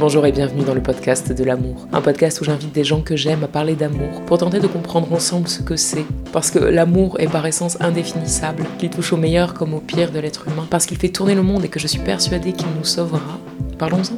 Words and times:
Bonjour 0.00 0.24
et 0.24 0.32
bienvenue 0.32 0.64
dans 0.64 0.72
le 0.72 0.82
podcast 0.82 1.30
de 1.30 1.44
l'amour. 1.44 1.86
Un 1.92 2.00
podcast 2.00 2.40
où 2.40 2.44
j'invite 2.44 2.72
des 2.72 2.84
gens 2.84 3.02
que 3.02 3.16
j'aime 3.16 3.44
à 3.44 3.48
parler 3.48 3.74
d'amour 3.74 4.22
pour 4.24 4.38
tenter 4.38 4.58
de 4.58 4.66
comprendre 4.66 5.12
ensemble 5.12 5.46
ce 5.46 5.60
que 5.60 5.76
c'est. 5.76 6.06
Parce 6.32 6.50
que 6.50 6.58
l'amour 6.58 7.20
est 7.20 7.28
par 7.28 7.44
essence 7.44 7.78
indéfinissable, 7.82 8.64
qu'il 8.78 8.88
touche 8.88 9.12
au 9.12 9.18
meilleur 9.18 9.52
comme 9.52 9.74
au 9.74 9.80
pire 9.80 10.10
de 10.10 10.18
l'être 10.18 10.48
humain, 10.48 10.66
parce 10.70 10.86
qu'il 10.86 10.96
fait 10.96 11.10
tourner 11.10 11.34
le 11.34 11.42
monde 11.42 11.66
et 11.66 11.68
que 11.68 11.78
je 11.78 11.86
suis 11.86 11.98
persuadée 11.98 12.54
qu'il 12.54 12.68
nous 12.78 12.84
sauvera. 12.86 13.38
Parlons-en. 13.76 14.16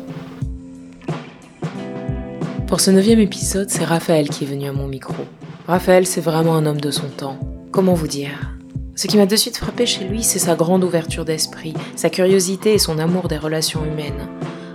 Pour 2.69 2.79
ce 2.79 2.93
neuvième 2.93 3.19
épisode, 3.19 3.69
c'est 3.69 3.85
Raphaël 3.85 4.29
qui 4.29 4.45
est 4.45 4.47
venu 4.47 4.69
à 4.69 4.73
mon 4.73 4.87
micro. 4.87 5.25
Raphaël, 5.67 6.07
c'est 6.07 6.21
vraiment 6.21 6.55
un 6.55 6.65
homme 6.65 6.80
de 6.80 6.93
son 6.93 7.09
temps. 7.09 7.41
Comment 7.73 7.95
vous 7.95 8.07
dire? 8.07 8.53
Ce 8.95 9.09
qui 9.09 9.17
m'a 9.17 9.27
de 9.27 9.35
suite 9.35 9.57
frappé 9.57 9.85
chez 9.87 10.05
lui, 10.05 10.23
c'est 10.23 10.39
sa 10.39 10.55
grande 10.55 10.85
ouverture 10.85 11.25
d'esprit, 11.25 11.75
sa 11.97 12.09
curiosité 12.09 12.73
et 12.73 12.79
son 12.79 13.01
amour 13.01 13.27
des 13.27 13.39
relations 13.39 13.85
humaines. 13.85 14.29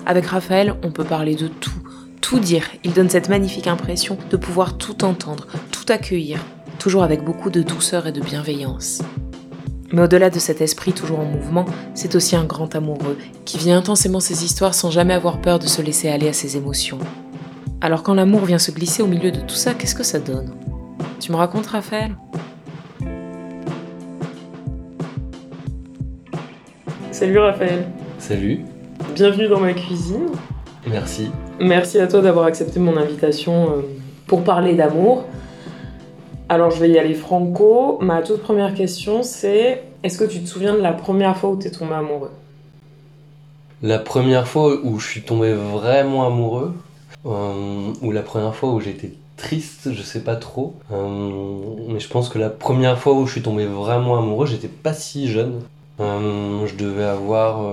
Avec 0.10 0.28
Raphaël, 0.28 0.74
on 0.86 0.92
peut 0.92 1.04
parler 1.04 1.36
de 1.36 1.50
tout, 1.50 1.70
tout 2.22 2.40
dire. 2.40 2.64
Il 2.86 2.94
donne 2.94 3.10
cette 3.10 3.28
magnifique 3.28 3.68
impression 3.68 4.18
de 4.30 4.38
pouvoir 4.38 4.78
tout 4.78 5.04
entendre, 5.04 5.48
tout 5.70 5.84
accueillir, 5.90 6.40
toujours 6.80 7.04
avec 7.04 7.26
beaucoup 7.26 7.50
de 7.50 7.62
douceur 7.62 8.08
et 8.08 8.14
de 8.14 8.22
bienveillance. 8.22 9.02
Mais 9.92 10.04
au-delà 10.04 10.30
de 10.30 10.40
cet 10.40 10.62
esprit 10.62 10.94
toujours 10.94 11.20
en 11.20 11.26
mouvement, 11.26 11.66
c'est 11.94 12.16
aussi 12.16 12.38
un 12.38 12.46
grand 12.46 12.74
amoureux 12.74 13.18
qui 13.44 13.58
vit 13.58 13.74
intensément 13.74 14.22
ses 14.22 14.46
histoires 14.46 14.74
sans 14.74 14.92
jamais 14.92 15.14
avoir 15.14 15.42
peur 15.42 15.60
de 15.60 15.68
se 15.68 15.82
laisser 15.82 16.08
aller 16.08 16.30
à 16.30 16.34
ses 16.34 16.56
émotions. 16.56 17.00
Alors 17.82 18.02
quand 18.02 18.14
l'amour 18.14 18.46
vient 18.46 18.60
se 18.60 18.72
glisser 18.72 19.04
au 19.04 19.08
milieu 19.08 19.32
de 19.32 19.42
tout 19.42 19.56
ça, 19.56 19.74
qu'est-ce 19.74 19.96
que 19.96 20.04
ça 20.04 20.20
donne? 20.20 20.56
Tu 21.20 21.34
me 21.34 21.38
racontes 21.38 21.68
Raphaël? 21.68 22.16
Salut 27.12 27.40
Raphaël, 27.40 27.90
Salut, 28.20 28.62
bienvenue 29.18 29.48
dans 29.48 29.60
ma 29.60 29.74
cuisine. 29.74 30.28
merci. 30.86 31.32
Merci 31.60 31.98
à 31.98 32.06
toi 32.06 32.22
d'avoir 32.22 32.46
accepté 32.46 32.80
mon 32.80 32.98
invitation 32.98 33.72
euh, 33.72 33.82
pour 34.28 34.44
parler 34.44 34.76
d'amour. 34.76 35.26
Alors 36.50 36.70
je 36.70 36.80
vais 36.80 36.92
y 36.92 37.00
aller 37.00 37.16
franco. 37.16 37.98
Ma 38.00 38.22
toute 38.22 38.44
première 38.44 38.76
question 38.76 39.24
c'est 39.24 39.82
est-ce 40.04 40.20
que 40.20 40.24
tu 40.24 40.40
te 40.40 40.48
souviens 40.48 40.76
de 40.76 40.82
la 40.82 40.94
première 40.94 41.36
fois 41.36 41.50
où 41.50 41.58
tu 41.58 41.66
es 41.66 41.72
tombé 41.72 41.96
amoureux? 41.96 42.30
La 43.82 43.98
première 43.98 44.48
fois 44.48 44.78
où 44.84 45.00
je 45.00 45.08
suis 45.08 45.24
tombé 45.24 45.52
vraiment 45.52 46.28
amoureux, 46.28 46.76
euh, 47.26 47.94
ou 48.04 48.12
la 48.12 48.22
première 48.22 48.54
fois 48.54 48.70
où 48.70 48.80
j'étais 48.80 49.14
triste, 49.36 49.94
je 49.94 50.02
sais 50.04 50.22
pas 50.22 50.36
trop. 50.36 50.76
Euh, 50.92 51.74
mais 51.88 52.00
je 52.00 52.08
pense 52.08 52.30
que 52.30 52.38
la 52.38 52.52
première 52.52 53.00
fois 53.00 53.14
où 53.14 53.26
je 53.26 53.32
suis 53.32 53.42
tombé 53.42 53.66
vraiment 53.66 54.20
amoureux, 54.20 54.46
j'étais 54.46 54.68
pas 54.68 54.94
si 54.94 55.28
jeune. 55.28 55.62
Euh, 56.00 56.68
je 56.68 56.76
devais 56.76 57.04
avoir 57.04 57.66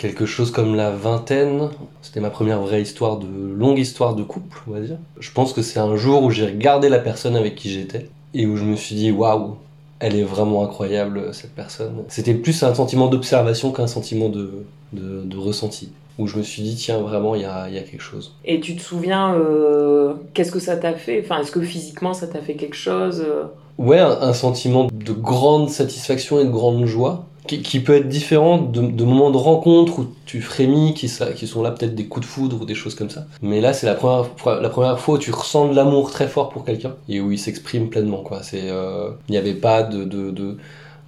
quelque 0.00 0.24
chose 0.24 0.50
comme 0.50 0.74
la 0.74 0.90
vingtaine. 0.90 1.68
C'était 2.00 2.20
ma 2.20 2.30
première 2.30 2.60
vraie 2.62 2.80
histoire 2.80 3.18
de 3.18 3.26
longue 3.54 3.78
histoire 3.78 4.14
de 4.14 4.22
couple, 4.22 4.58
on 4.66 4.72
va 4.72 4.80
dire. 4.80 4.96
Je 5.20 5.30
pense 5.30 5.52
que 5.52 5.60
c'est 5.60 5.78
un 5.78 5.94
jour 5.94 6.22
où 6.22 6.30
j'ai 6.30 6.46
regardé 6.46 6.88
la 6.88 6.98
personne 6.98 7.36
avec 7.36 7.54
qui 7.54 7.70
j'étais 7.70 8.08
et 8.32 8.46
où 8.46 8.56
je 8.56 8.64
me 8.64 8.76
suis 8.76 8.94
dit 8.94 9.12
waouh, 9.12 9.56
elle 9.98 10.16
est 10.16 10.24
vraiment 10.24 10.64
incroyable 10.64 11.34
cette 11.34 11.54
personne. 11.54 11.92
C'était 12.08 12.32
plus 12.34 12.62
un 12.62 12.74
sentiment 12.74 13.08
d'observation 13.08 13.72
qu'un 13.72 13.86
sentiment 13.86 14.30
de, 14.30 14.64
de, 14.94 15.22
de 15.22 15.36
ressenti. 15.36 15.90
Où 16.18 16.26
je 16.26 16.36
me 16.36 16.42
suis 16.42 16.62
dit 16.62 16.76
tiens 16.76 16.98
vraiment 16.98 17.34
il 17.34 17.42
y 17.42 17.44
a, 17.44 17.68
y 17.68 17.78
a 17.78 17.82
quelque 17.82 18.02
chose. 18.02 18.34
Et 18.44 18.60
tu 18.60 18.76
te 18.76 18.82
souviens 18.82 19.34
euh, 19.34 20.14
qu'est-ce 20.34 20.52
que 20.52 20.60
ça 20.60 20.76
t'a 20.76 20.94
fait? 20.94 21.22
Enfin, 21.24 21.40
est-ce 21.40 21.52
que 21.52 21.60
physiquement 21.60 22.14
ça 22.14 22.26
t'a 22.26 22.40
fait 22.40 22.54
quelque 22.54 22.76
chose 22.76 23.22
euh? 23.26 23.44
Ouais, 23.78 23.98
un, 23.98 24.18
un 24.20 24.32
sentiment 24.34 24.88
de 24.92 25.12
grande 25.12 25.70
satisfaction 25.70 26.38
et 26.40 26.44
de 26.44 26.50
grande 26.50 26.84
joie, 26.84 27.24
qui, 27.46 27.80
peut 27.80 27.94
être 27.94 28.08
différent 28.08 28.58
de, 28.58 29.04
moments 29.04 29.30
de 29.30 29.36
rencontre 29.36 30.00
où 30.00 30.06
tu 30.26 30.40
frémis, 30.40 30.94
qui, 30.94 31.10
qui 31.34 31.46
sont 31.46 31.62
là 31.62 31.70
peut-être 31.70 31.94
des 31.94 32.06
coups 32.06 32.26
de 32.26 32.30
foudre 32.30 32.60
ou 32.60 32.64
des 32.64 32.74
choses 32.74 32.94
comme 32.94 33.10
ça. 33.10 33.26
Mais 33.42 33.60
là, 33.60 33.72
c'est 33.72 33.86
la 33.86 33.94
première, 33.94 34.26
la 34.60 34.68
première 34.68 34.98
fois 35.00 35.16
où 35.16 35.18
tu 35.18 35.30
ressens 35.30 35.68
de 35.68 35.74
l'amour 35.74 36.10
très 36.10 36.28
fort 36.28 36.50
pour 36.50 36.64
quelqu'un 36.64 36.94
et 37.08 37.20
où 37.20 37.32
il 37.32 37.38
s'exprime 37.38 37.88
pleinement. 37.88 38.22
Quoi. 38.22 38.42
Euh, 38.54 39.10
il 39.28 39.32
n'y 39.32 39.38
avait 39.38 39.54
pas 39.54 39.82
de, 39.82 40.04
de, 40.04 40.30
de, 40.30 40.58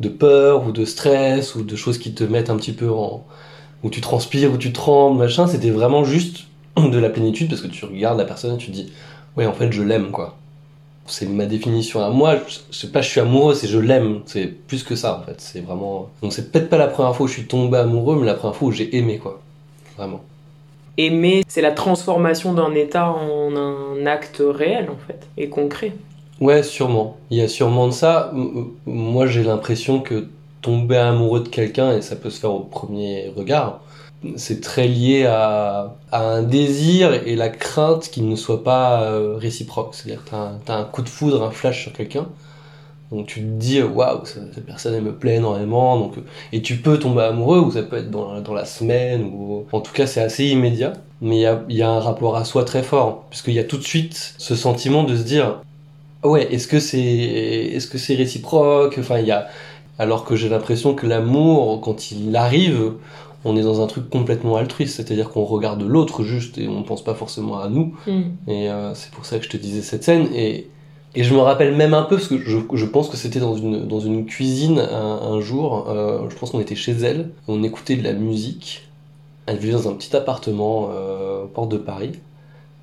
de 0.01 0.09
peur 0.09 0.67
ou 0.67 0.73
de 0.73 0.85
stress 0.85 1.55
ou 1.55 1.63
de 1.63 1.77
choses 1.77 1.99
qui 1.99 2.13
te 2.15 2.25
mettent 2.25 2.51
un 2.51 2.57
petit 2.57 2.73
peu 2.73 2.91
en... 2.91 3.25
où 3.85 3.91
tu 3.91 4.01
transpires, 4.01 4.53
où 4.53 4.57
tu 4.57 4.73
trembles, 4.73 5.19
machin. 5.19 5.47
C'était 5.47 5.71
vraiment 5.71 6.05
juste 6.05 6.47
de 6.77 6.99
la 6.99 7.11
plénitude 7.11 7.49
parce 7.49 7.61
que 7.61 7.69
tu 7.69 7.85
regardes 7.85 8.19
la 8.19 8.25
personne 8.25 8.55
et 8.55 8.59
tu 8.59 8.69
te 8.69 8.73
dis, 8.73 8.93
ouais, 9.37 9.47
en 9.47 9.53
fait, 9.53 9.71
je 9.71 9.83
l'aime, 9.83 10.11
quoi. 10.11 10.37
C'est 11.07 11.27
ma 11.27 11.47
définition 11.47 12.03
à 12.03 12.11
moi. 12.11 12.37
Je 12.71 12.77
sais 12.77 12.89
pas, 12.89 13.03
je 13.03 13.09
suis 13.09 13.21
amoureux, 13.21 13.55
c'est 13.55 13.69
je 13.69 13.79
l'aime. 13.79 14.21
C'est 14.27 14.47
plus 14.47 14.83
que 14.83 14.95
ça 14.95 15.19
en 15.19 15.27
fait. 15.27 15.41
C'est 15.41 15.61
vraiment. 15.61 16.09
Donc 16.23 16.33
c'est 16.33 16.51
peut-être 16.51 16.69
pas 16.69 16.79
la 16.79 16.89
première 16.89 17.15
fois 17.15 17.25
où 17.25 17.29
je 17.29 17.35
suis 17.35 17.47
tombé 17.47 17.79
amoureux, 17.79 18.17
mais 18.19 18.27
la 18.27 18.35
première 18.35 18.57
fois 18.57 18.69
où 18.69 18.73
j'ai 18.73 18.97
aimé 18.97 19.19
quoi. 19.19 19.41
Vraiment. 19.97 20.21
Aimer, 20.99 21.43
c'est 21.49 21.63
la 21.63 21.73
transformation 21.73 22.53
d'un 22.53 22.75
état 22.75 23.09
en 23.11 23.57
un 23.57 24.07
acte 24.07 24.43
réel 24.45 24.91
en 24.91 25.07
fait 25.07 25.27
et 25.37 25.49
concret. 25.49 25.93
Ouais, 26.41 26.63
sûrement. 26.63 27.17
Il 27.31 27.39
y 27.39 27.43
a 27.43 27.49
sûrement 27.49 27.87
de 27.89 27.93
ça. 27.93 28.33
Moi 28.87 29.27
j'ai 29.27 29.43
l'impression 29.43 30.01
que 30.01 30.29
tomber 30.61 30.97
amoureux 30.97 31.41
de 31.41 31.49
quelqu'un, 31.49 31.97
et 31.97 32.03
ça 32.03 32.15
peut 32.15 32.31
se 32.31 32.39
faire 32.39 32.53
au 32.53 32.61
premier 32.61 33.33
regard, 33.37 33.81
c'est 34.37 34.61
très 34.61 34.87
lié 34.87 35.25
à, 35.27 35.95
un 36.13 36.43
désir 36.43 37.15
et 37.27 37.37
la 37.37 37.49
crainte 37.49 38.11
qu'il 38.11 38.29
ne 38.29 38.37
soit 38.37 38.63
pas 38.63 39.03
euh, 39.03 39.37
réciproque. 39.37 39.95
C'est-à-dire 39.95 40.25
que 40.25 40.31
t'as 40.31 40.37
un, 40.37 40.61
t'as 40.65 40.77
un 40.77 40.85
coup 40.85 41.03
de 41.03 41.09
foudre, 41.09 41.43
un 41.43 41.51
flash 41.51 41.83
sur 41.83 41.93
quelqu'un. 41.93 42.27
Donc 43.13 43.27
tu 43.27 43.41
te 43.41 43.47
dis 43.47 43.83
waouh 43.83 44.25
cette 44.25 44.65
personne 44.65 44.95
elle 44.95 45.03
me 45.03 45.13
plaît 45.13 45.37
énormément 45.37 45.99
donc 45.99 46.15
et 46.51 46.63
tu 46.63 46.77
peux 46.77 46.99
tomber 46.99 47.21
amoureux 47.21 47.59
ou 47.61 47.71
ça 47.71 47.83
peut 47.83 47.99
être 47.99 48.11
dans, 48.11 48.41
dans 48.41 48.55
la 48.55 48.65
semaine 48.65 49.25
ou 49.25 49.67
en 49.71 49.81
tout 49.81 49.93
cas 49.93 50.07
c'est 50.07 50.23
assez 50.23 50.47
immédiat 50.47 50.95
mais 51.21 51.37
il 51.37 51.41
y 51.41 51.47
a, 51.47 51.63
y 51.69 51.83
a 51.83 51.91
un 51.91 52.01
rapport 52.01 52.37
à 52.37 52.47
soi 52.47 52.65
très 52.65 52.83
fort 52.83 53.27
puisqu'il 53.29 53.53
y 53.53 53.59
a 53.59 53.65
tout 53.65 53.77
de 53.77 53.83
suite 53.83 54.35
ce 54.39 54.57
sentiment 54.57 55.05
de 55.05 55.15
se 55.15 55.25
dire 55.25 55.61
ouais 56.25 56.55
est-ce 56.55 56.67
que 56.67 56.81
c'est 56.81 57.03
est-ce 57.03 57.87
que 57.87 57.99
c'est 57.99 58.15
réciproque? 58.15 58.97
Enfin 58.99 59.19
y 59.19 59.31
a 59.31 59.47
alors 59.99 60.25
que 60.25 60.35
j'ai 60.35 60.49
l'impression 60.49 60.95
que 60.95 61.07
l'amour 61.07 61.83
quand 61.83 62.13
il 62.13 62.35
arrive 62.35 62.95
on 63.45 63.57
est 63.57 63.63
dans 63.63 63.83
un 63.83 63.87
truc 63.87 64.09
complètement 64.11 64.57
altruiste 64.57 64.97
c'est-à-dire 64.97 65.31
qu'on 65.31 65.45
regarde 65.45 65.83
l'autre 65.83 66.23
juste 66.25 66.59
et 66.59 66.69
on 66.69 66.83
pense 66.83 67.03
pas 67.05 67.15
forcément 67.15 67.59
à 67.59 67.69
nous 67.69 67.95
et 68.49 68.71
euh, 68.71 68.95
c'est 68.95 69.11
pour 69.13 69.25
ça 69.27 69.39
que 69.39 69.45
je 69.45 69.51
te 69.51 69.57
disais 69.57 69.83
cette 69.83 70.05
scène. 70.05 70.29
Et, 70.35 70.69
et 71.15 71.25
je 71.25 71.35
me 71.35 71.41
rappelle 71.41 71.75
même 71.77 71.95
un 71.95 72.03
peu, 72.05 72.17
parce 72.17 72.29
que 72.29 72.39
je, 72.39 72.59
je 72.73 72.87
pense 72.87 73.09
que 73.11 73.17
c'était 73.19 73.41
dans 73.41 73.55
une, 73.57 73.87
dans 73.87 74.01
une 74.01 74.25
cuisine 74.27 74.79
un, 74.81 75.21
un 75.35 75.41
jour. 75.41 75.87
euh, 75.91 76.29
je 76.31 76.37
pense 76.37 76.51
qu'on 76.53 76.61
était 76.61 76.75
chez 76.75 76.93
elle. 76.93 77.31
On 77.49 77.63
écoutait 77.63 77.97
de 77.97 78.03
la 78.03 78.15
musique. 78.15 78.89
Elle 79.47 79.59
vivait 79.59 79.73
dans 79.75 79.89
un 79.89 79.95
petit 79.95 80.15
appartement 80.17 80.91
euh, 80.93 81.45
porte 81.53 81.71
de 81.71 81.77
Paris. 81.79 82.13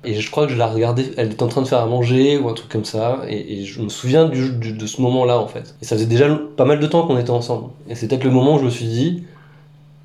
Et 0.04 0.14
je 0.14 0.30
crois 0.30 0.46
que 0.46 0.52
je 0.52 0.56
la 0.58 0.66
regardais, 0.66 1.10
elle 1.18 1.32
était 1.32 1.42
en 1.42 1.48
train 1.48 1.60
de 1.62 1.68
faire 1.68 1.80
à 1.80 1.86
manger 1.86 2.38
ou 2.38 2.48
un 2.48 2.54
truc 2.54 2.70
comme 2.70 2.84
ça. 2.86 3.20
Et, 3.28 3.60
et 3.60 3.64
je 3.64 3.82
me 3.82 3.88
souviens 3.90 4.26
du, 4.28 4.52
du- 4.52 4.72
de 4.72 4.86
ce 4.86 5.02
moment-là, 5.02 5.38
en 5.38 5.46
fait. 5.48 5.74
Et 5.82 5.84
ça 5.84 5.96
faisait 5.96 6.06
déjà 6.06 6.28
pas 6.56 6.64
mal 6.64 6.80
de 6.80 6.86
temps 6.86 7.06
qu'on 7.06 7.18
était 7.18 7.30
ensemble. 7.30 7.70
Et 7.88 7.94
c'est 7.94 8.08
peut-être 8.08 8.24
le 8.24 8.30
moment 8.30 8.54
où 8.56 8.58
je 8.58 8.64
me 8.64 8.70
suis 8.70 8.86
dit, 8.86 9.24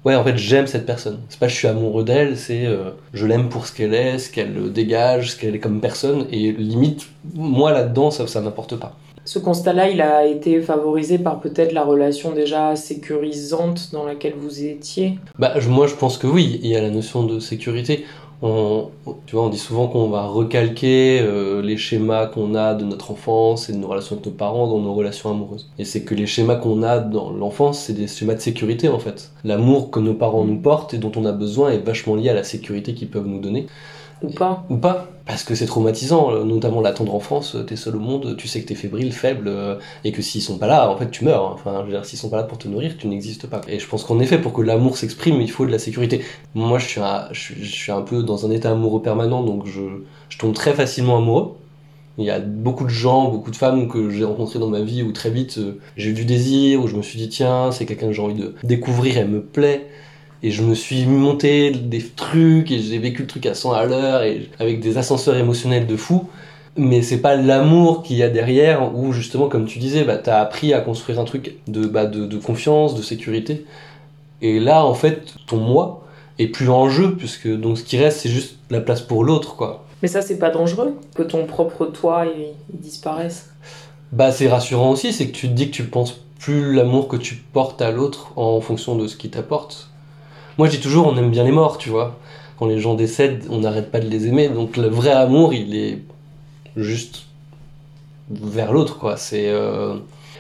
Ouais, 0.06 0.16
en 0.16 0.24
fait, 0.24 0.38
j'aime 0.38 0.68
cette 0.68 0.86
personne. 0.86 1.20
C'est 1.30 1.40
pas 1.40 1.48
je 1.48 1.56
suis 1.56 1.68
amoureux 1.68 2.04
d'elle, 2.04 2.38
c'est 2.38 2.68
euh, 2.68 2.92
je 3.14 3.26
l'aime 3.26 3.50
pour 3.50 3.66
ce 3.66 3.76
qu'elle 3.76 3.96
est, 3.96 4.20
ce 4.20 4.32
qu'elle 4.32 4.72
dégage, 4.72 5.32
ce 5.32 5.40
qu'elle 5.40 5.56
est 5.56 5.60
comme 5.60 5.82
personne. 5.82 6.28
Et 6.32 6.52
limite, 6.52 7.08
moi 7.34 7.72
là-dedans, 7.72 8.12
ça, 8.12 8.28
ça 8.28 8.42
pas. 8.42 8.96
Ce 9.28 9.40
constat-là, 9.40 9.90
il 9.90 10.02
a 10.02 10.24
été 10.28 10.62
favorisé 10.62 11.18
par 11.18 11.40
peut-être 11.40 11.72
la 11.72 11.84
relation 11.84 12.32
déjà 12.32 12.76
sécurisante 12.76 13.90
dans 13.92 14.06
laquelle 14.06 14.36
vous 14.38 14.64
étiez? 14.64 15.18
Bah, 15.40 15.56
moi, 15.68 15.88
je 15.88 15.96
pense 15.96 16.20
que 16.20 16.28
oui, 16.28 16.60
il 16.62 16.70
y 16.70 16.76
a 16.76 16.82
la 16.82 16.92
notion 16.92 17.24
de 17.24 17.40
sécurité. 17.40 18.06
On, 18.42 18.92
tu 19.26 19.36
vois, 19.36 19.50
dit 19.50 19.58
souvent 19.58 19.88
qu'on 19.88 20.10
va 20.10 20.26
recalquer 20.26 21.20
euh, 21.22 21.62
les 21.62 21.78
schémas 21.78 22.28
qu'on 22.28 22.54
a 22.54 22.74
de 22.74 22.84
notre 22.84 23.12
enfance 23.12 23.70
et 23.70 23.74
de 23.74 23.78
nos 23.78 23.88
relations 23.88 24.16
avec 24.16 24.26
nos 24.26 24.32
parents 24.34 24.68
dans 24.68 24.80
nos 24.80 24.94
relations 24.94 25.32
amoureuses. 25.32 25.70
Et 25.80 25.86
c'est 25.86 26.04
que 26.04 26.14
les 26.14 26.28
schémas 26.28 26.56
qu'on 26.56 26.84
a 26.84 27.00
dans 27.00 27.32
l'enfance, 27.32 27.80
c'est 27.80 27.94
des 27.94 28.08
schémas 28.08 28.36
de 28.36 28.42
sécurité 28.42 28.90
en 28.90 29.00
fait. 29.00 29.32
L'amour 29.44 29.90
que 29.90 30.00
nos 30.00 30.14
parents 30.14 30.44
nous 30.44 30.60
portent 30.60 30.94
et 30.94 30.98
dont 30.98 31.12
on 31.16 31.26
a 31.26 31.32
besoin 31.32 31.72
est 31.72 31.80
vachement 31.80 32.16
lié 32.16 32.30
à 32.30 32.34
la 32.34 32.44
sécurité 32.44 32.94
qu'ils 32.94 33.10
peuvent 33.10 33.28
nous 33.28 33.40
donner. 33.40 33.68
Ou 34.22 34.30
pas 34.30 34.66
Ou 34.70 34.78
pas 34.78 35.08
Parce 35.26 35.44
que 35.44 35.56
c'est 35.56 35.66
traumatisant, 35.66 36.32
euh, 36.32 36.44
notamment 36.44 36.82
la 36.82 36.94
tendre 36.94 37.14
enfance, 37.14 37.56
euh, 37.56 37.64
t'es 37.64 37.76
seul 37.76 37.96
au 37.96 38.00
monde, 38.00 38.36
tu 38.38 38.48
sais 38.48 38.62
que 38.62 38.68
t'es 38.68 38.76
fébrile, 38.76 39.12
faible, 39.12 39.48
euh, 39.48 39.76
et 40.04 40.12
que 40.12 40.22
s'ils 40.22 40.42
sont 40.42 40.58
pas 40.58 40.68
là, 40.68 40.90
en 40.90 40.98
fait 40.98 41.12
tu 41.12 41.26
meurs. 41.26 41.44
Enfin, 41.44 41.80
je 41.82 41.86
veux 41.86 41.92
dire, 41.92 42.06
s'ils 42.06 42.20
sont 42.20 42.30
pas 42.30 42.38
là 42.38 42.44
pour 42.44 42.58
te 42.58 42.68
nourrir, 42.68 42.96
tu 42.98 43.08
n'existes 43.08 43.48
pas. 43.48 43.62
Et 43.68 43.80
je 43.80 43.88
pense 43.88 44.04
qu'en 44.04 44.20
effet, 44.20 44.40
pour 44.40 44.54
que 44.54 44.62
l'amour 44.62 44.98
s'exprime, 44.98 45.42
il 45.42 45.52
faut 45.52 45.66
de 45.66 45.72
la 45.72 45.80
sécurité. 45.80 46.24
Moi, 46.54 46.80
je 46.80 46.86
suis 47.34 47.92
un, 47.92 48.02
peu 48.02 48.24
dans 48.24 48.46
un 48.46 48.52
état 48.52 48.72
amoureux 48.72 49.02
permanent, 49.02 49.44
donc 49.44 49.66
je, 49.66 49.82
tombe 50.38 50.54
très 50.54 50.74
facilement 50.74 51.18
amoureux. 51.18 51.56
Il 52.18 52.24
y 52.24 52.30
a 52.30 52.40
beaucoup 52.40 52.86
de 52.86 52.90
gens, 52.90 53.30
beaucoup 53.30 53.52
de 53.52 53.58
femmes 53.58 53.90
que 53.90 54.10
j'ai 54.10 54.24
rencontrées 54.24 54.60
dans 54.60 54.70
ma 54.70 54.80
vie 54.80 55.04
où 55.04 55.12
très 55.12 55.30
vite 55.30 55.60
j'ai 55.98 56.12
eu 56.12 56.14
du 56.14 56.24
désir, 56.24 56.82
où 56.82 56.88
je 56.88 56.96
me 56.96 57.02
suis 57.02 57.20
dit 57.20 57.28
tiens, 57.28 57.72
c'est 57.74 57.86
quelqu'un 57.86 58.08
que 58.08 58.14
j'ai 58.14 58.22
envie 58.22 58.36
de 58.36 58.56
découvrir, 58.64 59.18
elle 59.18 59.28
me 59.28 59.42
plaît. 59.42 59.86
Et 60.46 60.52
je 60.52 60.62
me 60.62 60.76
suis 60.76 61.08
monté 61.08 61.72
des 61.72 62.08
trucs 62.08 62.70
et 62.72 62.78
j'ai 62.78 63.00
vécu 63.00 63.24
le 63.24 63.28
truc 63.28 63.48
à 63.48 63.56
100 63.56 63.72
à 63.72 63.86
l'heure 63.86 64.22
et 64.22 64.48
avec 64.60 64.80
des 64.80 65.00
ascenseurs 65.00 65.36
émotionnels 65.38 65.88
de 65.88 65.96
fou. 65.98 66.30
Mais 66.78 67.02
c'est 67.02 67.18
pas 67.18 67.36
l'amour 67.36 68.04
qu'il 68.04 68.18
y 68.18 68.22
a 68.22 68.30
derrière 68.30 68.96
où 68.96 69.12
justement, 69.12 69.48
comme 69.48 69.66
tu 69.66 69.80
disais, 69.80 70.04
bah, 70.04 70.18
t'as 70.18 70.40
appris 70.40 70.72
à 70.72 70.82
construire 70.82 71.20
un 71.20 71.24
truc 71.24 71.56
de, 71.68 71.88
bah, 71.88 72.06
de, 72.06 72.28
de 72.28 72.38
confiance, 72.38 72.94
de 72.94 73.02
sécurité. 73.02 73.66
Et 74.44 74.60
là, 74.60 74.86
en 74.86 74.94
fait, 74.94 75.34
ton 75.48 75.58
moi 75.58 76.06
est 76.38 76.50
plus 76.50 76.70
en 76.70 76.90
jeu 76.90 77.16
puisque 77.16 77.48
donc 77.48 77.80
ce 77.80 77.84
qui 77.84 77.98
reste, 77.98 78.20
c'est 78.20 78.30
juste 78.30 78.58
la 78.70 78.82
place 78.82 79.02
pour 79.02 79.24
l'autre, 79.24 79.56
quoi. 79.56 79.84
Mais 80.04 80.08
ça, 80.08 80.22
c'est 80.22 80.38
pas 80.38 80.52
dangereux 80.52 80.94
Que 81.16 81.24
ton 81.24 81.48
propre 81.48 81.88
toi, 81.88 82.28
il, 82.28 82.54
il 82.72 82.80
disparaisse 82.80 83.50
Bah, 84.12 84.32
c'est 84.32 84.48
rassurant 84.48 84.92
aussi, 84.92 85.12
c'est 85.12 85.26
que 85.26 85.36
tu 85.36 85.48
te 85.48 85.54
dis 85.54 85.72
que 85.72 85.76
tu 85.76 85.86
penses 85.86 86.20
plus 86.38 86.72
l'amour 86.76 87.08
que 87.08 87.18
tu 87.18 87.34
portes 87.34 87.82
à 87.82 87.90
l'autre 87.90 88.32
en 88.36 88.62
fonction 88.62 88.96
de 88.96 89.08
ce 89.08 89.16
qu'il 89.16 89.32
t'apporte. 89.32 89.90
Moi, 90.58 90.68
dis 90.68 90.80
toujours, 90.80 91.08
on 91.08 91.18
aime 91.18 91.32
bien 91.32 91.44
les 91.44 91.52
morts, 91.52 91.78
tu 91.78 91.90
vois. 91.90 92.18
Quand 92.58 92.68
les 92.68 92.80
gens 92.80 92.94
décèdent, 92.94 93.46
on 93.50 93.60
n'arrête 93.60 93.92
pas 93.92 94.00
de 94.00 94.08
les 94.08 94.28
aimer. 94.28 94.48
Donc, 94.48 94.78
le 94.78 94.88
vrai 94.88 95.12
amour, 95.12 95.54
il 95.54 95.76
est 95.76 96.00
juste 96.78 97.24
vers 98.30 98.72
l'autre, 98.72 98.98
quoi. 98.98 99.18
C'est. 99.18 99.50
euh, 99.50 99.96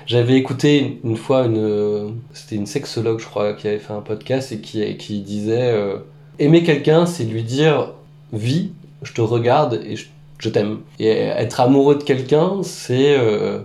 J'avais 0.06 0.36
écouté 0.36 1.00
une 1.04 1.18
fois 1.18 1.46
une. 1.46 2.16
C'était 2.34 2.56
une 2.56 2.66
sexologue, 2.68 3.20
je 3.20 3.26
crois, 3.26 3.54
qui 3.54 3.68
avait 3.68 3.80
fait 3.80 3.94
un 3.94 4.02
podcast 4.02 4.52
et 4.52 4.60
qui, 4.60 5.20
disait 5.22 5.72
euh, 5.72 5.98
Aimer 6.40 6.64
quelqu'un, 6.64 7.06
c'est 7.06 7.24
lui 7.24 7.44
dire 7.44 7.92
Vis, 8.32 8.72
je 9.02 9.14
te 9.14 9.22
regarde 9.22 9.82
et 9.86 9.96
je, 9.96 10.50
t'aime. 10.50 10.80
Et 11.00 11.10
être 11.10 11.60
amoureux 11.60 11.96
de 11.96 12.04
quelqu'un, 12.04 12.62
c'est 12.64 13.18
euh, 13.18 13.60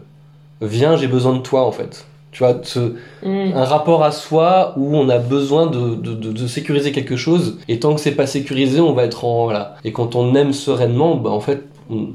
Viens, 0.63 0.97
j'ai 0.97 1.09
besoin 1.09 1.35
de 1.35 1.43
toi, 1.43 1.65
en 1.65 1.73
fait. 1.73 2.07
Tu 2.33 2.45
vois, 2.45 2.61
ce, 2.63 2.95
Hmm. 3.25 3.53
un 3.55 3.65
rapport 3.65 4.05
à 4.05 4.13
soi 4.13 4.73
où 4.77 4.95
on 4.97 5.09
a 5.09 5.19
besoin 5.19 5.67
de, 5.67 5.95
de, 5.97 6.15
de, 6.15 6.33
de 6.33 6.47
sécuriser 6.47 6.93
quelque 6.93 7.17
chose 7.17 7.59
et 7.69 7.81
tant 7.81 7.95
que 7.95 8.01
c'est 8.01 8.13
pas 8.15 8.27
sécurisé 8.27 8.81
on 8.81 8.93
va 8.93 9.05
être 9.05 9.25
en 9.25 9.45
voilà 9.45 9.77
et 9.85 9.93
quand 9.93 10.15
on 10.15 10.35
aime 10.37 10.53
sereinement 10.53 11.17
bah 11.17 11.31
en 11.31 11.41
fait 11.41 11.65
on 11.91 12.07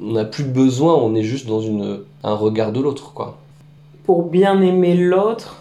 n'a 0.00 0.24
plus 0.24 0.44
besoin 0.44 0.94
on 0.94 1.14
est 1.14 1.22
juste 1.22 1.46
dans 1.48 1.60
une 1.60 2.00
un 2.22 2.34
regard 2.34 2.70
de 2.72 2.80
l'autre 2.80 3.12
quoi 3.14 3.38
Pour 4.04 4.24
bien 4.24 4.60
aimer 4.60 4.94
l'autre, 4.94 5.56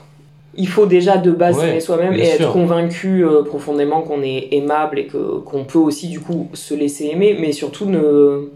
il 0.55 0.67
faut 0.67 0.85
déjà 0.85 1.17
de 1.17 1.31
base 1.31 1.57
Ouais, 1.57 1.69
aimer 1.69 1.79
soi-même 1.79 2.13
et 2.13 2.25
sûr. 2.25 2.33
être 2.47 2.51
convaincu 2.53 3.25
euh, 3.25 3.43
profondément 3.43 4.01
qu'on 4.01 4.21
est 4.21 4.49
aimable 4.51 4.99
et 4.99 5.07
que 5.07 5.39
qu'on 5.39 5.63
peut 5.63 5.79
aussi 5.79 6.09
du 6.09 6.19
coup 6.19 6.49
se 6.53 6.73
laisser 6.75 7.05
aimer, 7.13 7.37
mais 7.39 7.53
surtout 7.53 7.85
ne 7.85 8.49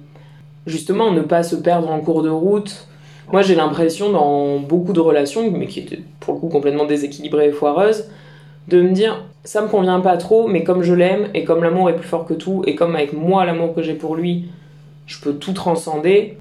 justement 0.68 1.12
ne 1.12 1.22
pas 1.22 1.44
se 1.44 1.56
perdre 1.56 1.90
en 1.90 2.00
cours 2.02 2.22
de 2.24 2.30
route. 2.30 2.88
Moi, 3.32 3.42
j'ai 3.42 3.56
l'impression 3.56 4.12
dans 4.12 4.60
beaucoup 4.60 4.94
de 4.94 5.00
relations, 5.00 5.50
mais 5.52 5.68
qui 5.68 5.80
étaient 5.80 6.00
pour 6.20 6.36
le 6.36 6.40
coup 6.40 6.48
complètement 6.50 6.86
déséquilibrées 6.86 7.48
et 7.48 7.52
foireuses, 7.52 8.06
de 8.68 8.82
me 8.82 8.92
dire 8.92 9.24
ça 9.44 9.62
me 9.62 9.68
convient 9.68 10.00
pas 10.00 10.18
trop, 10.18 10.48
mais 10.48 10.64
comme 10.64 10.82
je 10.82 10.94
l'aime 10.94 11.28
et 11.34 11.44
comme 11.44 11.64
l'amour 11.64 11.90
est 11.90 11.96
plus 11.96 12.08
fort 12.08 12.26
que 12.26 12.34
tout 12.34 12.64
et 12.66 12.76
comme 12.76 12.96
avec 12.96 13.14
moi 13.14 13.46
l'amour 13.46 13.76
que 13.76 13.82
j'ai 13.82 13.94
pour 13.94 14.16
lui, 14.16 14.46
je 15.06 15.20
peux 15.20 15.34
tout 15.34 15.54
transcender. 15.54 16.38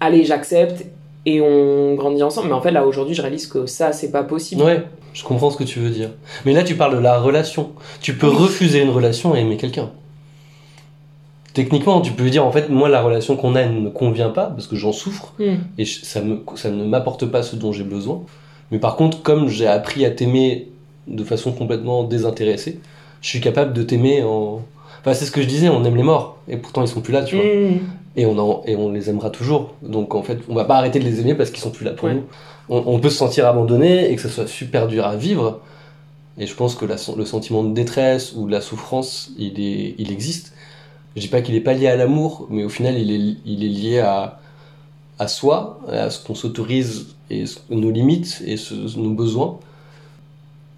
Allez, 0.00 0.24
j'accepte 0.24 0.84
et 1.26 1.40
on 1.40 1.94
grandit 1.94 2.22
ensemble. 2.22 2.48
Mais 2.48 2.54
en 2.54 2.60
fait, 2.60 2.70
là 2.70 2.86
aujourd'hui, 2.86 3.14
je 3.14 3.22
réalise 3.22 3.46
que 3.46 3.66
ça, 3.66 3.92
c'est 3.92 4.12
pas 4.12 4.22
possible. 4.22 4.62
ouais 4.62 4.84
je 5.14 5.24
comprends 5.24 5.50
ce 5.50 5.56
que 5.56 5.64
tu 5.64 5.80
veux 5.80 5.90
dire 5.90 6.10
mais 6.44 6.52
là 6.52 6.62
tu 6.62 6.74
parles 6.74 6.94
de 6.94 7.00
la 7.00 7.18
relation 7.18 7.72
tu 8.00 8.14
peux 8.14 8.28
refuser 8.28 8.82
une 8.82 8.90
relation 8.90 9.34
et 9.34 9.40
aimer 9.40 9.56
quelqu'un 9.56 9.90
techniquement 11.54 12.00
tu 12.00 12.12
peux 12.12 12.28
dire 12.30 12.44
en 12.44 12.52
fait 12.52 12.68
moi 12.68 12.88
la 12.88 13.02
relation 13.02 13.36
qu'on 13.36 13.54
a 13.56 13.64
ne 13.66 13.80
me 13.80 13.90
convient 13.90 14.30
pas 14.30 14.46
parce 14.46 14.66
que 14.66 14.76
j'en 14.76 14.92
souffre 14.92 15.32
Hmm. 15.38 15.56
et 15.78 15.84
je- 15.84 16.04
ça, 16.04 16.20
me, 16.20 16.40
ça 16.56 16.70
ne 16.70 16.84
m'apporte 16.84 17.26
pas 17.26 17.42
ce 17.42 17.56
dont 17.56 17.72
j'ai 17.72 17.84
besoin. 17.84 18.22
Mais 18.70 18.78
par 18.78 18.96
contre, 18.96 19.22
comme 19.22 19.48
j'ai 19.48 19.66
appris 19.66 20.04
à 20.04 20.10
t'aimer 20.10 20.68
de 21.06 21.24
façon 21.24 21.52
complètement 21.52 22.04
désintéressée, 22.04 22.80
je 23.22 23.28
suis 23.28 23.40
capable 23.40 23.72
de 23.72 23.82
t'aimer 23.82 24.22
en... 24.22 24.60
Enfin, 25.00 25.14
c'est 25.14 25.24
ce 25.24 25.30
que 25.30 25.40
je 25.40 25.46
disais, 25.46 25.68
on 25.70 25.84
aime 25.84 25.96
les 25.96 26.02
morts, 26.02 26.36
et 26.48 26.56
pourtant 26.58 26.82
ils 26.82 26.88
sont 26.88 27.00
plus 27.00 27.12
là, 27.12 27.22
tu 27.22 27.36
vois. 27.36 27.44
Hmm. 27.44 27.78
Et, 28.16 28.26
on 28.26 28.36
en- 28.38 28.62
et 28.66 28.76
on 28.76 28.90
les 28.92 29.08
aimera 29.08 29.30
toujours. 29.30 29.74
Donc 29.82 30.14
en 30.14 30.22
fait, 30.22 30.38
on 30.48 30.54
va 30.54 30.64
pas 30.64 30.76
arrêter 30.76 30.98
de 30.98 31.04
les 31.04 31.20
aimer 31.20 31.34
parce 31.34 31.50
qu'ils 31.50 31.60
sont 31.62 31.70
plus 31.70 31.84
là 31.84 31.92
pour 31.92 32.08
Ouais. 32.08 32.14
nous. 32.14 32.24
On, 32.68 32.82
on 32.86 32.98
peut 32.98 33.08
se 33.10 33.16
sentir 33.16 33.46
abandonné 33.46 34.10
et 34.12 34.16
que 34.16 34.20
ça 34.22 34.28
soit 34.28 34.46
super 34.46 34.86
dur 34.86 35.06
à 35.06 35.16
vivre. 35.16 35.60
Et 36.36 36.46
je 36.46 36.54
pense 36.54 36.74
que 36.74 36.84
la- 36.84 36.96
le 37.16 37.24
sentiment 37.24 37.62
de 37.64 37.72
détresse 37.72 38.34
ou 38.36 38.46
de 38.46 38.52
la 38.52 38.60
souffrance, 38.60 39.30
il, 39.38 39.58
est, 39.60 39.94
il 39.98 40.12
existe. 40.12 40.52
Je 41.18 41.22
dis 41.22 41.28
pas 41.28 41.42
qu'il 41.42 41.56
est 41.56 41.60
pas 41.60 41.74
lié 41.74 41.88
à 41.88 41.96
l'amour, 41.96 42.46
mais 42.48 42.62
au 42.62 42.68
final, 42.68 42.96
il 42.96 43.10
est, 43.10 43.68
lié 43.68 43.98
à, 43.98 44.38
à 45.18 45.26
soi, 45.26 45.80
à 45.90 46.10
ce 46.10 46.24
qu'on 46.24 46.36
s'autorise 46.36 47.08
et 47.28 47.42
nos 47.70 47.90
limites 47.90 48.40
et 48.46 48.54
nos 48.96 49.10
besoins. 49.10 49.58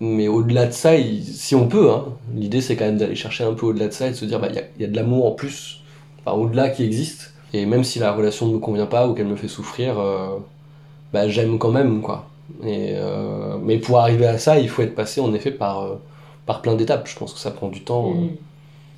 Mais 0.01 0.29
au-delà 0.29 0.65
de 0.65 0.73
ça, 0.73 0.93
si 1.23 1.55
on 1.55 1.69
peut, 1.69 1.91
hein, 1.91 2.07
l'idée 2.35 2.63
c'est 2.63 2.75
quand 2.75 2.87
même 2.87 2.97
d'aller 2.97 3.17
chercher 3.17 3.45
un 3.45 3.53
peu 3.53 3.67
au-delà 3.67 3.89
de 3.89 3.93
ça 3.93 4.07
et 4.07 4.13
de 4.13 4.17
se 4.17 4.25
dire, 4.25 4.41
bah, 4.41 4.49
il 4.51 4.81
y, 4.81 4.85
a, 4.85 4.89
de 4.89 4.97
l'amour 4.97 5.27
en 5.27 5.33
plus, 5.33 5.83
au-delà 6.25 6.71
qui 6.71 6.85
existe. 6.85 7.35
Et 7.53 7.67
même 7.67 7.85
si 7.85 7.99
la 7.99 8.11
relation 8.13 8.47
ne 8.49 8.55
me 8.55 8.59
convient 8.61 8.87
pas 8.87 9.09
ou 9.09 9.13
qu'elle 9.13 9.27
me 9.27 9.37
fait 9.37 9.47
souffrir, 9.49 10.01
euh, 10.01 10.39
bah, 11.13 11.29
j'aime 11.29 11.59
quand 11.59 11.71
même, 11.71 12.01
quoi. 12.01 12.31
Euh, 12.65 13.59
mais 13.63 13.77
pour 13.77 13.99
arriver 13.99 14.27
à 14.27 14.39
ça, 14.39 14.59
il 14.59 14.71
faut 14.71 14.81
être 14.81 14.95
passé 14.95 15.21
en 15.21 15.35
effet 15.35 15.51
par, 15.51 15.83
euh, 15.83 15.97
par 16.47 16.63
plein 16.63 16.77
d'étapes. 16.77 17.07
Je 17.07 17.19
pense 17.19 17.35
que 17.35 17.39
ça 17.41 17.51
prend 17.51 17.69
du 17.69 17.83
temps. 17.85 18.15
euh. 18.17 18.29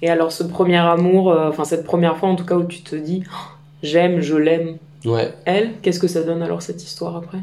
Et 0.03 0.11
alors, 0.11 0.33
ce 0.33 0.43
premier 0.43 0.79
amour, 0.79 1.31
euh, 1.31 1.49
enfin, 1.49 1.65
cette 1.65 1.85
première 1.85 2.17
fois 2.17 2.29
en 2.29 2.35
tout 2.35 2.45
cas 2.45 2.57
où 2.57 2.65
tu 2.65 2.83
te 2.83 2.97
dis 2.97 3.23
Oh, 3.33 3.55
j'aime, 3.83 4.21
je 4.21 4.37
l'aime, 4.37 4.77
Ouais, 5.05 5.35
elle, 5.45 5.73
qu'est-ce 5.83 5.99
que 5.99 6.07
ça 6.07 6.23
donne 6.23 6.43
alors 6.43 6.63
cette 6.63 6.83
histoire 6.83 7.17
après? 7.17 7.39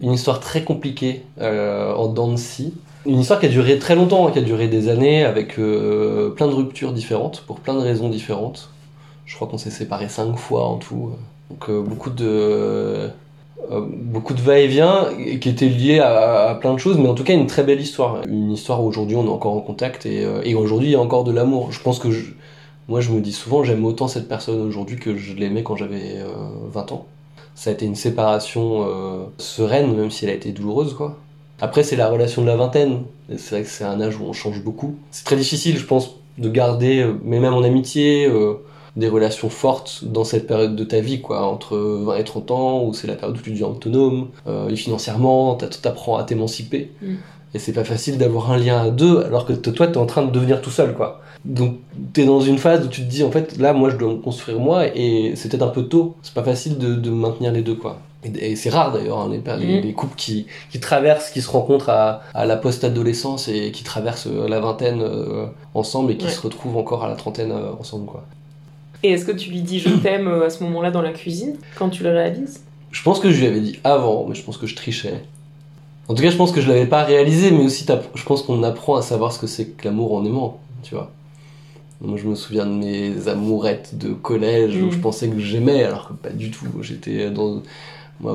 Une 0.00 0.12
histoire 0.12 0.40
très 0.40 0.62
compliquée 0.62 1.22
euh, 1.40 1.92
en 1.94 2.08
dents 2.08 2.30
de 2.30 2.36
scie. 2.36 2.74
Une 3.06 3.18
histoire 3.18 3.40
qui 3.40 3.46
a 3.46 3.48
duré 3.48 3.78
très 3.78 3.96
longtemps, 3.96 4.28
hein, 4.28 4.30
qui 4.30 4.38
a 4.38 4.42
duré 4.42 4.68
des 4.68 4.88
années, 4.88 5.24
avec 5.24 5.58
euh, 5.58 6.30
plein 6.30 6.46
de 6.46 6.52
ruptures 6.52 6.92
différentes, 6.92 7.42
pour 7.46 7.60
plein 7.60 7.74
de 7.74 7.80
raisons 7.80 8.08
différentes. 8.08 8.70
Je 9.26 9.34
crois 9.34 9.48
qu'on 9.48 9.58
s'est 9.58 9.70
séparés 9.70 10.08
cinq 10.08 10.36
fois 10.36 10.66
en 10.66 10.76
tout. 10.76 11.12
Donc 11.50 11.70
beaucoup 11.70 12.10
de 12.10 13.10
beaucoup 13.70 14.34
de 14.34 14.40
va-et-vient 14.40 15.08
qui 15.40 15.48
étaient 15.48 15.68
liés 15.68 16.00
à, 16.00 16.56
plein 16.60 16.72
de 16.74 16.78
choses, 16.78 16.98
mais 16.98 17.08
en 17.08 17.14
tout 17.14 17.24
cas 17.24 17.34
une 17.34 17.46
très 17.46 17.62
belle 17.62 17.80
histoire. 17.80 18.22
Une 18.26 18.50
histoire 18.52 18.82
où 18.82 18.86
aujourd'hui 18.86 19.16
on 19.16 19.24
est 19.26 19.30
encore 19.30 19.52
en 19.54 19.60
contact 19.60 20.06
et, 20.06 20.24
euh, 20.24 20.40
et 20.44 20.54
aujourd'hui 20.54 20.88
il 20.88 20.92
y 20.92 20.96
a 20.96 21.00
encore 21.00 21.24
de 21.24 21.32
l'amour. 21.32 21.72
Je 21.72 21.80
pense 21.80 21.98
que 21.98 22.10
je- 22.10 22.32
moi 22.88 23.00
je 23.00 23.10
me 23.10 23.20
dis 23.20 23.32
souvent 23.32 23.62
j'aime 23.64 23.84
autant 23.84 24.08
cette 24.08 24.28
personne 24.28 24.60
aujourd'hui 24.60 24.96
que 24.96 25.16
je 25.16 25.34
l'aimais 25.34 25.62
quand 25.62 25.76
j'avais 25.76 26.16
euh, 26.18 26.26
20 26.72 26.92
ans. 26.92 27.06
Ça 27.54 27.70
a 27.70 27.72
été 27.72 27.84
une 27.86 27.94
séparation 27.96 28.86
euh, 28.88 29.24
sereine, 29.38 29.94
même 29.94 30.10
si 30.10 30.24
elle 30.24 30.30
a 30.30 30.34
été 30.34 30.52
douloureuse, 30.52 30.94
quoi. 30.94 31.18
Après, 31.60 31.82
c'est 31.82 31.96
la 31.96 32.08
relation 32.08 32.40
de 32.42 32.46
la 32.46 32.56
vingtaine. 32.56 33.02
C'est 33.36 33.50
vrai 33.50 33.62
que 33.62 33.68
c'est 33.68 33.84
un 33.84 34.00
âge 34.00 34.16
où 34.16 34.24
on 34.24 34.32
change 34.32 34.62
beaucoup. 34.62 34.94
C'est 35.10 35.24
très 35.24 35.36
difficile, 35.36 35.76
je 35.76 35.84
pense, 35.84 36.16
de 36.38 36.48
garder, 36.48 37.00
euh, 37.02 37.12
mais 37.22 37.38
même 37.38 37.52
en 37.52 37.62
amitié, 37.62 38.26
euh, 38.26 38.54
des 38.96 39.08
relations 39.08 39.50
fortes 39.50 40.00
dans 40.04 40.24
cette 40.24 40.46
période 40.46 40.74
de 40.76 40.84
ta 40.84 41.00
vie, 41.00 41.20
quoi. 41.20 41.42
Entre 41.46 41.76
20 41.76 42.16
et 42.16 42.24
30 42.24 42.50
ans, 42.50 42.84
où 42.84 42.92
c'est 42.94 43.06
la 43.06 43.14
période 43.14 43.36
où 43.38 43.40
tu 43.40 43.50
deviens 43.50 43.68
autonome, 43.68 44.28
euh, 44.46 44.68
et 44.68 44.76
financièrement, 44.76 45.54
t'a- 45.54 45.68
t'apprends 45.68 46.16
à 46.16 46.24
t'émanciper. 46.24 46.90
Mm. 47.02 47.14
Et 47.54 47.58
c'est 47.58 47.72
pas 47.72 47.84
facile 47.84 48.16
d'avoir 48.18 48.52
un 48.52 48.56
lien 48.58 48.78
à 48.80 48.90
deux, 48.90 49.22
alors 49.24 49.44
que 49.44 49.52
toi, 49.52 49.86
t'es 49.88 49.96
en 49.96 50.06
train 50.06 50.22
de 50.22 50.30
devenir 50.30 50.60
tout 50.62 50.70
seul, 50.70 50.94
quoi. 50.94 51.20
Donc, 51.44 51.76
t'es 52.12 52.26
dans 52.26 52.40
une 52.40 52.58
phase 52.58 52.84
où 52.84 52.88
tu 52.88 53.00
te 53.02 53.06
dis, 53.08 53.24
en 53.24 53.30
fait, 53.30 53.56
là, 53.58 53.72
moi, 53.72 53.90
je 53.90 53.96
dois 53.96 54.10
me 54.12 54.18
construire 54.18 54.60
moi, 54.60 54.86
et 54.94 55.32
c'est 55.36 55.48
peut-être 55.48 55.62
un 55.62 55.68
peu 55.68 55.84
tôt. 55.84 56.14
C'est 56.22 56.34
pas 56.34 56.42
facile 56.44 56.78
de, 56.78 56.94
de 56.94 57.10
maintenir 57.10 57.50
les 57.52 57.62
deux, 57.62 57.74
quoi. 57.76 57.98
Et, 58.22 58.52
et 58.52 58.56
c'est 58.56 58.68
rare, 58.70 58.92
d'ailleurs, 58.92 59.18
hein, 59.18 59.30
les, 59.30 59.66
les, 59.66 59.80
les 59.80 59.92
couples 59.94 60.14
qui, 60.16 60.46
qui 60.70 60.78
traversent, 60.78 61.30
qui 61.30 61.40
se 61.40 61.48
rencontrent 61.50 61.88
à, 61.88 62.20
à 62.34 62.44
la 62.44 62.56
post-adolescence 62.56 63.48
et 63.48 63.72
qui 63.72 63.82
traversent 63.82 64.26
euh, 64.26 64.46
la 64.46 64.60
vingtaine 64.60 65.00
euh, 65.00 65.46
ensemble 65.74 66.12
et 66.12 66.16
qui 66.18 66.26
Ouais. 66.26 66.30
se 66.30 66.42
retrouvent 66.42 66.76
encore 66.76 67.02
à 67.04 67.08
la 67.08 67.14
trentaine 67.16 67.50
euh, 67.52 67.70
ensemble, 67.80 68.04
quoi. 68.06 68.24
Et 69.02 69.10
est-ce 69.12 69.24
que 69.24 69.32
tu 69.32 69.50
lui 69.50 69.60
dis 69.62 69.78
je 69.78 69.88
t'aime 70.02 70.28
euh, 70.28 70.46
à 70.46 70.50
ce 70.50 70.62
moment-là 70.64 70.90
dans 70.90 71.02
la 71.02 71.12
cuisine, 71.12 71.56
quand 71.76 71.88
tu 71.90 72.02
le 72.02 72.10
réalises? 72.10 72.62
Je 72.92 73.02
pense 73.02 73.20
que 73.20 73.30
je 73.30 73.40
lui 73.40 73.46
avais 73.46 73.60
dit 73.60 73.78
avant, 73.84 74.26
mais 74.28 74.34
je 74.34 74.42
pense 74.42 74.56
que 74.56 74.66
je 74.66 74.74
trichais. 74.74 75.22
En 76.08 76.14
tout 76.14 76.22
cas, 76.22 76.30
je 76.30 76.36
pense 76.36 76.50
que 76.50 76.60
je 76.60 76.68
l'avais 76.68 76.86
pas 76.86 77.04
réalisé, 77.04 77.52
mais 77.52 77.64
aussi 77.64 77.86
je 78.14 78.24
pense 78.24 78.42
qu'on 78.42 78.62
apprend 78.64 78.96
à 78.96 79.02
savoir 79.02 79.32
ce 79.32 79.38
que 79.38 79.46
c'est 79.46 79.66
que 79.66 79.84
l'amour 79.86 80.12
en 80.14 80.24
aimant, 80.24 80.58
tu 80.82 80.94
vois. 80.94 81.12
Moi, 82.00 82.18
je 82.18 82.26
me 82.26 82.34
souviens 82.34 82.66
de 82.66 82.72
mes 82.72 83.28
amourettes 83.28 83.96
de 83.98 84.08
collège 84.14 84.74
où 84.82 84.86
Mm. 84.86 84.92
je 84.92 84.98
pensais 84.98 85.28
que 85.28 85.38
j'aimais, 85.38 85.84
alors 85.84 86.08
que 86.08 86.14
pas 86.14 86.30
du 86.30 86.50
tout. 86.50 86.66
J'étais 86.80 87.30
dans. 87.30 87.62
Moi, 88.20 88.34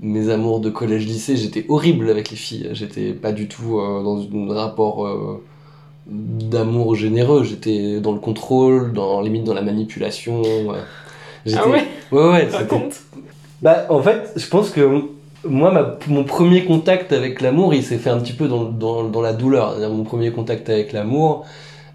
mes 0.00 0.28
amours 0.30 0.60
de 0.60 0.70
collège-lycée, 0.70 1.36
j'étais 1.36 1.66
horrible 1.68 2.08
avec 2.08 2.30
les 2.30 2.36
filles. 2.36 2.68
J'étais 2.72 3.12
pas 3.12 3.32
du 3.32 3.48
tout 3.48 3.78
euh, 3.80 4.02
dans 4.02 4.52
un 4.52 4.54
rapport 4.54 5.06
euh, 5.06 5.42
d'amour 6.10 6.94
généreux. 6.96 7.44
J'étais 7.44 8.00
dans 8.00 8.12
le 8.12 8.18
contrôle, 8.18 8.92
dans 8.92 9.20
limite 9.20 9.44
dans 9.44 9.54
la 9.54 9.62
manipulation. 9.62 10.42
ouais. 10.42 10.78
J'étais- 11.46 11.60
Ah 11.64 11.68
ouais 11.68 11.84
Ouais, 12.12 12.28
ouais. 12.32 12.44
c'était- 12.46 12.56
Raconte. 12.56 12.94
Bah, 13.62 13.86
en 13.88 14.02
fait, 14.02 14.32
je 14.36 14.46
pense 14.48 14.70
que 14.70 15.02
moi, 15.44 15.70
ma- 15.70 15.98
mon 16.08 16.24
premier 16.24 16.64
contact 16.64 17.12
avec 17.12 17.40
l'amour, 17.40 17.72
il 17.74 17.82
s'est 17.82 17.98
fait 17.98 18.10
un 18.10 18.18
petit 18.18 18.32
peu 18.32 18.48
dans, 18.48 18.64
dans, 18.64 19.04
dans 19.04 19.20
la 19.22 19.32
douleur. 19.32 19.76
Mon 19.90 20.02
premier 20.04 20.30
contact 20.32 20.68
avec 20.68 20.92
l'amour, 20.92 21.44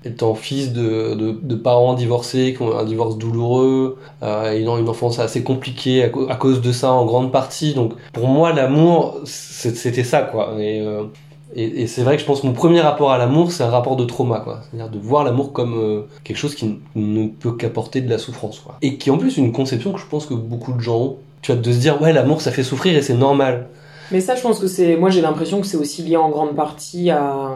étant 0.03 0.35
fils 0.35 0.71
de, 0.73 1.15
de, 1.15 1.31
de 1.41 1.55
parents 1.55 1.95
divorcés, 1.95 2.53
qui 2.55 2.61
ont 2.63 2.77
un 2.77 2.85
divorce 2.85 3.17
douloureux, 3.17 3.97
euh, 4.23 4.51
ayant 4.51 4.77
une 4.77 4.87
enfance 4.89 5.17
assez 5.19 5.43
compliquée 5.43 6.03
à, 6.03 6.07
à 6.31 6.35
cause 6.35 6.61
de 6.61 6.71
ça 6.71 6.91
en 6.91 7.05
grande 7.05 7.31
partie. 7.31 7.73
Donc, 7.73 7.93
pour 8.13 8.27
moi, 8.27 8.53
l'amour, 8.53 9.17
c'était 9.25 10.03
ça, 10.03 10.21
quoi. 10.21 10.53
Et, 10.59 10.81
euh, 10.81 11.03
et, 11.55 11.81
et 11.83 11.87
c'est 11.87 12.03
vrai 12.03 12.15
que 12.15 12.21
je 12.21 12.27
pense 12.27 12.41
que 12.41 12.47
mon 12.47 12.53
premier 12.53 12.81
rapport 12.81 13.11
à 13.11 13.17
l'amour, 13.17 13.51
c'est 13.51 13.63
un 13.63 13.69
rapport 13.69 13.95
de 13.95 14.05
trauma, 14.05 14.39
quoi. 14.39 14.59
C'est-à-dire 14.69 14.91
de 14.91 14.99
voir 14.99 15.23
l'amour 15.23 15.53
comme 15.53 15.75
euh, 15.77 16.01
quelque 16.23 16.37
chose 16.37 16.55
qui 16.55 16.79
ne 16.95 17.27
peut 17.27 17.53
qu'apporter 17.53 18.01
de 18.01 18.09
la 18.09 18.17
souffrance, 18.17 18.59
quoi. 18.59 18.75
Et 18.81 18.97
qui, 18.97 19.09
en 19.11 19.17
plus, 19.17 19.37
une 19.37 19.51
conception 19.51 19.93
que 19.93 19.99
je 19.99 20.05
pense 20.05 20.25
que 20.25 20.33
beaucoup 20.33 20.73
de 20.73 20.79
gens 20.81 20.97
ont. 20.97 21.15
Tu 21.41 21.51
vois, 21.51 21.61
de 21.61 21.71
se 21.71 21.77
dire, 21.77 22.01
ouais, 22.01 22.11
l'amour, 22.13 22.41
ça 22.41 22.51
fait 22.51 22.63
souffrir 22.63 22.95
et 22.97 23.01
c'est 23.01 23.13
normal. 23.13 23.67
Mais 24.11 24.19
ça, 24.19 24.35
je 24.35 24.41
pense 24.41 24.59
que 24.59 24.67
c'est. 24.67 24.95
Moi, 24.97 25.09
j'ai 25.09 25.21
l'impression 25.21 25.61
que 25.61 25.67
c'est 25.67 25.77
aussi 25.77 26.03
lié 26.03 26.17
en 26.17 26.29
grande 26.29 26.55
partie 26.55 27.09
à, 27.09 27.55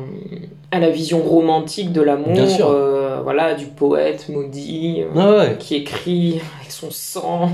à 0.71 0.79
la 0.79 0.89
vision 0.89 1.19
romantique 1.21 1.91
de 1.91 2.01
l'amour. 2.01 2.29
Bien 2.33 2.47
sûr. 2.47 2.67
euh, 2.69 3.19
voilà, 3.23 3.53
du 3.53 3.65
poète 3.65 4.29
maudit 4.29 5.01
euh, 5.03 5.07
Ah 5.15 5.37
ouais. 5.37 5.57
qui 5.59 5.75
écrit 5.75 6.41
avec 6.59 6.71
son 6.71 6.89
sang. 6.91 7.49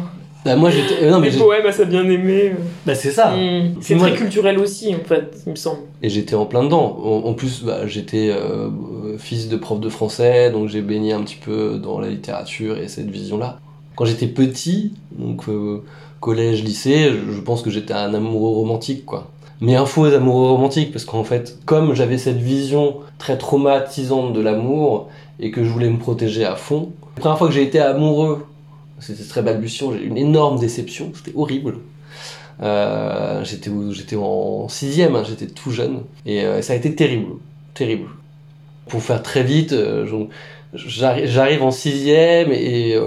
Bah, 0.46 0.56
moi, 0.56 0.70
j'étais. 0.70 1.04
euh, 1.04 1.10
Non, 1.12 1.20
mais 1.20 1.32
j'ai- 1.32 1.40
poèmes 1.40 1.66
à 1.66 1.72
sa 1.72 1.86
bien-aimée. 1.86 2.52
bah, 2.86 2.94
c'est 2.96 3.10
ça. 3.12 3.36
Mm. 3.36 3.78
C'est 3.82 3.96
moi- 3.96 4.10
très 4.10 4.18
culturel 4.18 4.60
aussi, 4.60 4.94
en 4.96 5.04
fait, 5.04 5.36
il 5.48 5.52
me 5.52 5.56
semble. 5.56 5.80
Et 6.04 6.10
j'étais 6.10 6.36
en 6.36 6.46
plein 6.46 6.64
dedans. 6.64 7.00
En, 7.04 7.28
en 7.30 7.34
plus, 7.34 7.64
bah, 7.64 7.88
j'étais 7.88 8.30
euh, 8.30 8.68
euh, 8.68 9.18
fils 9.18 9.50
de 9.50 9.58
prof 9.58 9.80
de 9.80 9.90
français, 9.90 10.52
donc 10.52 10.70
j'ai 10.70 10.82
baigné 10.82 11.14
un 11.14 11.22
petit 11.24 11.38
peu 11.44 11.80
dans 11.82 12.00
la 12.00 12.10
littérature 12.10 12.78
et 12.78 12.88
cette 12.88 13.10
vision-là. 13.10 13.58
Quand 13.96 14.06
j'étais 14.06 14.28
petit, 14.28 14.94
donc 15.18 15.48
euh, 15.50 15.82
collège, 16.20 16.64
lycée, 16.64 17.10
je, 17.12 17.32
je 17.34 17.42
pense 17.42 17.62
que 17.64 17.70
j'étais 17.72 17.94
un 17.94 18.14
amoureux 18.14 18.54
romantique, 18.56 19.04
quoi. 19.06 19.32
Mais 19.62 19.76
un 19.78 19.86
faux 19.86 20.04
amoureux 20.06 20.52
romantique, 20.52 20.92
parce 20.92 21.06
qu'en 21.06 21.24
fait, 21.24 21.58
comme 21.66 21.96
j'avais 21.96 22.18
cette 22.18 22.38
vision 22.38 22.98
très 23.18 23.38
traumatisante 23.38 24.34
de 24.34 24.42
l'amour 24.42 25.08
et 25.40 25.50
que 25.50 25.64
je 25.64 25.70
voulais 25.70 25.90
me 25.90 25.98
protéger 25.98 26.44
à 26.46 26.56
fond, 26.56 26.90
la 27.16 27.22
première 27.22 27.38
fois 27.38 27.48
que 27.48 27.54
j'ai 27.54 27.64
été 27.64 27.80
amoureux, 27.80 28.46
c'était 29.00 29.24
très 29.24 29.42
balbutiant, 29.42 29.92
j'ai 29.92 30.04
eu 30.04 30.08
une 30.08 30.18
énorme 30.18 30.60
déception, 30.60 31.12
c'était 31.14 31.36
horrible. 31.36 31.76
Euh, 32.62 33.44
j'étais 33.44 34.16
en 34.16 34.70
sixième, 34.70 35.16
hein, 35.16 35.24
j'étais 35.28 35.48
tout 35.48 35.72
jeune 35.72 36.04
et 36.26 36.46
euh, 36.46 36.62
ça 36.62 36.74
a 36.74 36.76
été 36.76 36.96
terrible, 36.96 37.34
terrible. 37.74 38.08
Pour 38.88 39.02
faire 39.02 39.22
très 39.22 39.44
vite, 39.44 39.74
euh, 39.74 40.06
j'arrive 40.74 41.64
en 41.64 41.72
sixième 41.72 42.52
et 42.52 42.98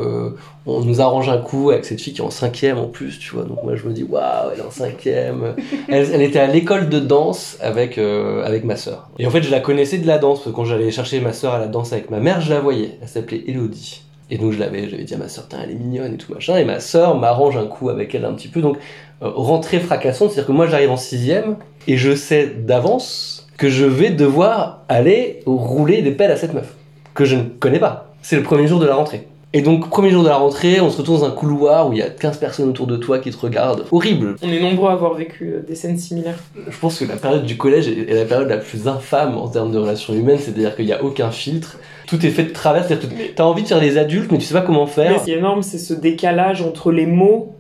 on 0.67 0.81
nous 0.81 1.01
arrange 1.01 1.31
un 1.31 1.39
coup 1.39 1.71
avec 1.71 1.87
cette 1.87 2.01
fille 2.01 2.13
qui 2.13 2.21
est 2.21 2.25
en 2.25 2.31
cinquième 2.31 2.77
en 2.77 2.89
plus, 2.89 3.19
tu 3.19 3.35
vois. 3.35 3.45
Donc 3.45 3.63
moi 3.63 3.75
je 3.75 3.87
me 3.87 3.93
dis 3.93 4.03
waouh, 4.03 4.51
elle 4.53 4.59
est 4.59 4.63
en 4.63 4.71
cinquième. 4.71 5.55
elle, 5.89 6.11
elle 6.13 6.23
était 6.23 6.41
à 6.41 6.47
l'école 6.47 6.91
de 6.91 6.99
danse 6.99 7.57
avec 7.61 7.97
avec 7.97 8.65
ma 8.65 8.77
sœur. 8.77 9.09
Et 9.19 9.27
en 9.27 9.31
fait 9.31 9.43
je 9.43 9.51
la 9.51 9.61
connaissais 9.61 9.99
de 9.99 10.07
la 10.07 10.19
danse 10.19 10.41
parce 10.41 10.51
que 10.51 10.57
quand 10.57 10.65
j'allais 10.65 10.91
chercher 10.91 11.21
ma 11.21 11.33
sœur 11.33 11.55
à 11.55 11.59
la 11.59 11.69
danse 11.69 11.93
avec 11.93 12.11
ma 12.11 12.19
mère, 12.19 12.43
je 12.43 12.53
la 12.53 12.61
voyais. 12.61 12.99
Elle 13.01 13.09
s'appelait 13.09 13.45
Elodie. 13.47 14.03
Et 14.31 14.39
donc 14.39 14.53
je 14.53 14.59
l'avais, 14.59 14.89
j'avais 14.89 15.05
dit 15.05 15.15
à 15.15 15.19
ma 15.19 15.27
Tain, 15.27 15.59
elle 15.63 15.71
est 15.71 15.75
mignonne 15.75 16.15
et 16.15 16.17
tout 16.17 16.33
machin. 16.33 16.57
Et 16.57 16.65
ma 16.65 16.81
sœur 16.81 17.17
m'arrange 17.17 17.57
un 17.57 17.67
coup 17.67 17.89
avec 17.89 18.15
elle 18.15 18.25
un 18.25 18.35
petit 18.35 18.49
peu. 18.49 18.61
Donc 18.61 18.77
euh, 19.23 19.31
rentrée 19.31 19.81
fracassante, 19.81 20.31
c'est-à-dire 20.31 20.49
que 20.49 20.53
moi 20.53 20.67
j'arrive 20.67 20.91
en 20.91 20.97
sixième 20.97 21.57
et 21.87 21.97
je 21.97 22.15
sais 22.15 22.47
d'avance 22.47 23.49
que 23.57 23.69
je 23.69 23.85
vais 23.85 24.11
devoir 24.11 24.85
aller 24.89 25.41
rouler 25.47 26.03
des 26.03 26.13
pelles 26.13 26.31
à 26.31 26.37
cette 26.37 26.55
meuf 26.55 26.75
que 27.15 27.25
je 27.25 27.37
ne 27.37 27.43
connais 27.43 27.81
pas. 27.81 28.13
C'est 28.23 28.37
le 28.37 28.43
premier 28.43 28.67
jour 28.69 28.79
de 28.79 28.87
la 28.87 28.95
rentrée. 28.95 29.27
Et 29.55 29.63
donc 29.63 29.89
premier 29.89 30.11
jour 30.11 30.23
de 30.23 30.29
la 30.29 30.37
rentrée, 30.37 30.81
on 30.83 30.91
se 30.91 30.99
retrouve 30.99 31.21
dans 31.21 31.27
un 31.27 31.31
couloir 31.31 31.89
où 31.89 31.93
il 31.95 31.99
y 31.99 32.03
a 32.03 32.11
15 32.11 32.37
personnes 32.39 32.69
autour 32.69 32.87
de 32.87 32.97
toi 32.97 33.19
qui 33.19 33.31
te 33.31 33.37
regardent. 33.39 33.87
Horrible. 33.91 34.37
On 34.43 34.49
est 34.51 34.61
nombreux 34.61 34.91
à 34.91 34.93
avoir 34.93 35.15
vécu 35.15 35.49
euh, 35.55 35.63
des 35.67 35.75
scènes 35.75 35.97
similaires. 35.99 36.39
Je 36.69 36.79
pense 36.79 36.99
que 36.99 37.07
la 37.07 37.17
période 37.17 37.45
du 37.47 37.57
collège 37.57 37.89
est 37.89 38.13
la 38.15 38.27
période 38.27 38.49
la 38.49 38.59
plus 38.59 38.87
infâme 38.89 39.39
en 39.39 39.49
termes 39.49 39.73
de 39.73 39.79
relations 39.79 40.13
humaines, 40.13 40.39
c'est-à-dire 40.39 40.77
qu'il 40.77 40.85
n'y 40.85 40.93
a 40.93 41.03
aucun 41.03 41.31
filtre. 41.31 41.79
Tout 42.07 42.25
est 42.27 42.31
fait 42.31 42.43
de 42.45 42.53
travers, 42.53 42.85
c'est-à-dire 42.85 43.09
que 43.09 43.15
t'as 43.35 43.45
envie 43.45 43.63
de 43.63 43.69
faire 43.69 43.81
des 43.81 43.97
adultes, 43.97 44.31
mais 44.31 44.37
tu 44.39 44.45
sais 44.45 44.55
pas 44.55 44.61
comment 44.61 44.85
Mais 44.85 44.91
faire. 44.91 45.19
ce 45.21 45.25
qui 45.25 45.33
est 45.33 45.39
énorme, 45.39 45.63
c'est 45.63 45.79
ce 45.79 45.95
décalage 45.95 46.61
entre 46.61 46.93
les 46.93 47.07
mots, 47.07 47.55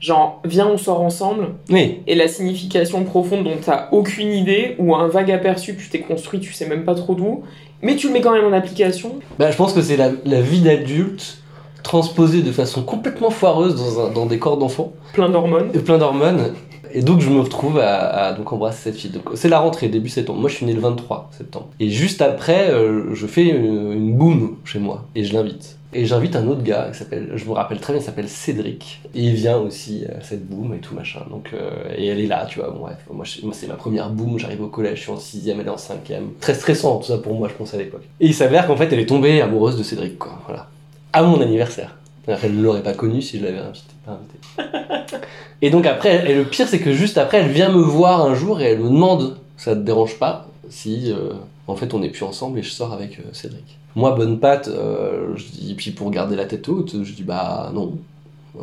genre 0.00 0.40
viens, 0.46 0.68
on 0.68 0.78
sort 0.78 1.02
ensemble, 1.02 1.48
Oui, 1.70 2.00
et 2.06 2.14
la 2.14 2.28
signification 2.28 3.04
profonde 3.04 3.44
dont 3.44 3.56
t'as 3.62 3.88
aucune 3.92 4.32
idée, 4.32 4.76
ou 4.78 4.94
un 4.94 5.08
vague 5.08 5.30
aperçu 5.30 5.74
que 5.74 5.80
tu 5.82 5.88
t'es 5.90 6.00
construit, 6.00 6.40
tu 6.40 6.52
sais 6.54 6.66
même 6.66 6.84
pas 6.84 6.94
trop 6.94 7.14
d'où, 7.14 7.42
mais 7.84 7.94
tu 7.96 8.08
le 8.08 8.12
mets 8.14 8.20
quand 8.20 8.32
même 8.32 8.46
en 8.46 8.52
application. 8.52 9.16
Bah, 9.38 9.50
je 9.52 9.56
pense 9.56 9.72
que 9.72 9.82
c'est 9.82 9.96
la, 9.96 10.10
la 10.24 10.40
vie 10.40 10.60
d'adulte 10.60 11.38
transposée 11.82 12.42
de 12.42 12.50
façon 12.50 12.82
complètement 12.82 13.30
foireuse 13.30 13.76
dans, 13.76 14.06
un- 14.06 14.10
dans 14.10 14.26
des 14.26 14.38
corps 14.38 14.56
d'enfants, 14.56 14.92
Plein 15.12 15.28
d'hormones. 15.28 15.68
et 15.74 15.78
plein 15.78 15.98
d'hormones. 15.98 16.54
Et 16.96 17.02
donc 17.02 17.20
je 17.20 17.28
me 17.28 17.40
retrouve 17.40 17.78
à, 17.80 17.96
à 18.26 18.32
donc 18.34 18.52
embrasser 18.52 18.78
cette 18.84 18.96
fille. 18.96 19.10
C'est 19.34 19.48
la 19.48 19.58
rentrée, 19.58 19.88
début 19.88 20.08
septembre. 20.08 20.38
Moi 20.40 20.48
je 20.48 20.54
suis 20.56 20.64
né 20.66 20.72
le 20.72 20.80
23 20.80 21.28
septembre. 21.36 21.66
Et 21.80 21.90
juste 21.90 22.22
après, 22.22 22.70
euh, 22.70 23.12
je 23.14 23.26
fais 23.26 23.42
une, 23.44 23.92
une 23.92 24.14
boum 24.16 24.56
chez 24.64 24.78
moi 24.78 25.04
et 25.16 25.24
je 25.24 25.34
l'invite. 25.34 25.76
Et 25.94 26.06
j'invite 26.06 26.34
un 26.34 26.46
autre 26.48 26.62
gars 26.62 26.90
je 27.12 27.44
me 27.44 27.52
rappelle 27.52 27.78
très 27.78 27.92
bien, 27.92 28.02
il 28.02 28.04
s'appelle 28.04 28.28
Cédric. 28.28 29.00
Et 29.14 29.22
il 29.22 29.34
vient 29.34 29.56
aussi 29.58 30.04
à 30.06 30.22
cette 30.22 30.46
boum 30.46 30.74
et 30.74 30.78
tout 30.78 30.94
machin. 30.94 31.20
Donc 31.30 31.50
euh, 31.54 31.70
et 31.96 32.06
elle 32.06 32.20
est 32.20 32.26
là, 32.26 32.46
tu 32.48 32.58
vois. 32.58 32.70
Bon, 32.70 32.80
bref, 32.80 32.98
moi, 33.10 33.24
c'est 33.52 33.66
ma 33.68 33.74
première 33.74 34.10
boum. 34.10 34.38
J'arrive 34.38 34.62
au 34.62 34.68
collège, 34.68 34.98
je 34.98 35.02
suis 35.02 35.12
en 35.12 35.18
sixième, 35.18 35.60
elle 35.60 35.66
est 35.66 35.70
en 35.70 35.78
cinquième. 35.78 36.30
Très 36.40 36.54
stressant 36.54 36.98
tout 36.98 37.06
ça 37.06 37.18
pour 37.18 37.34
moi, 37.34 37.48
je 37.48 37.54
pense 37.54 37.72
à 37.74 37.78
l'époque. 37.78 38.02
Et 38.20 38.26
il 38.26 38.34
s'avère 38.34 38.66
qu'en 38.66 38.76
fait 38.76 38.92
elle 38.92 38.98
est 38.98 39.06
tombée 39.06 39.40
amoureuse 39.40 39.78
de 39.78 39.82
Cédric, 39.82 40.18
quoi. 40.18 40.38
Voilà. 40.46 40.66
À 41.12 41.22
mon 41.22 41.40
anniversaire. 41.40 41.96
Qu'elle 42.40 42.56
ne 42.56 42.62
l'aurait 42.62 42.82
pas 42.82 42.94
connu 42.94 43.20
si 43.20 43.38
je 43.38 43.44
l'avais 43.44 43.58
invité. 43.58 43.84
Pas 44.06 44.12
invité. 44.12 45.18
Et 45.62 45.70
donc 45.70 45.86
après, 45.86 46.30
et 46.30 46.34
le 46.34 46.44
pire 46.44 46.66
c'est 46.66 46.80
que 46.80 46.92
juste 46.92 47.18
après, 47.18 47.38
elle 47.38 47.50
vient 47.50 47.70
me 47.70 47.82
voir 47.82 48.22
un 48.22 48.34
jour 48.34 48.60
et 48.60 48.64
elle 48.64 48.78
me 48.78 48.88
demande, 48.88 49.36
ça 49.56 49.74
te 49.74 49.80
dérange 49.80 50.18
pas 50.18 50.48
si 50.70 51.12
euh, 51.12 51.34
en 51.66 51.76
fait 51.76 51.94
on 51.94 51.98
n'est 51.98 52.10
plus 52.10 52.24
ensemble 52.24 52.58
et 52.58 52.62
je 52.62 52.70
sors 52.70 52.92
avec 52.92 53.18
euh, 53.18 53.22
Cédric. 53.32 53.78
Moi, 53.96 54.10
bonne 54.12 54.40
patte, 54.40 54.68
euh, 54.68 55.36
je 55.36 55.44
dis, 55.44 55.74
puis 55.74 55.92
pour 55.92 56.10
garder 56.10 56.34
la 56.34 56.46
tête 56.46 56.68
haute, 56.68 57.04
je 57.04 57.12
dis 57.12 57.22
bah 57.22 57.70
non, 57.72 57.98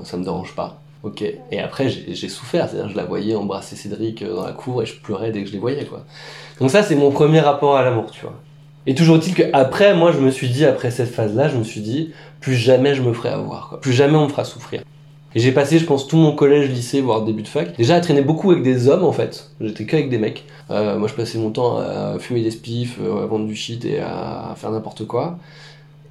ça 0.03 0.17
me 0.17 0.23
dérange 0.23 0.53
pas. 0.55 0.81
Ok. 1.03 1.23
Et 1.23 1.59
après, 1.59 1.89
j'ai 1.89 2.13
j'ai 2.13 2.29
souffert, 2.29 2.69
c'est-à-dire 2.69 2.89
je 2.89 2.97
la 2.97 3.05
voyais 3.05 3.35
embrasser 3.35 3.75
Cédric 3.75 4.21
euh, 4.21 4.35
dans 4.35 4.45
la 4.45 4.51
cour 4.51 4.83
et 4.83 4.85
je 4.85 4.99
pleurais 4.99 5.31
dès 5.31 5.41
que 5.41 5.47
je 5.47 5.53
les 5.53 5.59
voyais 5.59 5.85
quoi. 5.85 6.05
Donc 6.59 6.69
ça, 6.69 6.83
c'est 6.83 6.95
mon 6.95 7.11
premier 7.11 7.39
rapport 7.39 7.75
à 7.75 7.83
l'amour, 7.83 8.11
tu 8.11 8.21
vois. 8.21 8.35
Et 8.87 8.95
toujours 8.95 9.17
est-il 9.17 9.35
qu'après, 9.35 9.93
moi, 9.95 10.11
je 10.11 10.19
me 10.19 10.31
suis 10.31 10.49
dit, 10.49 10.65
après 10.65 10.89
cette 10.89 11.09
phase-là, 11.09 11.49
je 11.49 11.57
me 11.57 11.63
suis 11.63 11.81
dit, 11.81 12.13
plus 12.39 12.55
jamais 12.55 12.95
je 12.95 13.03
me 13.03 13.13
ferai 13.13 13.29
avoir, 13.29 13.69
quoi. 13.69 13.79
plus 13.79 13.93
jamais 13.93 14.17
on 14.17 14.25
me 14.25 14.29
fera 14.29 14.43
souffrir. 14.43 14.81
Et 15.33 15.39
j'ai 15.39 15.51
passé, 15.51 15.79
je 15.79 15.85
pense, 15.85 16.07
tout 16.07 16.17
mon 16.17 16.35
collège, 16.35 16.69
lycée, 16.69 16.99
voire 17.01 17.23
début 17.23 17.43
de 17.43 17.47
fac, 17.47 17.75
déjà 17.77 17.95
à 17.95 18.01
traîner 18.01 18.21
beaucoup 18.21 18.51
avec 18.51 18.63
des 18.63 18.89
hommes, 18.89 19.03
en 19.03 19.13
fait. 19.13 19.49
J'étais 19.61 19.85
qu'avec 19.85 20.09
des 20.09 20.17
mecs. 20.17 20.43
Euh, 20.69 20.97
moi, 20.97 21.07
je 21.07 21.13
passais 21.13 21.37
mon 21.37 21.51
temps 21.51 21.77
à 21.77 22.17
fumer 22.19 22.41
des 22.41 22.51
spliffs, 22.51 22.99
euh, 23.01 23.23
à 23.23 23.25
vendre 23.25 23.45
du 23.45 23.55
shit 23.55 23.85
et 23.85 23.99
à 23.99 24.53
faire 24.57 24.71
n'importe 24.71 25.05
quoi. 25.07 25.37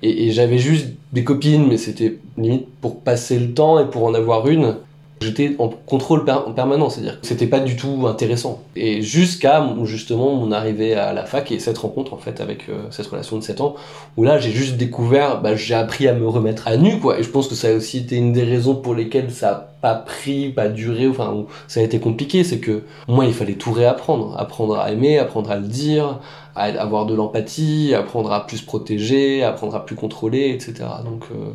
Et, 0.03 0.27
et 0.27 0.33
j'avais 0.33 0.59
juste 0.59 0.89
des 1.13 1.25
copines, 1.25 1.67
mais 1.69 1.77
c'était 1.77 2.17
limite 2.39 2.67
pour 2.81 3.01
passer 3.01 3.39
le 3.39 3.53
temps 3.53 3.79
et 3.79 3.91
pour 3.91 4.05
en 4.05 4.15
avoir 4.15 4.49
une. 4.49 4.77
J'étais 5.23 5.55
en 5.59 5.69
contrôle 5.69 6.25
en 6.31 6.53
permanent, 6.53 6.89
c'est-à-dire 6.89 7.21
que 7.21 7.27
c'était 7.27 7.47
pas 7.47 7.61
du 7.61 7.77
tout 7.77 8.07
intéressant. 8.07 8.63
Et 8.75 9.03
jusqu'à 9.03 9.63
justement 9.85 10.35
mon 10.35 10.51
arrivée 10.51 10.95
à 10.95 11.13
la 11.13 11.27
fac 11.27 11.53
et 11.53 11.59
cette 11.59 11.77
rencontre 11.77 12.15
en 12.15 12.17
fait 12.17 12.41
avec 12.41 12.71
euh, 12.71 12.85
cette 12.91 13.07
relation 13.07 13.37
de 13.37 13.43
7 13.43 13.61
ans, 13.61 13.75
où 14.17 14.25
là 14.25 14.39
j'ai 14.39 14.51
juste 14.51 14.79
découvert, 14.79 15.43
bah, 15.43 15.57
j'ai 15.57 15.75
appris 15.75 16.09
à 16.09 16.15
me 16.15 16.27
remettre 16.27 16.69
à 16.69 16.79
nu 16.79 17.01
quoi. 17.01 17.19
Et 17.19 17.23
je 17.23 17.29
pense 17.29 17.49
que 17.49 17.55
ça 17.55 17.69
a 17.69 17.73
aussi 17.73 17.99
été 17.99 18.17
une 18.17 18.33
des 18.33 18.45
raisons 18.45 18.75
pour 18.75 18.95
lesquelles 18.95 19.31
ça 19.31 19.51
a 19.51 19.71
pas 19.83 19.95
pris, 19.95 20.49
pas 20.49 20.69
duré, 20.69 21.07
enfin 21.07 21.33
où 21.33 21.49
ça 21.69 21.81
a 21.81 21.83
été 21.83 22.01
compliqué, 22.01 22.43
c'est 22.43 22.59
que 22.59 22.85
moi 23.07 23.27
il 23.27 23.35
fallait 23.35 23.55
tout 23.55 23.73
réapprendre, 23.73 24.35
apprendre 24.39 24.79
à 24.79 24.91
aimer, 24.91 25.19
apprendre 25.19 25.51
à 25.51 25.57
le 25.57 25.67
dire, 25.67 26.21
à 26.55 26.65
avoir 26.65 27.05
de 27.05 27.15
l'empathie, 27.15 27.95
apprendre 27.95 28.33
à 28.33 28.47
plus 28.47 28.63
protéger, 28.63 29.43
apprendre 29.43 29.75
à 29.75 29.85
plus 29.85 29.97
contrôler, 29.97 30.49
etc. 30.51 30.89
Donc 31.05 31.25
euh, 31.33 31.51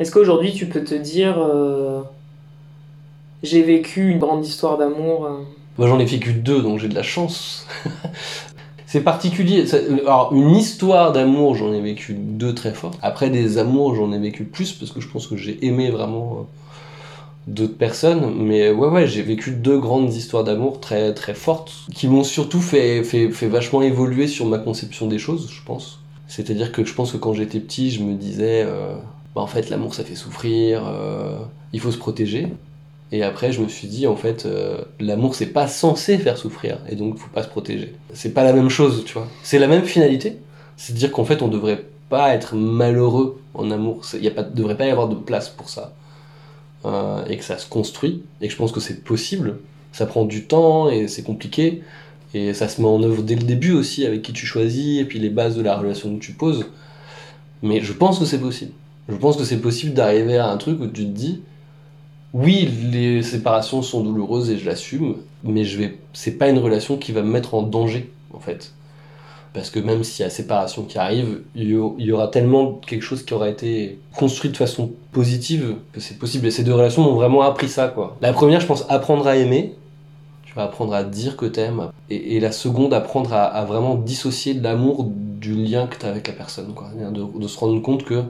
Est-ce 0.00 0.10
qu'aujourd'hui 0.10 0.52
tu 0.52 0.66
peux 0.66 0.82
te 0.82 0.94
dire 0.94 1.38
euh, 1.38 2.02
j'ai 3.44 3.62
vécu 3.62 4.10
une 4.10 4.18
grande 4.18 4.44
histoire 4.44 4.78
d'amour 4.78 5.26
euh, 5.26 5.38
Moi 5.78 5.88
j'en 5.88 5.98
ai 5.98 6.04
vécu 6.04 6.32
deux, 6.32 6.62
donc 6.62 6.78
j'ai 6.80 6.88
de 6.88 6.94
la 6.94 7.02
chance. 7.02 7.66
c'est 8.86 9.02
particulier. 9.02 9.66
Ça- 9.66 9.78
Alors 10.06 10.30
une 10.32 10.50
histoire 10.50 11.12
d'amour, 11.12 11.54
j'en 11.54 11.72
ai 11.72 11.80
vécu 11.80 12.14
deux 12.14 12.54
très 12.54 12.72
fortes. 12.74 12.98
Après 13.02 13.30
des 13.30 13.58
amours, 13.58 13.94
j'en 13.94 14.12
ai 14.12 14.18
vécu 14.18 14.44
plus 14.44 14.72
parce 14.72 14.90
que 14.92 15.00
je 15.00 15.08
pense 15.08 15.26
que 15.26 15.36
j'ai 15.36 15.64
aimé 15.66 15.90
vraiment 15.90 16.38
euh, 16.40 16.42
d'autres 17.46 17.76
personnes. 17.76 18.32
Mais 18.36 18.70
ouais 18.70 18.88
ouais, 18.88 19.06
j'ai 19.06 19.22
vécu 19.22 19.50
deux 19.52 19.78
grandes 19.78 20.12
histoires 20.14 20.44
d'amour 20.44 20.80
très 20.80 21.12
très 21.14 21.34
fortes 21.34 21.72
qui 21.94 22.08
m'ont 22.08 22.24
surtout 22.24 22.60
fait, 22.60 23.02
fait 23.04 23.30
fait 23.30 23.48
vachement 23.48 23.82
évoluer 23.82 24.26
sur 24.26 24.46
ma 24.46 24.58
conception 24.58 25.06
des 25.06 25.18
choses, 25.18 25.50
je 25.50 25.62
pense. 25.64 26.00
C'est-à-dire 26.26 26.72
que 26.72 26.84
je 26.84 26.94
pense 26.94 27.12
que 27.12 27.18
quand 27.18 27.34
j'étais 27.34 27.60
petit, 27.60 27.90
je 27.90 28.02
me 28.02 28.14
disais, 28.14 28.62
euh, 28.64 28.94
bah, 29.34 29.42
en 29.42 29.46
fait 29.46 29.68
l'amour 29.70 29.94
ça 29.94 30.04
fait 30.04 30.14
souffrir, 30.14 30.82
euh, 30.86 31.36
il 31.72 31.80
faut 31.80 31.90
se 31.92 31.98
protéger. 31.98 32.48
Et 33.12 33.22
après, 33.22 33.52
je 33.52 33.60
me 33.60 33.68
suis 33.68 33.86
dit, 33.86 34.06
en 34.06 34.16
fait, 34.16 34.46
euh, 34.46 34.78
l'amour, 34.98 35.34
c'est 35.34 35.46
pas 35.46 35.68
censé 35.68 36.18
faire 36.18 36.36
souffrir, 36.36 36.78
et 36.88 36.96
donc 36.96 37.18
faut 37.18 37.28
pas 37.28 37.42
se 37.42 37.48
protéger. 37.48 37.94
C'est 38.12 38.34
pas 38.34 38.44
la 38.44 38.52
même 38.52 38.70
chose, 38.70 39.04
tu 39.04 39.14
vois. 39.14 39.28
C'est 39.42 39.58
la 39.58 39.68
même 39.68 39.84
finalité, 39.84 40.38
c'est 40.76 40.94
dire 40.94 41.12
qu'en 41.12 41.24
fait, 41.24 41.42
on 41.42 41.48
devrait 41.48 41.84
pas 42.08 42.34
être 42.34 42.56
malheureux 42.56 43.40
en 43.54 43.70
amour. 43.70 44.02
Il 44.20 44.34
pas, 44.34 44.42
devrait 44.42 44.76
pas 44.76 44.86
y 44.86 44.90
avoir 44.90 45.08
de 45.08 45.14
place 45.14 45.48
pour 45.48 45.68
ça. 45.68 45.94
Euh, 46.86 47.24
et 47.26 47.38
que 47.38 47.44
ça 47.44 47.56
se 47.56 47.68
construit, 47.68 48.22
et 48.40 48.48
que 48.48 48.52
je 48.52 48.58
pense 48.58 48.72
que 48.72 48.80
c'est 48.80 49.04
possible. 49.04 49.58
Ça 49.92 50.06
prend 50.06 50.24
du 50.24 50.44
temps, 50.44 50.90
et 50.90 51.06
c'est 51.06 51.22
compliqué, 51.22 51.82
et 52.34 52.52
ça 52.52 52.68
se 52.68 52.80
met 52.80 52.88
en 52.88 53.02
œuvre 53.02 53.22
dès 53.22 53.36
le 53.36 53.44
début 53.44 53.72
aussi, 53.72 54.04
avec 54.04 54.22
qui 54.22 54.32
tu 54.32 54.44
choisis, 54.44 55.00
et 55.00 55.04
puis 55.04 55.18
les 55.18 55.30
bases 55.30 55.56
de 55.56 55.62
la 55.62 55.76
relation 55.76 56.14
que 56.16 56.20
tu 56.20 56.32
poses. 56.32 56.66
Mais 57.62 57.80
je 57.80 57.92
pense 57.92 58.18
que 58.18 58.24
c'est 58.24 58.40
possible. 58.40 58.72
Je 59.08 59.14
pense 59.14 59.36
que 59.36 59.44
c'est 59.44 59.60
possible 59.60 59.94
d'arriver 59.94 60.36
à 60.36 60.48
un 60.48 60.56
truc 60.56 60.80
où 60.80 60.86
tu 60.86 61.04
te 61.04 61.10
dis, 61.10 61.40
oui, 62.34 62.68
les 62.90 63.22
séparations 63.22 63.80
sont 63.80 64.02
douloureuses 64.02 64.50
et 64.50 64.58
je 64.58 64.66
l'assume, 64.66 65.18
mais 65.44 65.64
je 65.64 65.78
vais, 65.78 65.98
c'est 66.12 66.32
pas 66.32 66.48
une 66.48 66.58
relation 66.58 66.96
qui 66.96 67.12
va 67.12 67.22
me 67.22 67.30
mettre 67.30 67.54
en 67.54 67.62
danger, 67.62 68.10
en 68.32 68.40
fait. 68.40 68.72
Parce 69.52 69.70
que 69.70 69.78
même 69.78 70.02
s'il 70.02 70.24
y 70.24 70.26
a 70.26 70.30
séparation 70.30 70.82
qui 70.82 70.98
arrive, 70.98 71.42
il 71.54 71.68
y 71.68 72.12
aura 72.12 72.26
tellement 72.26 72.72
quelque 72.72 73.02
chose 73.02 73.24
qui 73.24 73.34
aura 73.34 73.48
été 73.48 74.00
construit 74.16 74.50
de 74.50 74.56
façon 74.56 74.90
positive 75.12 75.76
que 75.92 76.00
c'est 76.00 76.18
possible. 76.18 76.48
Et 76.48 76.50
ces 76.50 76.64
deux 76.64 76.74
relations 76.74 77.02
m'ont 77.02 77.14
vraiment 77.14 77.42
appris 77.42 77.68
ça, 77.68 77.86
quoi. 77.86 78.16
La 78.20 78.32
première, 78.32 78.58
je 78.58 78.66
pense, 78.66 78.84
apprendre 78.88 79.28
à 79.28 79.36
aimer. 79.36 79.76
Tu 80.42 80.54
vas 80.54 80.64
apprendre 80.64 80.92
à 80.92 81.04
dire 81.04 81.36
que 81.36 81.46
t'aimes. 81.46 81.90
Et, 82.10 82.34
et 82.34 82.40
la 82.40 82.50
seconde, 82.50 82.92
apprendre 82.92 83.32
à, 83.32 83.64
vraiment 83.64 83.94
dissocier 83.94 84.54
l'amour 84.54 85.06
du 85.08 85.54
lien 85.54 85.86
que 85.86 85.98
t'as 85.98 86.08
avec 86.08 86.26
la 86.26 86.34
personne, 86.34 86.74
quoi. 86.74 86.88
De, 86.90 87.38
de 87.38 87.46
se 87.46 87.56
rendre 87.56 87.80
compte 87.80 88.02
que, 88.02 88.24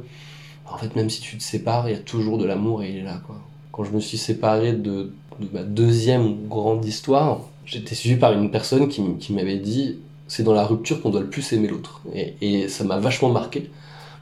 en 0.71 0.77
fait, 0.77 0.95
même 0.95 1.09
si 1.09 1.23
tu 1.23 1.39
te 1.39 1.43
sépares, 1.43 1.89
il 1.89 1.93
y 1.93 1.99
a 1.99 2.01
toujours 2.01 2.37
de 2.37 2.45
l'amour 2.45 2.83
et 2.83 2.91
il 2.91 2.99
est 2.99 3.03
là, 3.03 3.23
quoi. 3.27 3.37
Quand 3.75 3.83
je 3.83 3.91
me 3.91 3.99
suis 3.99 4.19
séparé 4.19 4.73
de, 4.73 5.11
ma 5.53 5.65
deuxième 5.65 6.47
grande 6.47 6.85
histoire, 6.85 7.41
j'étais 7.67 7.97
suivi 7.97 8.15
par 8.15 8.33
une 8.33 8.53
personne 8.53 8.87
qui, 8.87 9.33
m'avait 9.33 9.57
dit 9.57 9.99
c'est 10.29 10.45
dans 10.45 10.53
la 10.53 10.65
rupture 10.65 11.03
qu'on 11.03 11.11
doit 11.11 11.23
le 11.23 11.29
plus 11.29 11.53
aimer 11.53 11.67
l'autre. 11.67 12.01
Et, 12.41 12.69
ça 12.69 12.85
m'a 12.85 12.99
vachement 12.99 13.31
marqué. 13.31 13.69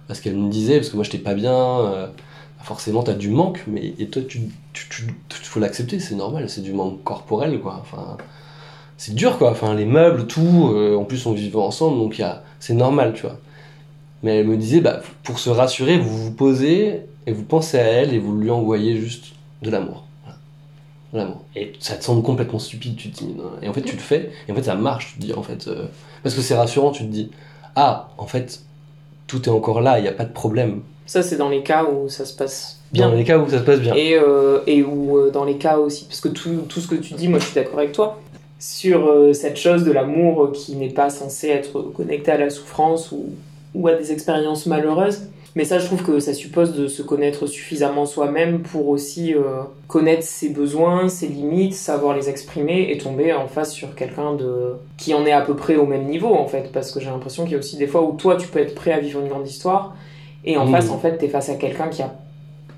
Parce 0.08 0.20
qu'elle 0.20 0.36
me 0.36 0.48
disait, 0.48 0.76
parce 0.76 0.88
que 0.88 0.96
moi 0.96 1.04
j'étais 1.04 1.18
pas 1.18 1.34
bien, 1.34 1.54
euh, 1.54 2.06
forcément 2.62 3.02
t'as 3.02 3.12
du 3.12 3.28
manque, 3.28 3.62
mais 3.66 3.92
et 3.98 4.06
toi 4.06 4.22
tu, 4.26 4.40
tu, 4.72 4.88
tu, 4.88 5.06
tu- 5.28 5.42
faut 5.42 5.60
l'accepter, 5.60 6.00
c'est 6.00 6.14
normal, 6.14 6.48
c'est 6.48 6.62
du 6.62 6.72
manque 6.72 7.04
corporel 7.04 7.60
quoi. 7.60 7.78
Enfin, 7.82 8.16
c'est 8.96 9.14
dur 9.14 9.36
quoi. 9.36 9.50
Enfin, 9.50 9.74
les 9.74 9.84
meubles, 9.84 10.26
tout, 10.26 10.70
euh, 10.72 10.96
en 10.96 11.04
plus 11.04 11.26
on 11.26 11.32
vivait 11.32 11.56
ensemble, 11.56 11.98
donc 11.98 12.22
c'est 12.58 12.74
normal, 12.74 13.12
tu 13.14 13.22
vois. 13.22 13.36
Mais 14.22 14.38
elle 14.38 14.46
me 14.46 14.56
disait, 14.56 14.80
bah, 14.80 15.02
pour 15.24 15.38
se 15.38 15.50
rassurer, 15.50 15.98
vous 15.98 16.16
vous 16.16 16.32
posez 16.32 17.02
et 17.26 17.32
vous 17.32 17.44
pensez 17.44 17.78
à 17.78 17.82
elle 17.82 18.14
et 18.14 18.18
vous 18.18 18.34
lui 18.38 18.50
envoyez 18.50 18.96
juste 18.96 19.34
de 19.62 19.70
l'amour. 19.70 20.04
Voilà. 20.22 20.38
De 21.12 21.18
l'amour. 21.18 21.44
Et 21.56 21.72
ça 21.78 21.96
te 21.96 22.04
semble 22.04 22.22
complètement 22.22 22.58
stupide, 22.58 22.96
tu 22.96 23.10
te 23.10 23.18
dis, 23.18 23.32
non. 23.32 23.50
et 23.62 23.68
en 23.68 23.72
fait 23.72 23.82
tu 23.82 23.96
le 23.96 24.02
fais, 24.02 24.30
et 24.48 24.52
en 24.52 24.54
fait 24.54 24.64
ça 24.64 24.74
marche, 24.74 25.12
tu 25.12 25.20
te 25.20 25.26
dis, 25.26 25.34
en 25.34 25.42
fait, 25.42 25.68
euh, 25.68 25.86
parce 26.22 26.34
que 26.34 26.40
c'est 26.40 26.54
rassurant, 26.54 26.90
tu 26.90 27.04
te 27.04 27.10
dis, 27.10 27.30
ah, 27.74 28.10
en 28.18 28.26
fait, 28.26 28.60
tout 29.26 29.48
est 29.48 29.52
encore 29.52 29.80
là, 29.80 29.98
il 29.98 30.02
n'y 30.02 30.08
a 30.08 30.12
pas 30.12 30.24
de 30.24 30.32
problème. 30.32 30.82
Ça, 31.06 31.22
c'est 31.22 31.36
dans 31.36 31.48
les 31.48 31.62
cas 31.62 31.84
où 31.84 32.08
ça 32.08 32.24
se 32.24 32.34
passe 32.34 32.80
bien. 32.92 33.08
Dans 33.08 33.14
les 33.14 33.24
cas 33.24 33.38
où 33.38 33.48
ça 33.48 33.58
se 33.58 33.64
passe 33.64 33.80
bien. 33.80 33.94
Et, 33.94 34.14
euh, 34.14 34.60
et 34.66 34.82
où 34.82 35.16
euh, 35.18 35.30
dans 35.30 35.44
les 35.44 35.56
cas 35.56 35.78
aussi, 35.78 36.04
parce 36.04 36.20
que 36.20 36.28
tout, 36.28 36.62
tout 36.68 36.80
ce 36.80 36.88
que 36.88 36.94
tu 36.94 37.14
dis, 37.14 37.28
moi 37.28 37.38
je 37.38 37.46
suis 37.46 37.54
d'accord 37.54 37.78
avec 37.78 37.92
toi, 37.92 38.20
sur 38.58 39.06
euh, 39.08 39.32
cette 39.32 39.56
chose 39.56 39.84
de 39.84 39.92
l'amour 39.92 40.52
qui 40.52 40.76
n'est 40.76 40.90
pas 40.90 41.10
censé 41.10 41.48
être 41.48 41.80
connecté 41.80 42.30
à 42.30 42.38
la 42.38 42.50
souffrance 42.50 43.10
ou, 43.10 43.30
ou 43.74 43.88
à 43.88 43.94
des 43.94 44.12
expériences 44.12 44.66
malheureuses. 44.66 45.22
Mais 45.54 45.64
ça, 45.66 45.78
je 45.78 45.84
trouve 45.86 46.02
que 46.02 46.18
ça 46.18 46.32
suppose 46.32 46.72
de 46.74 46.86
se 46.88 47.02
connaître 47.02 47.46
suffisamment 47.46 48.06
soi-même 48.06 48.60
pour 48.60 48.88
aussi 48.88 49.34
euh, 49.34 49.62
connaître 49.86 50.22
ses 50.22 50.48
besoins, 50.48 51.08
ses 51.10 51.26
limites, 51.28 51.74
savoir 51.74 52.16
les 52.16 52.30
exprimer 52.30 52.90
et 52.90 52.96
tomber 52.96 53.34
en 53.34 53.48
face 53.48 53.72
sur 53.72 53.94
quelqu'un 53.94 54.34
de 54.34 54.76
qui 54.96 55.12
en 55.12 55.26
est 55.26 55.32
à 55.32 55.42
peu 55.42 55.54
près 55.54 55.76
au 55.76 55.84
même 55.84 56.04
niveau 56.06 56.34
en 56.34 56.46
fait. 56.46 56.72
Parce 56.72 56.90
que 56.90 57.00
j'ai 57.00 57.10
l'impression 57.10 57.44
qu'il 57.44 57.52
y 57.52 57.56
a 57.56 57.58
aussi 57.58 57.76
des 57.76 57.86
fois 57.86 58.02
où 58.02 58.12
toi, 58.16 58.36
tu 58.36 58.48
peux 58.48 58.60
être 58.60 58.74
prêt 58.74 58.92
à 58.92 58.98
vivre 59.00 59.20
une 59.20 59.28
grande 59.28 59.46
histoire 59.46 59.94
et 60.44 60.56
en 60.56 60.64
Mhm. 60.64 60.72
face, 60.72 60.90
en 60.90 60.98
fait, 60.98 61.18
t'es 61.18 61.28
face 61.28 61.50
à 61.50 61.56
quelqu'un 61.56 61.88
qui 61.88 62.00
a 62.02 62.14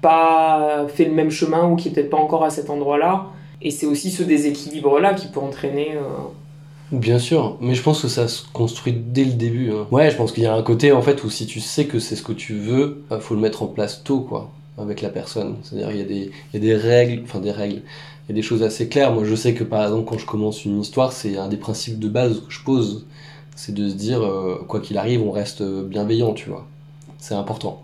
pas 0.02 0.86
fait 0.88 1.04
le 1.04 1.12
même 1.12 1.30
chemin 1.30 1.68
ou 1.70 1.76
qui 1.76 1.88
est 1.88 1.92
peut-être 1.92 2.10
pas 2.10 2.16
encore 2.18 2.44
à 2.44 2.50
cet 2.50 2.70
endroit-là. 2.70 3.26
Et 3.62 3.70
c'est 3.70 3.86
aussi 3.86 4.10
ce 4.10 4.22
déséquilibre-là 4.22 5.14
qui 5.14 5.28
peut 5.28 5.40
entraîner. 5.40 5.92
euh, 5.94 6.00
Bien 6.92 7.18
sûr, 7.18 7.56
mais 7.60 7.74
je 7.74 7.82
pense 7.82 8.02
que 8.02 8.08
ça 8.08 8.28
se 8.28 8.42
construit 8.52 8.92
dès 8.92 9.24
le 9.24 9.32
début. 9.32 9.70
hein. 9.72 9.86
Ouais, 9.90 10.10
je 10.10 10.16
pense 10.16 10.32
qu'il 10.32 10.42
y 10.44 10.46
a 10.46 10.54
un 10.54 10.62
côté 10.62 10.92
en 10.92 11.02
fait 11.02 11.24
où 11.24 11.30
si 11.30 11.46
tu 11.46 11.60
sais 11.60 11.86
que 11.86 11.98
c'est 11.98 12.14
ce 12.14 12.22
que 12.22 12.32
tu 12.32 12.54
veux, 12.54 13.04
bah, 13.10 13.18
faut 13.20 13.34
le 13.34 13.40
mettre 13.40 13.62
en 13.62 13.66
place 13.66 14.04
tôt, 14.04 14.20
quoi, 14.20 14.50
avec 14.78 15.00
la 15.00 15.08
personne. 15.08 15.56
C'est-à-dire 15.62 15.90
il 15.90 15.96
y 15.98 16.00
a 16.56 16.58
des, 16.60 16.74
règles, 16.76 17.22
enfin 17.24 17.40
des 17.40 17.50
règles, 17.50 17.82
il 18.28 18.30
y 18.30 18.32
a 18.32 18.34
des 18.34 18.42
choses 18.42 18.62
assez 18.62 18.88
claires. 18.88 19.12
Moi, 19.12 19.24
je 19.24 19.34
sais 19.34 19.54
que 19.54 19.64
par 19.64 19.82
exemple 19.82 20.08
quand 20.08 20.18
je 20.18 20.26
commence 20.26 20.64
une 20.64 20.80
histoire, 20.80 21.12
c'est 21.12 21.36
un 21.38 21.48
des 21.48 21.56
principes 21.56 21.98
de 21.98 22.08
base 22.08 22.40
que 22.46 22.52
je 22.52 22.62
pose, 22.62 23.06
c'est 23.56 23.74
de 23.74 23.88
se 23.88 23.94
dire 23.94 24.22
euh, 24.22 24.64
quoi 24.68 24.80
qu'il 24.80 24.98
arrive, 24.98 25.22
on 25.22 25.30
reste 25.32 25.62
bienveillant, 25.62 26.32
tu 26.34 26.48
vois. 26.50 26.66
C'est 27.18 27.34
important. 27.34 27.82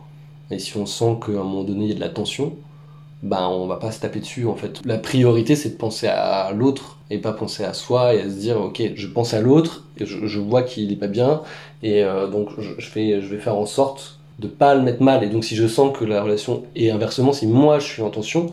Et 0.50 0.58
si 0.58 0.76
on 0.76 0.86
sent 0.86 1.16
qu'à 1.24 1.32
un 1.32 1.36
moment 1.44 1.64
donné 1.64 1.84
il 1.86 1.88
y 1.88 1.92
a 1.92 1.94
de 1.96 2.00
la 2.00 2.08
tension, 2.10 2.54
ben 3.22 3.48
on 3.48 3.66
va 3.66 3.76
pas 3.76 3.92
se 3.92 4.00
taper 4.00 4.20
dessus 4.20 4.46
en 4.46 4.56
fait. 4.56 4.80
La 4.84 4.98
priorité 4.98 5.56
c'est 5.56 5.70
de 5.70 5.76
penser 5.76 6.06
à 6.06 6.52
l'autre 6.52 6.98
et 7.10 7.18
pas 7.18 7.32
penser 7.32 7.64
à 7.64 7.74
soi 7.74 8.14
et 8.14 8.20
à 8.20 8.24
se 8.24 8.34
dire 8.34 8.60
ok 8.60 8.82
je 8.94 9.06
pense 9.06 9.34
à 9.34 9.40
l'autre 9.40 9.84
je, 9.98 10.38
vois 10.38 10.62
qu'il 10.62 10.92
est 10.92 10.96
pas 10.96 11.08
bien 11.08 11.42
et 11.82 12.02
euh, 12.02 12.28
donc 12.28 12.48
je, 12.58 12.70
je 12.78 12.86
fais 12.86 13.20
je 13.20 13.26
vais 13.26 13.38
faire 13.38 13.56
en 13.56 13.66
sorte 13.66 14.20
de 14.38 14.46
pas 14.46 14.74
le 14.74 14.82
mettre 14.82 15.02
mal 15.02 15.22
et 15.22 15.28
donc 15.28 15.44
si 15.44 15.54
je 15.56 15.66
sens 15.66 15.96
que 15.96 16.04
la 16.04 16.22
relation 16.22 16.62
et 16.74 16.90
inversement 16.90 17.32
si 17.32 17.46
moi 17.46 17.78
je 17.78 17.86
suis 17.86 18.02
en 18.02 18.10
tension 18.10 18.46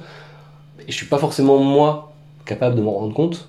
et 0.85 0.91
je 0.91 0.93
suis 0.93 1.05
pas 1.05 1.17
forcément 1.17 1.59
moi 1.59 2.13
capable 2.45 2.75
de 2.75 2.81
m'en 2.81 2.91
rendre 2.93 3.13
compte 3.13 3.47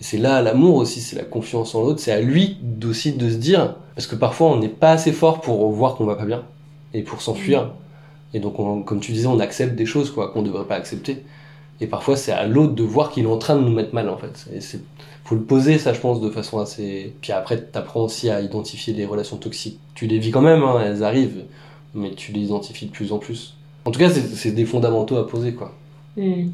et 0.00 0.04
c'est 0.04 0.18
là 0.18 0.42
l'amour 0.42 0.76
aussi 0.76 1.00
c'est 1.00 1.16
la 1.16 1.24
confiance 1.24 1.74
en 1.74 1.82
l'autre 1.82 2.00
c'est 2.00 2.12
à 2.12 2.20
lui 2.20 2.58
aussi 2.84 3.12
de 3.12 3.30
se 3.30 3.36
dire 3.36 3.76
parce 3.94 4.06
que 4.06 4.16
parfois 4.16 4.48
on 4.48 4.56
n'est 4.58 4.68
pas 4.68 4.90
assez 4.90 5.12
fort 5.12 5.40
pour 5.40 5.70
voir 5.70 5.94
qu'on 5.94 6.04
va 6.04 6.16
pas 6.16 6.26
bien 6.26 6.42
et 6.92 7.02
pour 7.02 7.22
s'enfuir 7.22 7.70
et 8.34 8.40
donc, 8.40 8.58
on- 8.60 8.82
comme 8.82 9.00
tu 9.00 9.12
disais, 9.12 9.26
on 9.26 9.38
accepte 9.40 9.74
des 9.74 9.86
choses 9.86 10.10
quoi 10.10 10.28
qu'on 10.32 10.42
devrait 10.42 10.64
pas 10.66 10.76
accepter. 10.76 11.22
Et 11.80 11.86
parfois, 11.86 12.16
c'est 12.16 12.32
à 12.32 12.46
l'autre 12.46 12.74
de 12.74 12.82
voir 12.82 13.10
qu'il 13.10 13.24
est 13.24 13.28
en 13.28 13.38
train 13.38 13.56
de 13.56 13.62
nous 13.62 13.72
mettre 13.72 13.94
mal, 13.94 14.08
en 14.10 14.16
fait. 14.18 14.46
Et 14.54 14.60
c'est 14.60 14.80
faut 15.24 15.34
le 15.36 15.42
poser, 15.42 15.78
ça, 15.78 15.92
je 15.92 16.00
pense, 16.00 16.20
de 16.20 16.28
façon 16.30 16.58
assez. 16.58 17.14
Puis 17.22 17.32
après, 17.32 17.58
t'apprends 17.60 18.00
aussi 18.02 18.28
à 18.30 18.40
identifier 18.40 18.92
les 18.94 19.04
relations 19.06 19.36
toxiques. 19.36 19.78
Tu 19.94 20.06
les 20.06 20.18
vis 20.18 20.30
quand 20.32 20.40
même, 20.42 20.62
hein, 20.62 20.80
elles 20.84 21.04
arrivent, 21.04 21.44
mais 21.94 22.10
tu 22.12 22.32
les 22.32 22.40
identifies 22.42 22.86
de 22.86 22.90
plus 22.90 23.12
en 23.12 23.18
plus. 23.18 23.54
En 23.84 23.92
tout 23.92 23.98
cas, 24.00 24.10
c'est 24.10 24.50
des 24.52 24.64
fondamentaux 24.64 25.16
à 25.16 25.26
poser, 25.26 25.52
quoi. 25.54 25.72
Hmm. 26.16 26.48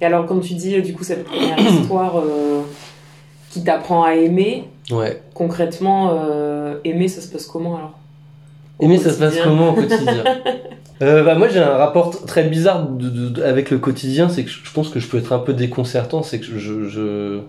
Et 0.00 0.04
alors, 0.04 0.26
comme 0.26 0.40
tu 0.40 0.54
dis, 0.54 0.80
du 0.82 0.94
coup, 0.94 1.02
cette 1.04 1.24
première 1.24 1.58
histoire 1.80 2.18
euh, 2.18 2.62
qui 3.50 3.62
t'apprend 3.64 4.04
à 4.04 4.14
aimer, 4.14 4.64
Ouais. 4.90 5.20
concrètement, 5.34 6.10
euh, 6.12 6.78
aimer, 6.84 7.08
ça 7.08 7.20
se 7.20 7.28
passe 7.28 7.46
comment 7.46 7.76
alors? 7.76 7.98
Au 8.78 8.86
Mais 8.88 8.98
ça 8.98 9.12
se 9.12 9.18
passe 9.18 9.36
comment 9.42 9.70
au 9.70 9.74
quotidien? 9.74 10.24
Euh, 11.02 11.24
bah 11.24 11.34
moi 11.34 11.48
j'ai 11.48 11.58
un 11.58 11.76
rapport 11.76 12.24
très 12.24 12.44
bizarre 12.44 12.88
avec 13.44 13.70
le 13.70 13.78
quotidien, 13.78 14.28
c'est 14.28 14.44
que 14.44 14.50
je 14.50 14.72
pense 14.72 14.88
que 14.90 15.00
je 15.00 15.08
peux 15.08 15.18
être 15.18 15.32
un 15.32 15.40
peu 15.40 15.52
déconcertant, 15.52 16.22
c'est 16.22 16.38
que 16.38 16.46
je, 16.56 17.40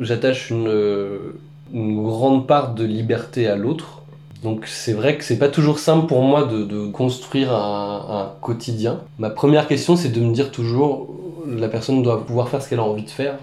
j'attache 0.00 0.50
une, 0.50 0.68
euh, 0.68 1.18
une 1.72 2.02
grande 2.04 2.46
part 2.46 2.74
de 2.74 2.84
liberté 2.84 3.48
à 3.48 3.56
l'autre. 3.56 4.02
Donc 4.42 4.66
c'est 4.66 4.92
vrai 4.92 5.16
que 5.16 5.24
c'est 5.24 5.38
pas 5.38 5.48
toujours 5.48 5.78
simple 5.78 6.06
pour 6.06 6.22
moi 6.22 6.44
de, 6.44 6.64
de 6.64 6.86
construire 6.86 7.52
un, 7.52 8.06
un 8.10 8.32
quotidien. 8.40 9.00
Ma 9.18 9.30
première 9.30 9.66
question 9.66 9.96
c'est 9.96 10.10
de 10.10 10.20
me 10.20 10.32
dire 10.32 10.50
toujours 10.52 11.08
la 11.46 11.68
personne 11.68 12.02
doit 12.02 12.24
pouvoir 12.24 12.48
faire 12.48 12.62
ce 12.62 12.68
qu'elle 12.68 12.78
a 12.78 12.84
envie 12.84 13.04
de 13.04 13.10
faire. 13.10 13.38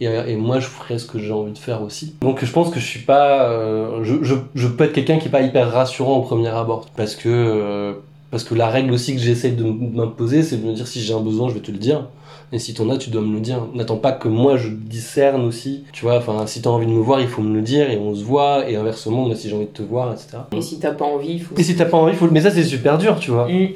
Et, 0.00 0.06
et 0.06 0.36
moi 0.36 0.60
je 0.60 0.66
ferai 0.66 0.98
ce 0.98 1.06
que 1.06 1.18
j'ai 1.18 1.32
envie 1.32 1.52
de 1.52 1.58
faire 1.58 1.82
aussi. 1.82 2.14
Donc 2.20 2.44
je 2.44 2.50
pense 2.50 2.70
que 2.70 2.80
je 2.80 2.84
suis 2.84 3.00
pas... 3.00 3.50
euh, 3.50 4.04
je, 4.04 4.22
je, 4.22 4.34
je 4.54 4.68
peux 4.68 4.84
être 4.84 4.92
quelqu'un 4.92 5.18
qui 5.18 5.28
est 5.28 5.30
pas 5.30 5.42
hyper 5.42 5.70
rassurant 5.70 6.16
au 6.16 6.22
premier 6.22 6.48
abord. 6.48 6.86
Parce 6.96 7.16
que, 7.16 7.28
euh, 7.28 7.94
parce 8.30 8.44
que 8.44 8.54
la 8.54 8.68
règle 8.68 8.92
aussi 8.92 9.14
que 9.14 9.20
j'essaie 9.20 9.50
de 9.50 9.64
m'imposer 9.64 10.42
c'est 10.42 10.56
de 10.56 10.66
me 10.66 10.74
dire 10.74 10.86
si 10.86 11.00
j'ai 11.00 11.14
un 11.14 11.20
besoin 11.20 11.48
je 11.48 11.54
vais 11.54 11.60
te 11.60 11.70
le 11.70 11.78
dire. 11.78 12.06
Et 12.50 12.58
si 12.58 12.72
t'en 12.72 12.88
as, 12.88 12.96
tu 12.96 13.10
dois 13.10 13.20
me 13.20 13.34
le 13.34 13.40
dire. 13.40 13.66
N'attends 13.74 13.98
pas 13.98 14.12
que 14.12 14.26
moi 14.26 14.56
je 14.56 14.70
discerne 14.70 15.44
aussi. 15.44 15.84
Tu 15.92 16.06
vois, 16.06 16.16
enfin, 16.16 16.46
si 16.46 16.62
t'as 16.62 16.70
envie 16.70 16.86
de 16.86 16.90
me 16.90 17.00
voir, 17.00 17.20
il 17.20 17.28
faut 17.28 17.42
me 17.42 17.54
le 17.54 17.60
dire 17.60 17.90
et 17.90 17.98
on 17.98 18.14
se 18.14 18.24
voit. 18.24 18.66
Et 18.70 18.76
inversement, 18.76 19.26
moi, 19.26 19.34
si 19.36 19.50
j'ai 19.50 19.54
envie 19.54 19.66
de 19.66 19.70
te 19.70 19.82
voir, 19.82 20.14
etc. 20.14 20.38
Et 20.56 20.62
si 20.62 20.78
t'as 20.78 20.92
pas 20.92 21.04
envie, 21.04 21.34
il 21.34 21.42
faut. 21.42 21.54
Et 21.58 21.62
si 21.62 21.76
t'as 21.76 21.84
pas 21.84 21.98
envie, 21.98 22.14
faut... 22.16 22.26
mais 22.30 22.40
ça 22.40 22.50
c'est 22.50 22.62
super 22.62 22.96
dur, 22.96 23.20
tu 23.20 23.32
vois. 23.32 23.46
Hmm. 23.48 23.68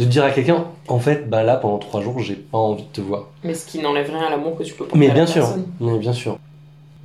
De 0.00 0.04
dire 0.10 0.24
à 0.24 0.30
quelqu'un, 0.30 0.64
en 0.88 0.98
fait, 0.98 1.28
bah 1.28 1.42
là, 1.42 1.56
pendant 1.56 1.78
trois 1.78 2.00
jours, 2.00 2.18
j'ai 2.20 2.34
pas 2.34 2.58
envie 2.58 2.82
de 2.82 2.88
te 2.88 3.00
voir. 3.00 3.28
Mais 3.44 3.54
ce 3.54 3.66
qui 3.66 3.78
n'enlève 3.78 4.08
rien 4.10 4.26
à 4.26 4.30
l'amour 4.30 4.56
que 4.56 4.62
tu 4.62 4.72
peux 4.74 4.84
porter 4.84 4.98
Mais 4.98 5.06
à 5.06 5.08
la 5.08 5.14
bien 5.14 5.26
sûr, 5.26 5.42
personne. 5.44 5.66
mais 5.80 5.98
bien 5.98 6.12
sûr. 6.12 6.38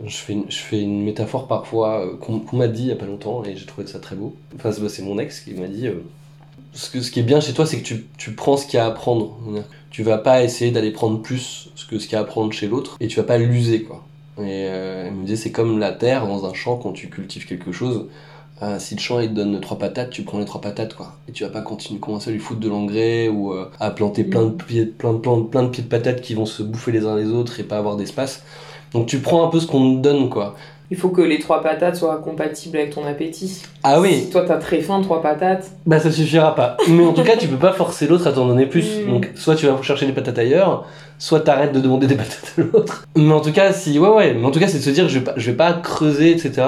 Je 0.05 0.15
fais, 0.17 0.33
une, 0.33 0.45
je 0.49 0.57
fais 0.57 0.81
une 0.81 1.03
métaphore 1.03 1.47
parfois 1.47 2.05
euh, 2.05 2.15
qu'on 2.17 2.57
m'a 2.57 2.67
dit 2.67 2.83
il 2.83 2.87
y 2.89 2.91
a 2.91 2.95
pas 2.97 3.05
longtemps 3.05 3.43
et 3.45 3.55
j'ai 3.55 3.65
trouvé 3.65 3.87
ça 3.87 3.99
très 3.99 4.15
beau. 4.15 4.35
Enfin, 4.55 4.71
c'est 4.73 4.81
bah, 4.81 4.89
c'est 4.89 5.03
mon 5.03 5.17
ex 5.19 5.39
qui 5.39 5.53
m'a 5.53 5.67
dit 5.67 5.87
euh, 5.87 6.03
ce, 6.73 6.89
que, 6.89 6.99
ce 7.01 7.11
qui 7.11 7.21
est 7.21 7.23
bien 7.23 7.39
chez 7.39 7.53
toi, 7.53 7.65
c'est 7.65 7.77
que 7.79 7.85
tu, 7.85 8.05
tu 8.17 8.31
prends 8.33 8.57
ce 8.57 8.65
qu'il 8.65 8.77
y 8.77 8.81
a 8.81 8.85
à 8.87 8.91
prendre. 8.91 9.37
Tu 9.91 10.03
vas 10.03 10.17
pas 10.17 10.43
essayer 10.43 10.71
d'aller 10.71 10.91
prendre 10.91 11.21
plus 11.21 11.69
que 11.89 11.97
ce 11.97 12.07
qu'il 12.07 12.13
y 12.13 12.15
a 12.17 12.21
à 12.21 12.25
prendre 12.25 12.51
chez 12.51 12.67
l'autre 12.67 12.97
et 12.99 13.07
tu 13.07 13.15
vas 13.17 13.23
pas 13.25 13.37
l'user 13.37 13.83
quoi. 13.83 14.03
Et 14.37 14.67
euh, 14.67 15.05
elle 15.07 15.13
me 15.13 15.23
disait 15.23 15.37
c'est 15.37 15.51
comme 15.53 15.79
la 15.79 15.93
terre 15.93 16.27
dans 16.27 16.45
un 16.45 16.53
champ 16.53 16.75
quand 16.75 16.91
tu 16.91 17.09
cultives 17.09 17.45
quelque 17.47 17.71
chose. 17.71 18.07
Ah, 18.61 18.79
si 18.79 18.95
le 18.95 19.01
champ 19.01 19.19
il 19.19 19.29
te 19.29 19.33
donne 19.33 19.59
trois 19.59 19.77
patates, 19.77 20.11
tu 20.11 20.21
prends 20.23 20.39
les 20.39 20.45
trois 20.45 20.61
patates 20.61 20.93
quoi. 20.93 21.13
Et 21.27 21.31
tu 21.33 21.43
vas 21.43 21.49
pas 21.49 21.61
continuer 21.61 21.99
commencer 21.99 22.29
à 22.29 22.33
lui 22.33 22.39
foutre 22.39 22.61
de 22.61 22.69
l'engrais 22.69 23.27
ou 23.27 23.51
euh, 23.53 23.69
à 23.81 23.91
planter 23.91 24.23
plein 24.23 24.43
de 24.45 24.51
pieds, 24.51 24.85
plein 24.85 25.11
de 25.13 25.17
plein 25.17 25.37
de- 25.37 25.43
plein 25.43 25.63
de 25.63 25.67
pieds 25.69 25.83
de 25.83 25.89
patates 25.89 26.21
qui 26.21 26.35
vont 26.35 26.45
se 26.45 26.63
bouffer 26.63 26.91
les 26.93 27.05
uns 27.05 27.17
les 27.17 27.27
autres 27.29 27.59
et 27.59 27.63
pas 27.63 27.77
avoir 27.77 27.97
d'espace. 27.97 28.43
Donc 28.93 29.07
tu 29.07 29.19
prends 29.19 29.45
un 29.45 29.49
peu 29.49 29.59
ce 29.59 29.67
qu'on 29.67 29.95
te 29.97 30.01
donne 30.01 30.29
quoi. 30.29 30.55
Il 30.91 30.95
faut 30.97 31.09
que 31.09 31.21
les 31.21 31.39
trois 31.39 31.61
patates 31.63 31.95
soient 31.95 32.17
compatibles 32.19 32.77
avec 32.77 32.91
ton 32.93 33.05
appétit. 33.07 33.63
Ah 33.83 33.99
oui, 33.99 34.21
Si 34.25 34.29
toi 34.29 34.43
t'as 34.47 34.57
très 34.57 34.79
faim, 34.81 35.01
trois 35.01 35.19
patates. 35.21 35.71
bah 35.85 35.99
ça 35.99 36.11
suffira 36.11 36.53
pas. 36.55 36.77
Mais 36.87 37.03
en 37.03 37.11
tout 37.11 37.23
cas, 37.23 37.35
tu 37.35 37.47
peux 37.47 37.57
pas 37.57 37.73
forcer 37.73 38.05
l'autre 38.07 38.27
à 38.27 38.31
t'en 38.31 38.45
donner 38.45 38.67
plus. 38.67 38.99
Mm. 39.03 39.09
Donc 39.09 39.31
soit 39.35 39.55
tu 39.55 39.65
vas 39.65 39.81
chercher 39.81 40.05
des 40.05 40.11
patates 40.13 40.37
ailleurs, 40.37 40.85
soit 41.17 41.39
t'arrêtes 41.41 41.73
de 41.73 41.79
demander 41.81 42.05
des 42.07 42.13
patates 42.15 42.53
à 42.57 42.61
l'autre. 42.61 43.05
Mais 43.17 43.33
en 43.33 43.41
tout 43.41 43.51
cas, 43.51 43.73
si 43.73 43.97
ouais 43.97 44.07
ouais, 44.09 44.33
mais 44.35 44.45
en 44.45 44.51
tout 44.51 44.59
cas, 44.59 44.67
c'est 44.67 44.77
de 44.77 44.83
se 44.83 44.91
dire 44.91 45.09
je 45.09 45.17
vais 45.19 45.25
pas, 45.25 45.33
je 45.35 45.49
vais 45.51 45.57
pas 45.57 45.73
creuser 45.73 46.29
etc. 46.31 46.61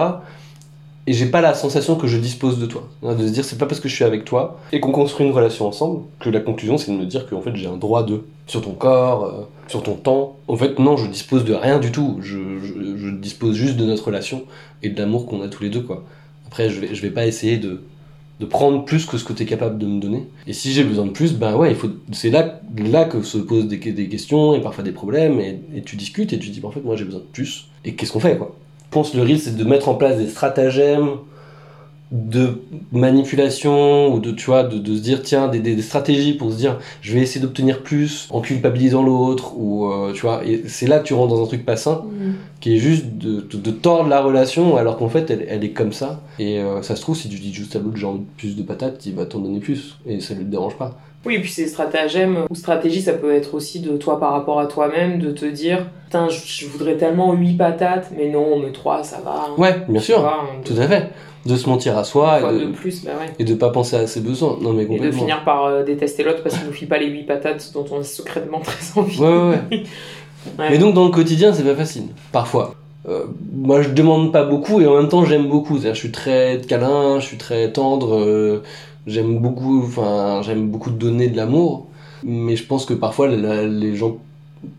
Et 1.10 1.14
j'ai 1.14 1.28
pas 1.28 1.40
la 1.40 1.54
sensation 1.54 1.96
que 1.96 2.06
je 2.06 2.18
dispose 2.18 2.60
de 2.60 2.66
toi. 2.66 2.90
De 3.02 3.26
se 3.26 3.32
dire 3.32 3.46
c'est 3.46 3.58
pas 3.58 3.66
parce 3.66 3.80
que 3.80 3.88
je 3.88 3.96
suis 3.96 4.04
avec 4.04 4.26
toi 4.26 4.60
et 4.74 4.82
qu'on 4.82 4.92
construit 4.92 5.26
une 5.26 5.32
relation 5.32 5.66
ensemble 5.66 6.02
que 6.20 6.30
la 6.30 6.42
conclusion 6.42 6.78
c'est 6.78 6.92
de 6.92 6.98
me 6.98 7.06
dire 7.06 7.30
qu'en 7.30 7.42
fait 7.42 7.56
j'ai 7.56 7.68
un 7.68 7.78
droit 7.78 8.04
de 8.04 8.26
sur 8.46 8.62
ton 8.62 8.74
corps, 8.74 9.24
euh, 9.24 9.48
sur 9.70 9.84
ton 9.84 9.96
temps. 9.96 10.36
En 10.50 10.58
fait 10.58 10.78
non, 10.80 10.98
je 10.98 11.08
dispose 11.10 11.46
de 11.46 11.54
rien 11.54 11.80
du 11.80 11.94
tout. 11.94 12.18
Je, 12.22 12.60
je, 12.60 13.10
dispose 13.10 13.56
juste 13.56 13.78
de 13.78 13.86
notre 13.86 14.06
relation 14.06 14.44
et 14.84 14.90
de 14.90 15.00
l'amour 15.00 15.26
qu'on 15.26 15.42
a 15.42 15.48
tous 15.48 15.64
les 15.64 15.70
deux 15.70 15.82
quoi. 15.82 16.04
Après 16.46 16.70
je 16.70 16.82
vais 16.82 16.94
je 16.94 17.02
vais 17.02 17.10
pas 17.10 17.26
essayer 17.26 17.58
de 17.58 17.82
de 18.42 18.46
prendre 18.46 18.86
plus 18.86 19.06
que 19.06 19.18
ce 19.18 19.24
que 19.24 19.34
tu 19.34 19.44
es 19.44 19.46
capable 19.46 19.80
de 19.80 19.88
me 19.88 20.00
donner. 20.00 20.28
Et 20.46 20.54
si 20.54 20.72
j'ai 20.72 20.84
besoin 20.84 21.06
de 21.06 21.12
plus, 21.12 21.34
ben 21.34 21.56
ouais, 21.56 21.72
il 21.72 21.76
faut 21.76 21.90
c'est 22.12 22.30
là 22.30 22.60
là 22.78 23.06
que 23.06 23.22
se 23.24 23.38
posent 23.38 23.68
des, 23.68 23.78
des 23.78 24.10
questions 24.10 24.56
et 24.56 24.62
parfois 24.62 24.84
des 24.84 24.92
problèmes 24.92 25.40
et, 25.40 25.62
et 25.74 25.82
tu 25.84 25.96
discutes 25.96 26.34
et 26.34 26.40
tu 26.40 26.50
dis 26.50 26.60
ben, 26.60 26.68
en 26.68 26.72
fait 26.72 26.84
moi 26.84 26.98
j'ai 26.98 27.06
besoin 27.06 27.22
de 27.22 27.26
plus 27.32 27.70
et 27.86 27.96
qu'est-ce 27.96 28.12
qu'on 28.12 28.20
fait 28.20 28.38
quoi? 28.38 28.54
Je 28.90 28.94
pense 28.94 29.12
que 29.12 29.18
le 29.18 29.24
risque 29.24 29.46
c'est 29.46 29.58
de 29.58 29.64
mettre 29.64 29.90
en 29.90 29.96
place 29.96 30.18
des 30.18 30.28
stratagèmes 30.28 31.10
de 32.10 32.62
manipulation 32.94 34.14
ou 34.14 34.20
de 34.20 34.32
tu 34.32 34.46
vois 34.46 34.64
de, 34.64 34.78
de 34.78 34.96
se 34.96 35.02
dire 35.02 35.22
tiens 35.22 35.50
des, 35.50 35.60
des, 35.60 35.76
des 35.76 35.82
stratégies 35.82 36.34
pour 36.34 36.54
se 36.54 36.58
dire 36.58 36.80
je 37.02 37.14
vais 37.14 37.20
essayer 37.20 37.42
d'obtenir 37.42 37.84
plus 37.84 38.30
en 38.32 38.40
culpabilisant 38.40 39.04
l'autre 39.04 39.58
ou 39.58 39.92
euh, 39.92 40.14
tu 40.14 40.22
vois. 40.22 40.42
Et 40.46 40.64
c'est 40.68 40.88
là 40.88 41.00
que 41.00 41.04
tu 41.06 41.14
rentres 41.14 41.36
dans 41.36 41.44
un 41.44 41.48
truc 41.48 41.66
pas 41.66 41.76
sain 41.76 42.06
qui 42.62 42.76
est 42.76 42.78
juste 42.80 43.18
de, 43.18 43.42
de, 43.42 43.58
de 43.58 43.72
tordre 43.72 44.08
la 44.10 44.22
relation 44.22 44.78
alors 44.78 44.98
qu'en 44.98 45.10
fait 45.10 45.30
elle, 45.30 45.46
elle 45.50 45.66
est 45.66 45.72
comme 45.72 45.92
ça. 45.92 46.22
Et 46.40 46.60
euh, 46.60 46.82
ça 46.82 46.96
se 46.96 47.02
trouve 47.02 47.18
si 47.18 47.28
tu 47.28 47.40
dis 47.40 47.54
juste 47.54 47.76
à 47.76 47.80
l'autre 47.80 47.98
j'ai 47.98 48.06
envie 48.06 48.20
de 48.20 48.26
plus 48.38 48.56
de 48.56 48.64
patates 48.64 49.06
il 49.06 49.14
va 49.14 49.26
t'en 49.26 49.40
donner 49.40 49.60
plus. 49.60 49.98
Et 50.06 50.22
ça 50.22 50.34
lui 50.34 50.46
dérange 50.46 50.78
pas 50.78 50.98
Oui, 51.28 51.36
et 51.36 51.40
puis 51.42 51.52
ces 51.52 51.68
stratagèmes 51.68 52.46
ou 52.50 52.56
stratégies, 52.56 53.02
ça 53.02 53.12
peut 53.12 53.34
être 53.34 53.54
aussi 53.54 53.82
de 53.82 53.98
toi 53.98 54.18
par 54.18 54.32
rapport 54.32 54.62
à 54.62 54.66
toi-même, 54.66 55.20
de 55.20 55.32
te 55.32 55.46
dire 55.46 55.86
Putain, 56.06 56.30
je, 56.30 56.66
voudrais 56.68 56.96
tellement 56.96 57.34
8 57.34 57.58
patates, 57.58 58.12
mais 58.16 58.30
non, 58.30 58.58
mais 58.58 58.72
3, 58.72 59.04
ça 59.04 59.20
va. 59.24 59.50
ouais 59.58 59.76
bien 59.90 60.00
sûr 60.00 60.22
vois, 60.22 60.46
tout 60.64 60.76
à 60.80 60.88
fait 60.88 61.10
de 61.46 61.56
se 61.56 61.70
mentir 61.70 61.98
à 61.98 62.04
soi 62.04 62.40
et 62.40 62.54
de 62.54 62.60
de, 62.60 62.72
plus, 62.72 63.06
bah 63.06 63.12
ouais. 63.20 63.34
et 63.40 63.44
de 63.46 63.54
pas 63.54 63.70
penser 63.70 63.96
à 63.96 64.06
ses 64.08 64.20
besoins 64.20 64.58
non 64.62 64.74
mais 64.74 64.84
Et 64.84 65.00
de 65.00 65.12
finir 65.12 65.46
par 65.46 65.66
euh, 65.66 65.84
détester 65.84 66.24
l'autre 66.24 66.44
parce 66.44 66.58
qu'il 66.58 66.66
nous 66.68 66.74
file 66.74 66.90
pas 66.90 66.98
les 66.98 67.08
8 67.08 67.24
patates 67.24 67.72
dont 67.74 67.86
on 67.92 68.00
a 68.00 68.04
secrètement 68.04 68.60
très 68.60 69.00
envie. 69.00 69.20
ouais 69.20 69.28
ouais, 69.28 69.60
ouais. 69.72 69.84
Ouais. 70.58 70.70
Mais 70.70 70.78
donc 70.78 70.94
dans 70.94 71.04
le 71.04 71.12
quotidien, 71.12 71.52
c'est 71.52 71.64
pas 71.64 71.76
facile, 71.76 72.04
parfois. 72.32 72.76
Euh, 73.10 73.26
moi, 73.54 73.82
je 73.82 73.90
demande 73.90 74.32
pas 74.34 74.44
beaucoup 74.44 74.82
et 74.82 74.88
en 74.88 74.96
même 74.96 75.08
temps, 75.08 75.24
j'aime 75.26 75.48
beaucoup. 75.48 75.76
C'est-à-dire, 75.76 75.96
je 75.96 76.00
suis 76.00 76.12
très 76.12 76.62
câlin, 76.68 77.20
je 77.20 77.26
suis 77.26 77.38
très 77.38 77.72
tendre. 77.72 78.16
euh, 78.16 78.64
j'aime 79.08 79.40
beaucoup, 79.40 79.82
enfin, 79.84 80.42
j'aime 80.44 80.68
beaucoup 80.70 80.92
donner 80.92 81.28
de 81.30 81.38
l'amour. 81.38 81.88
Mais 82.24 82.56
je 82.56 82.66
pense 82.66 82.86
que 82.86 82.94
parfois, 82.94 83.28
la- 83.28 83.66
les 83.66 83.96
gens 83.96 84.18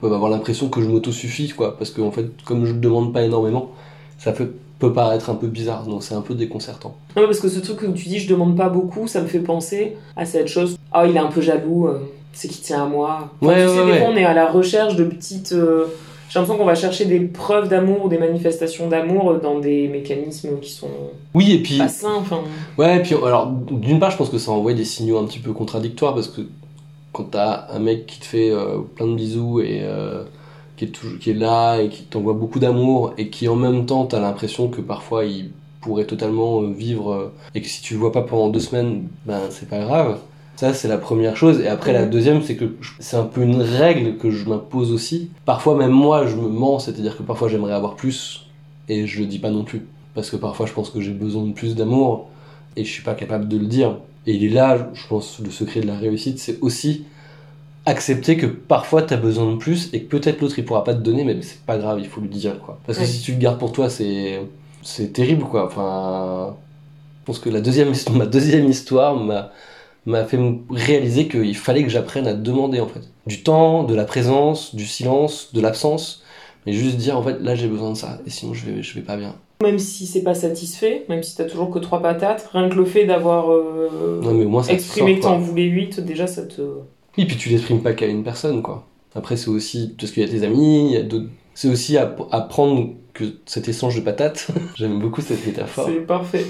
peuvent 0.00 0.12
avoir 0.12 0.30
l'impression 0.30 0.68
que 0.68 0.80
je 0.82 0.88
m'autosuffis, 0.88 1.48
quoi. 1.50 1.76
Parce 1.78 1.90
qu'en 1.90 2.10
fait, 2.10 2.26
comme 2.44 2.64
je 2.66 2.72
demande 2.74 3.12
pas 3.12 3.22
énormément, 3.22 3.70
ça 4.18 4.32
peut, 4.32 4.52
peut 4.78 4.92
paraître 4.92 5.30
un 5.30 5.34
peu 5.34 5.46
bizarre. 5.46 5.84
Donc 5.86 6.02
c'est 6.02 6.14
un 6.14 6.20
peu 6.20 6.34
déconcertant. 6.34 6.94
Non, 7.16 7.24
parce 7.26 7.40
que 7.40 7.48
ce 7.48 7.60
truc 7.60 7.82
où 7.88 7.92
tu 7.92 8.08
dis 8.08 8.18
je 8.18 8.28
demande 8.28 8.56
pas 8.56 8.68
beaucoup, 8.68 9.06
ça 9.08 9.20
me 9.22 9.26
fait 9.26 9.38
penser 9.40 9.96
à 10.16 10.24
cette 10.24 10.48
chose. 10.48 10.76
Ah, 10.92 11.06
il 11.06 11.14
est 11.16 11.20
un 11.20 11.26
peu 11.28 11.40
jaloux, 11.40 11.86
euh, 11.86 12.00
c'est 12.32 12.48
qu'il 12.48 12.60
tient 12.62 12.84
à 12.84 12.86
moi. 12.88 13.30
Enfin, 13.40 13.52
Ouais, 13.52 13.62
tu 13.64 13.68
ouais, 13.70 13.76
sais, 13.76 13.92
des 13.92 13.98
fois, 14.00 14.08
on 14.12 14.16
est 14.16 14.24
à 14.24 14.34
la 14.34 14.50
recherche 14.50 14.96
de 14.96 15.04
petites. 15.04 15.52
euh, 15.52 15.86
J'ai 16.28 16.38
l'impression 16.38 16.58
qu'on 16.58 16.66
va 16.66 16.74
chercher 16.74 17.06
des 17.06 17.20
preuves 17.20 17.68
d'amour 17.68 18.04
ou 18.04 18.08
des 18.08 18.18
manifestations 18.18 18.88
d'amour 18.88 19.38
dans 19.42 19.58
des 19.58 19.88
mécanismes 19.88 20.58
qui 20.60 20.70
sont 20.70 20.90
Oui, 21.34 21.52
et 21.52 21.62
puis. 21.62 21.78
pas 21.78 21.88
sains. 21.88 22.22
Ouais, 22.76 22.98
et 22.98 23.00
puis 23.00 23.14
alors, 23.14 23.46
d'une 23.46 23.98
part, 23.98 24.10
je 24.10 24.18
pense 24.18 24.28
que 24.28 24.38
ça 24.38 24.50
envoie 24.50 24.74
des 24.74 24.84
signaux 24.84 25.18
un 25.18 25.24
petit 25.24 25.38
peu 25.38 25.52
contradictoires 25.52 26.14
parce 26.14 26.28
que 26.28 26.42
quand 27.12 27.24
t'as 27.24 27.66
un 27.72 27.78
mec 27.78 28.06
qui 28.06 28.20
te 28.20 28.26
fait 28.26 28.50
euh, 28.50 28.78
plein 28.94 29.06
de 29.06 29.14
bisous 29.14 29.60
et 29.60 29.80
euh, 29.82 30.24
qui, 30.76 30.84
est 30.84 30.88
toujours, 30.88 31.18
qui 31.18 31.30
est 31.30 31.34
là 31.34 31.78
et 31.78 31.88
qui 31.88 32.02
t'envoie 32.02 32.34
beaucoup 32.34 32.58
d'amour 32.58 33.14
et 33.16 33.30
qui 33.30 33.48
en 33.48 33.56
même 33.56 33.86
temps 33.86 34.04
t'as 34.04 34.20
l'impression 34.20 34.68
que 34.68 34.82
parfois 34.82 35.24
il 35.24 35.50
pourrait 35.80 36.04
totalement 36.04 36.60
euh, 36.60 36.70
vivre 36.70 37.32
et 37.54 37.62
que 37.62 37.68
si 37.68 37.80
tu 37.80 37.94
le 37.94 38.00
vois 38.00 38.12
pas 38.12 38.20
pendant 38.20 38.50
deux 38.50 38.60
semaines, 38.60 39.08
ben 39.24 39.40
c'est 39.48 39.68
pas 39.68 39.78
grave. 39.78 40.18
Ça, 40.58 40.74
c'est 40.74 40.88
la 40.88 40.98
première 40.98 41.36
chose. 41.36 41.60
Et 41.60 41.68
après, 41.68 41.92
la 41.92 42.02
Mhm. 42.04 42.10
deuxième, 42.10 42.42
c'est 42.42 42.56
que 42.56 42.64
c'est 42.98 43.16
un 43.16 43.22
peu 43.22 43.42
une 43.42 43.62
règle 43.62 44.16
que 44.16 44.32
je 44.32 44.48
m'impose 44.48 44.90
aussi. 44.90 45.30
Parfois, 45.44 45.76
même 45.76 45.92
moi, 45.92 46.26
je 46.26 46.34
me 46.34 46.48
mens, 46.48 46.80
c'est-à-dire 46.80 47.16
que 47.16 47.22
parfois 47.22 47.46
j'aimerais 47.48 47.74
avoir 47.74 47.94
plus 47.94 48.46
et 48.88 49.06
je 49.06 49.20
le 49.20 49.26
dis 49.26 49.38
pas 49.38 49.50
non 49.50 49.62
plus. 49.62 49.86
Parce 50.16 50.30
que 50.30 50.36
parfois, 50.36 50.66
je 50.66 50.72
pense 50.72 50.90
que 50.90 51.00
j'ai 51.00 51.12
besoin 51.12 51.44
de 51.44 51.52
plus 51.52 51.76
d'amour 51.76 52.28
et 52.76 52.82
je 52.84 52.90
suis 52.90 53.04
pas 53.04 53.14
capable 53.14 53.46
de 53.46 53.56
le 53.56 53.66
dire. 53.66 53.98
Et 54.26 54.32
il 54.34 54.42
est 54.42 54.48
là, 54.48 54.90
je 54.94 55.06
pense, 55.06 55.38
le 55.38 55.50
secret 55.52 55.78
de 55.80 55.86
la 55.86 55.96
réussite, 55.96 56.40
c'est 56.40 56.58
aussi 56.60 57.04
accepter 57.86 58.36
que 58.36 58.46
parfois 58.46 59.02
t'as 59.02 59.16
besoin 59.16 59.52
de 59.52 59.56
plus 59.58 59.90
et 59.92 60.02
que 60.02 60.08
peut-être 60.08 60.40
l'autre 60.40 60.58
il 60.58 60.64
pourra 60.64 60.82
pas 60.82 60.92
te 60.94 61.00
donner, 61.00 61.22
mais 61.22 61.40
c'est 61.40 61.60
pas 61.60 61.78
grave, 61.78 62.00
il 62.00 62.06
faut 62.08 62.20
lui 62.20 62.28
dire 62.28 62.58
quoi. 62.60 62.80
Parce 62.84 62.98
que 62.98 63.04
si 63.04 63.22
tu 63.22 63.30
le 63.32 63.38
gardes 63.38 63.58
pour 63.58 63.70
toi, 63.72 63.88
c'est 63.88 64.40
c'est 64.82 65.12
terrible 65.12 65.44
quoi. 65.44 65.66
Enfin, 65.66 66.56
je 67.22 67.26
pense 67.26 67.38
que 67.38 67.48
la 67.48 67.60
deuxième 67.60 67.92
ma 68.12 68.26
deuxième 68.26 68.68
histoire 68.68 69.14
m'a 69.16 69.52
m'a 70.08 70.24
fait 70.24 70.38
réaliser 70.70 71.28
qu'il 71.28 71.56
fallait 71.56 71.82
que 71.84 71.88
j'apprenne 71.90 72.26
à 72.26 72.34
demander 72.34 72.80
en 72.80 72.86
fait 72.88 73.02
du 73.26 73.42
temps, 73.42 73.84
de 73.84 73.94
la 73.94 74.04
présence, 74.04 74.74
du 74.74 74.86
silence, 74.86 75.50
de 75.52 75.60
l'absence, 75.60 76.22
mais 76.66 76.72
juste 76.72 76.96
dire 76.96 77.16
en 77.18 77.22
fait 77.22 77.38
là 77.40 77.54
j'ai 77.54 77.68
besoin 77.68 77.90
de 77.92 77.96
ça 77.96 78.18
et 78.26 78.30
sinon 78.30 78.54
je 78.54 78.66
vais 78.66 78.82
je 78.82 78.94
vais 78.94 79.02
pas 79.02 79.16
bien. 79.16 79.34
même 79.62 79.78
si 79.78 80.06
c'est 80.06 80.22
pas 80.22 80.34
satisfait, 80.34 81.04
même 81.08 81.22
si 81.22 81.36
t'as 81.36 81.44
toujours 81.44 81.70
que 81.70 81.78
trois 81.78 82.00
patates, 82.00 82.48
rien 82.52 82.68
que 82.68 82.74
le 82.76 82.84
fait 82.84 83.04
d'avoir 83.06 83.50
euh, 83.50 84.20
exprimé 84.68 85.16
que 85.18 85.22
t'en 85.22 85.38
voulais 85.38 85.64
8, 85.64 86.00
déjà 86.00 86.26
ça 86.26 86.42
te. 86.42 86.62
Oui, 87.16 87.24
puis 87.24 87.36
tu 87.36 87.48
l'exprimes 87.48 87.82
pas 87.82 87.92
qu'à 87.94 88.06
une 88.06 88.22
personne, 88.22 88.62
quoi. 88.62 88.86
Après, 89.14 89.36
c'est 89.36 89.48
aussi 89.48 89.94
parce 89.98 90.12
qu'il 90.12 90.22
y 90.22 90.26
a 90.26 90.28
tes 90.28 90.44
amis, 90.44 90.90
il 90.90 90.92
y 90.92 90.96
a 90.96 91.02
d'autres. 91.02 91.26
C'est 91.54 91.68
aussi 91.68 91.96
app- 91.96 92.22
apprendre 92.30 92.90
que 93.18 93.24
cet 93.46 93.68
échange 93.68 93.96
de 93.96 94.00
patates, 94.00 94.48
j'aime 94.76 94.98
beaucoup 94.98 95.20
cette 95.20 95.44
métaphore. 95.46 95.86
C'est 95.88 96.06
parfait. 96.06 96.44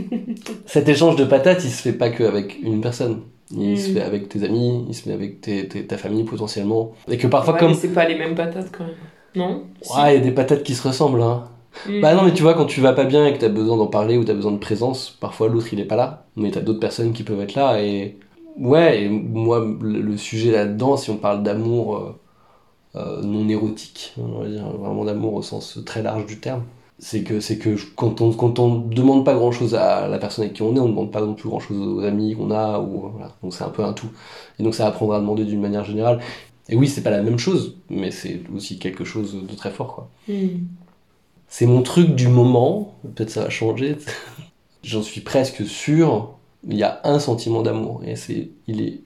Cet 0.66 0.88
échange 0.88 1.16
de 1.16 1.24
patates, 1.24 1.62
il 1.64 1.70
se 1.70 1.82
fait 1.82 1.92
pas 1.92 2.10
qu'avec 2.10 2.58
une 2.62 2.80
personne. 2.80 3.20
Il 3.50 3.74
Mm. 3.74 3.76
se 3.76 3.90
fait 3.90 4.00
avec 4.02 4.28
tes 4.28 4.42
amis, 4.42 4.84
il 4.88 4.94
se 4.94 5.02
fait 5.02 5.12
avec 5.12 5.40
tes, 5.40 5.68
tes- 5.68 5.86
ta 5.86 5.98
famille 5.98 6.24
potentiellement. 6.24 6.92
Et 7.08 7.18
que 7.18 7.26
parfois, 7.26 7.54
Ouais, 7.54 7.60
comme. 7.60 7.68
mais 7.70 7.74
c'est 7.76 7.92
pas 7.92 8.08
les 8.08 8.16
mêmes 8.18 8.34
patates 8.34 8.70
quand 8.76 8.84
même. 8.84 8.94
Non? 9.36 9.64
Ouais, 9.96 10.14
il 10.14 10.18
y 10.18 10.22
a 10.22 10.24
des 10.24 10.30
patates 10.32 10.62
qui 10.62 10.74
se 10.74 10.86
ressemblent, 10.88 11.20
hein. 11.22 11.44
Mm. 11.88 12.00
Bah 12.00 12.14
non, 12.14 12.22
mais 12.24 12.32
tu 12.32 12.42
vois, 12.42 12.54
quand 12.54 12.66
tu 12.66 12.80
vas 12.80 12.92
pas 12.94 13.04
bien 13.04 13.26
et 13.26 13.32
que 13.34 13.38
t'as 13.38 13.48
besoin 13.48 13.76
d'en 13.76 13.86
parler 13.88 14.16
ou 14.16 14.24
t'as 14.24 14.34
besoin 14.34 14.52
de 14.52 14.58
présence, 14.58 15.10
parfois 15.20 15.48
l'autre 15.48 15.68
il 15.72 15.80
est 15.80 15.84
pas 15.84 15.96
là, 15.96 16.26
mais 16.36 16.50
t'as 16.50 16.60
d'autres 16.60 16.80
personnes 16.80 17.12
qui 17.12 17.22
peuvent 17.22 17.40
être 17.40 17.54
là 17.54 17.80
et. 17.82 18.16
Ouais, 18.56 19.02
et 19.02 19.08
moi, 19.08 19.66
le 19.82 20.16
sujet 20.16 20.52
là-dedans, 20.52 20.96
si 20.96 21.10
on 21.10 21.16
parle 21.16 21.42
d'amour 21.42 21.96
euh, 21.96 22.16
non 22.94 23.48
érotique, 23.48 24.14
on 24.18 24.40
va 24.40 24.48
dire 24.48 24.68
vraiment 24.68 25.04
d'amour 25.04 25.34
au 25.34 25.42
sens 25.42 25.80
très 25.84 26.02
large 26.02 26.26
du 26.26 26.38
terme, 26.38 26.62
c'est 26.98 27.22
que, 27.22 27.40
c'est 27.40 27.58
que 27.58 27.76
quand 27.96 28.20
on, 28.20 28.32
quand 28.32 28.58
on 28.58 28.78
demande 28.78 29.24
pas 29.24 29.34
grand 29.34 29.52
chose 29.52 29.74
à 29.74 30.06
la 30.08 30.18
personne 30.18 30.44
avec 30.44 30.56
qui 30.56 30.62
on 30.62 30.74
est, 30.76 30.80
on 30.80 30.88
demande 30.88 31.10
pas 31.10 31.20
non 31.20 31.34
plus 31.34 31.48
grand 31.48 31.60
chose 31.60 31.76
aux 31.76 32.00
amis 32.00 32.34
qu'on 32.34 32.50
a, 32.50 32.78
ou 32.78 33.10
voilà. 33.10 33.34
Donc 33.42 33.52
c'est 33.52 33.64
un 33.64 33.68
peu 33.68 33.84
un 33.84 33.92
tout. 33.92 34.08
Et 34.58 34.62
donc 34.62 34.74
ça 34.74 34.86
apprendra 34.86 35.16
à 35.16 35.20
demander 35.20 35.44
d'une 35.44 35.60
manière 35.60 35.84
générale. 35.84 36.20
Et 36.68 36.76
oui, 36.76 36.88
c'est 36.88 37.02
pas 37.02 37.10
la 37.10 37.22
même 37.22 37.38
chose, 37.38 37.76
mais 37.90 38.10
c'est 38.10 38.40
aussi 38.54 38.78
quelque 38.78 39.04
chose 39.04 39.34
de 39.46 39.54
très 39.54 39.70
fort, 39.70 39.94
quoi. 39.94 40.10
Mm. 40.28 40.66
C'est 41.48 41.66
mon 41.66 41.82
truc 41.82 42.14
du 42.14 42.28
moment, 42.28 42.94
peut-être 43.14 43.30
ça 43.30 43.42
va 43.42 43.50
changer. 43.50 43.96
J'en 44.82 45.02
suis 45.02 45.20
presque 45.20 45.66
sûr, 45.66 46.34
il 46.66 46.76
y 46.76 46.82
a 46.82 47.00
un 47.04 47.18
sentiment 47.18 47.62
d'amour 47.62 48.02
et 48.04 48.16
c'est 48.16 48.50
il 48.66 48.80
est 48.80 49.00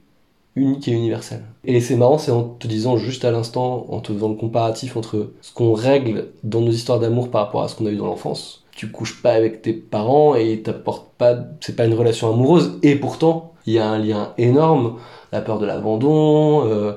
unique 0.56 0.88
et 0.88 0.92
universel. 0.92 1.42
Et 1.64 1.80
c'est 1.80 1.96
marrant, 1.96 2.18
c'est 2.18 2.30
en 2.30 2.42
te 2.42 2.66
disant 2.66 2.96
juste 2.96 3.24
à 3.24 3.30
l'instant, 3.30 3.87
en 3.88 4.00
te 4.00 4.12
faisant 4.12 4.28
le 4.28 4.34
comparatif 4.34 4.96
entre 4.96 5.32
ce 5.40 5.52
qu'on 5.52 5.72
règle 5.72 6.28
dans 6.42 6.61
nos 6.61 6.70
histoires 6.70 7.00
d'amour 7.00 7.30
par 7.30 7.46
rapport 7.46 7.62
à 7.62 7.68
ce 7.68 7.76
qu'on 7.76 7.87
a 7.87 7.90
eu 7.90 7.96
dans 7.96 8.06
l'enfance. 8.06 8.64
Tu 8.72 8.90
couches 8.90 9.22
pas 9.22 9.32
avec 9.32 9.62
tes 9.62 9.72
parents 9.72 10.37
et 10.37 10.52
ils 10.52 10.62
t'apportent 10.62 11.12
pas, 11.18 11.37
c'est 11.61 11.76
pas 11.76 11.87
une 11.87 11.94
relation 11.94 12.32
amoureuse 12.32 12.78
et 12.82 12.96
pourtant 12.96 13.52
il 13.66 13.74
y 13.74 13.78
a 13.78 13.88
un 13.88 13.98
lien 13.98 14.32
énorme, 14.38 14.96
la 15.32 15.40
peur 15.42 15.58
de 15.58 15.66
l'abandon. 15.66 16.66
euh, 16.66 16.92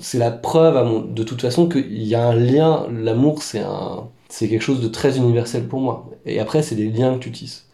c'est 0.00 0.18
la 0.18 0.30
preuve 0.30 1.12
de 1.12 1.22
toute 1.22 1.40
façon 1.40 1.68
qu'il 1.68 2.02
y 2.02 2.14
a 2.14 2.28
un 2.28 2.34
lien. 2.34 2.86
L'amour, 2.92 3.42
c'est 3.42 3.60
un, 3.60 4.08
c'est 4.28 4.48
quelque 4.48 4.62
chose 4.62 4.80
de 4.80 4.88
très 4.88 5.18
universel 5.18 5.66
pour 5.66 5.80
moi. 5.80 6.10
Et 6.26 6.38
après, 6.40 6.62
c'est 6.62 6.76
des 6.76 6.88
liens 6.88 7.14
que 7.14 7.20
tu 7.20 7.32
tisses. 7.32 7.66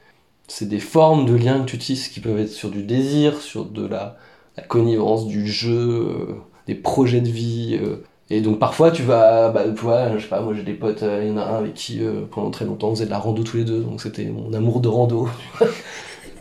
C'est 0.49 0.69
des 0.69 0.81
formes 0.81 1.27
de 1.27 1.35
liens 1.35 1.61
que 1.61 1.67
tu 1.67 1.79
tisses 1.79 2.09
qui 2.09 2.21
peuvent 2.21 2.39
être 2.39 2.51
sur 2.51 2.71
du 2.71 2.85
désir, 2.85 3.41
sur 3.41 3.67
de 3.67 3.87
la, 3.87 4.17
la 4.57 4.63
connivence, 4.65 5.27
du 5.27 5.47
jeu, 5.47 5.79
euh, 5.79 6.35
des 6.67 6.75
projets 6.75 7.21
de 7.21 7.29
vie. 7.29 7.79
euh. 7.83 7.97
Et 8.29 8.41
donc 8.41 8.59
parfois 8.59 8.91
tu 8.91 9.03
vas, 9.03 9.51
bah, 9.51 9.65
tu 9.69 9.83
vois, 9.83 10.17
je 10.17 10.23
sais 10.23 10.29
pas, 10.29 10.41
moi 10.41 10.53
j'ai 10.55 10.65
des 10.65 10.75
potes, 10.75 11.05
euh, 11.05 11.21
il 11.23 11.29
y 11.29 11.33
en 11.33 11.37
a 11.37 11.45
un 11.45 11.59
avec 11.59 11.75
qui 11.75 12.03
euh, 12.03 12.23
pendant 12.29 12.51
très 12.51 12.65
longtemps 12.65 12.89
on 12.89 12.95
faisait 12.95 13.07
de 13.07 13.11
la 13.11 13.19
rando 13.19 13.45
tous 13.45 13.57
les 13.59 13.65
deux, 13.65 13.81
donc 13.81 14.01
c'était 14.01 14.25
mon 14.25 14.53
amour 14.53 14.81
de 14.81 14.89
rando. 14.89 15.29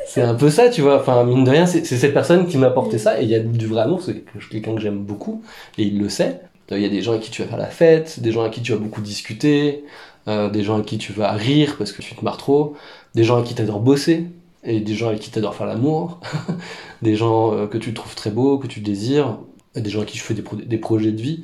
c'est 0.08 0.22
un 0.24 0.34
peu 0.34 0.50
ça, 0.50 0.70
tu 0.70 0.82
vois. 0.82 1.00
Enfin, 1.00 1.24
mine 1.26 1.44
de 1.44 1.50
rien, 1.52 1.66
c'est 1.68 1.84
cette 1.84 2.14
personne 2.14 2.48
qui 2.48 2.58
m'a 2.58 2.68
apporté 2.68 2.98
ça, 2.98 3.22
et 3.22 3.24
il 3.24 3.30
y 3.30 3.36
a 3.36 3.40
du 3.40 3.68
vrai 3.68 3.82
amour, 3.82 4.02
c'est 4.02 4.24
quelqu'un 4.50 4.74
que 4.74 4.82
j'aime 4.82 5.04
beaucoup, 5.04 5.44
et 5.78 5.84
il 5.84 6.00
le 6.00 6.10
sait. 6.10 6.42
Il 6.72 6.80
y 6.80 6.86
a 6.86 6.90
des 6.90 7.02
gens 7.04 7.12
avec 7.12 7.24
qui 7.24 7.30
tu 7.32 7.44
vas 7.44 7.48
faire 7.48 7.58
la 7.58 7.68
fête, 7.68 8.20
des 8.20 8.32
gens 8.32 8.42
avec 8.42 8.54
qui 8.54 8.62
tu 8.62 8.72
vas 8.72 8.80
beaucoup 8.80 9.02
discuter, 9.02 9.84
euh, 10.28 10.50
des 10.50 10.64
gens 10.64 10.76
avec 10.76 10.88
qui 10.88 10.98
tu 10.98 11.14
vas 11.14 11.32
rire 11.34 11.76
parce 11.78 11.92
que 11.92 12.02
tu 12.02 12.16
te 12.16 12.26
marres 12.26 12.38
trop, 12.38 12.76
des 13.14 13.24
gens 13.24 13.36
avec 13.36 13.48
qui 13.48 13.54
t'adores 13.54 13.80
bosser, 13.82 14.26
et 14.66 14.80
des 14.82 14.94
gens 14.96 15.08
avec 15.10 15.20
qui 15.20 15.30
t'adores 15.32 15.56
faire 15.56 15.68
l'amour, 15.68 16.20
des 17.02 17.16
gens 17.16 17.54
euh, 17.54 17.68
que 17.68 17.78
tu 17.78 17.94
trouves 17.94 18.16
très 18.16 18.32
beaux, 18.32 18.58
que 18.58 18.68
tu 18.68 18.80
désires, 18.80 19.38
des 19.76 19.90
gens 19.90 20.00
avec 20.00 20.10
qui 20.12 20.18
tu 20.18 20.24
fais 20.24 20.34
des, 20.34 20.42
pro- 20.42 20.56
des 20.56 20.78
projets 20.78 21.12
de 21.12 21.22
vie. 21.22 21.44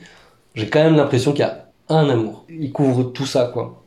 J'ai 0.55 0.67
quand 0.67 0.83
même 0.83 0.95
l'impression 0.95 1.31
qu'il 1.31 1.41
y 1.41 1.47
a 1.47 1.69
un 1.89 2.09
amour. 2.09 2.45
Il 2.49 2.71
couvre 2.71 3.03
tout 3.03 3.25
ça, 3.25 3.49
quoi. 3.53 3.77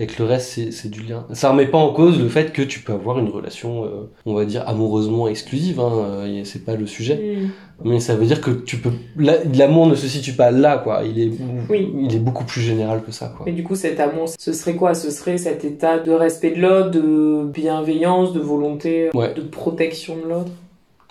Et 0.00 0.06
que 0.08 0.20
le 0.22 0.28
reste, 0.28 0.70
c'est- 0.70 0.88
du 0.88 1.02
lien. 1.02 1.24
Ça 1.32 1.50
remet 1.50 1.66
pas 1.66 1.78
en 1.78 1.92
cause 1.92 2.18
le 2.18 2.28
fait 2.28 2.52
que 2.52 2.62
tu 2.62 2.80
peux 2.80 2.92
avoir 2.92 3.18
une 3.20 3.28
relation, 3.28 3.84
euh, 3.84 4.10
on 4.24 4.34
va 4.34 4.44
dire, 4.44 4.64
amoureusement 4.68 5.28
exclusive, 5.28 5.78
hein, 5.78 5.92
euh, 5.94 6.40
c'est 6.44 6.64
pas 6.64 6.74
le 6.74 6.86
sujet. 6.86 7.38
Mais 7.84 8.00
ça 8.00 8.14
veut 8.16 8.24
dire 8.26 8.40
que 8.40 8.50
tu 8.50 8.78
peux. 8.78 8.90
la- 9.18 9.44
L'amour 9.54 9.86
ne 9.86 9.94
se 9.94 10.06
situe 10.08 10.32
pas 10.32 10.50
là, 10.50 10.78
quoi. 10.78 11.02
Il 11.04 11.20
est, 11.20 11.30
Oui. 11.68 11.92
il 11.98 12.14
est 12.14 12.18
beaucoup 12.18 12.44
plus 12.44 12.60
général 12.62 13.02
que 13.04 13.12
ça, 13.12 13.32
quoi. 13.36 13.44
Mais 13.46 13.52
du 13.52 13.62
coup, 13.62 13.74
cet 13.74 14.00
amour, 14.00 14.28
ce 14.38 14.52
serait 14.52 14.74
quoi? 14.74 14.94
Ce 14.94 15.10
serait 15.10 15.36
cet 15.36 15.64
état 15.64 15.98
de 15.98 16.10
respect 16.10 16.52
de 16.52 16.60
l'autre, 16.62 16.90
de 16.90 17.44
bienveillance, 17.44 18.32
de 18.32 18.40
volonté, 18.40 19.10
Ouais. 19.14 19.34
de 19.34 19.42
protection 19.42 20.16
de 20.16 20.28
l'autre? 20.28 20.50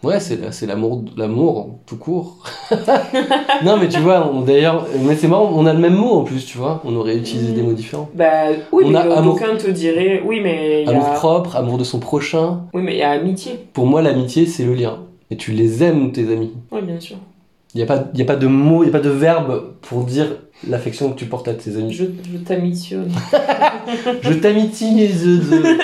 Ouais, 0.04 0.19
c'est 0.19 0.38
c'est 0.51 0.65
l'amour, 0.65 1.04
l'amour 1.17 1.80
tout 1.86 1.97
court. 1.97 2.38
non, 3.63 3.78
mais 3.78 3.88
tu 3.88 3.99
vois, 3.99 4.32
d'ailleurs, 4.45 4.86
mais 5.04 5.15
c'est 5.15 5.28
marrant, 5.28 5.51
on 5.56 5.65
a 5.65 5.73
le 5.73 5.80
même 5.80 5.95
mot 5.95 6.12
en 6.13 6.23
plus, 6.23 6.45
tu 6.45 6.58
vois. 6.58 6.82
On 6.86 6.95
aurait 6.95 7.17
utilisé 7.17 7.54
des 7.54 7.62
mots 7.63 7.73
différents. 7.73 8.10
Bah 8.13 8.49
oui, 8.71 8.84
On 8.88 8.89
mais 8.91 8.97
a 8.97 9.06
euh, 9.08 9.15
amour- 9.17 9.36
d'aucuns 9.36 9.56
te 9.58 9.69
diraient, 9.69 10.21
oui, 10.25 10.41
mais 10.43 10.84
Amour 10.88 11.13
propre, 11.13 11.56
amour 11.56 11.78
de 11.78 11.84
son 11.84 11.99
prochain. 11.99 12.62
Oui, 12.73 12.82
mais 12.84 12.93
il 12.95 12.99
y 12.99 13.04
a 13.04 13.12
amitié. 13.12 13.54
Pour 13.73 13.88
moi, 13.88 14.01
l'amitié, 14.01 14.45
c'est 14.45 14.63
le 14.65 14.73
lien. 14.75 14.99
Et 15.31 15.38
tu 15.38 15.51
les 15.51 15.83
aimes, 15.83 16.11
tes 16.11 16.31
amis. 16.31 16.53
Oui, 16.71 16.81
bien 16.83 16.99
sûr. 16.99 17.17
Il 17.73 17.77
n'y 17.79 17.83
a, 17.83 17.88
pas- 17.88 18.09
y 18.13 18.21
a 18.21 18.25
pas 18.25 18.35
de 18.38 18.47
mot, 18.47 18.83
il 18.83 18.85
n'y 18.85 18.89
a 18.89 18.97
pas 18.97 19.03
de 19.03 19.09
verbe 19.09 19.73
pour 19.81 20.03
dire 20.05 20.27
l'affection 20.67 21.11
que 21.11 21.17
tu 21.19 21.25
portes 21.25 21.47
à 21.47 21.53
tes 21.53 21.75
amis. 21.75 21.91
Je, 21.93 22.05
je 22.05 22.38
t'amitionne. 22.38 23.11
Je 24.21 24.33
t'amitie 24.33 24.93
les 24.95 25.25
œufs 25.27 25.77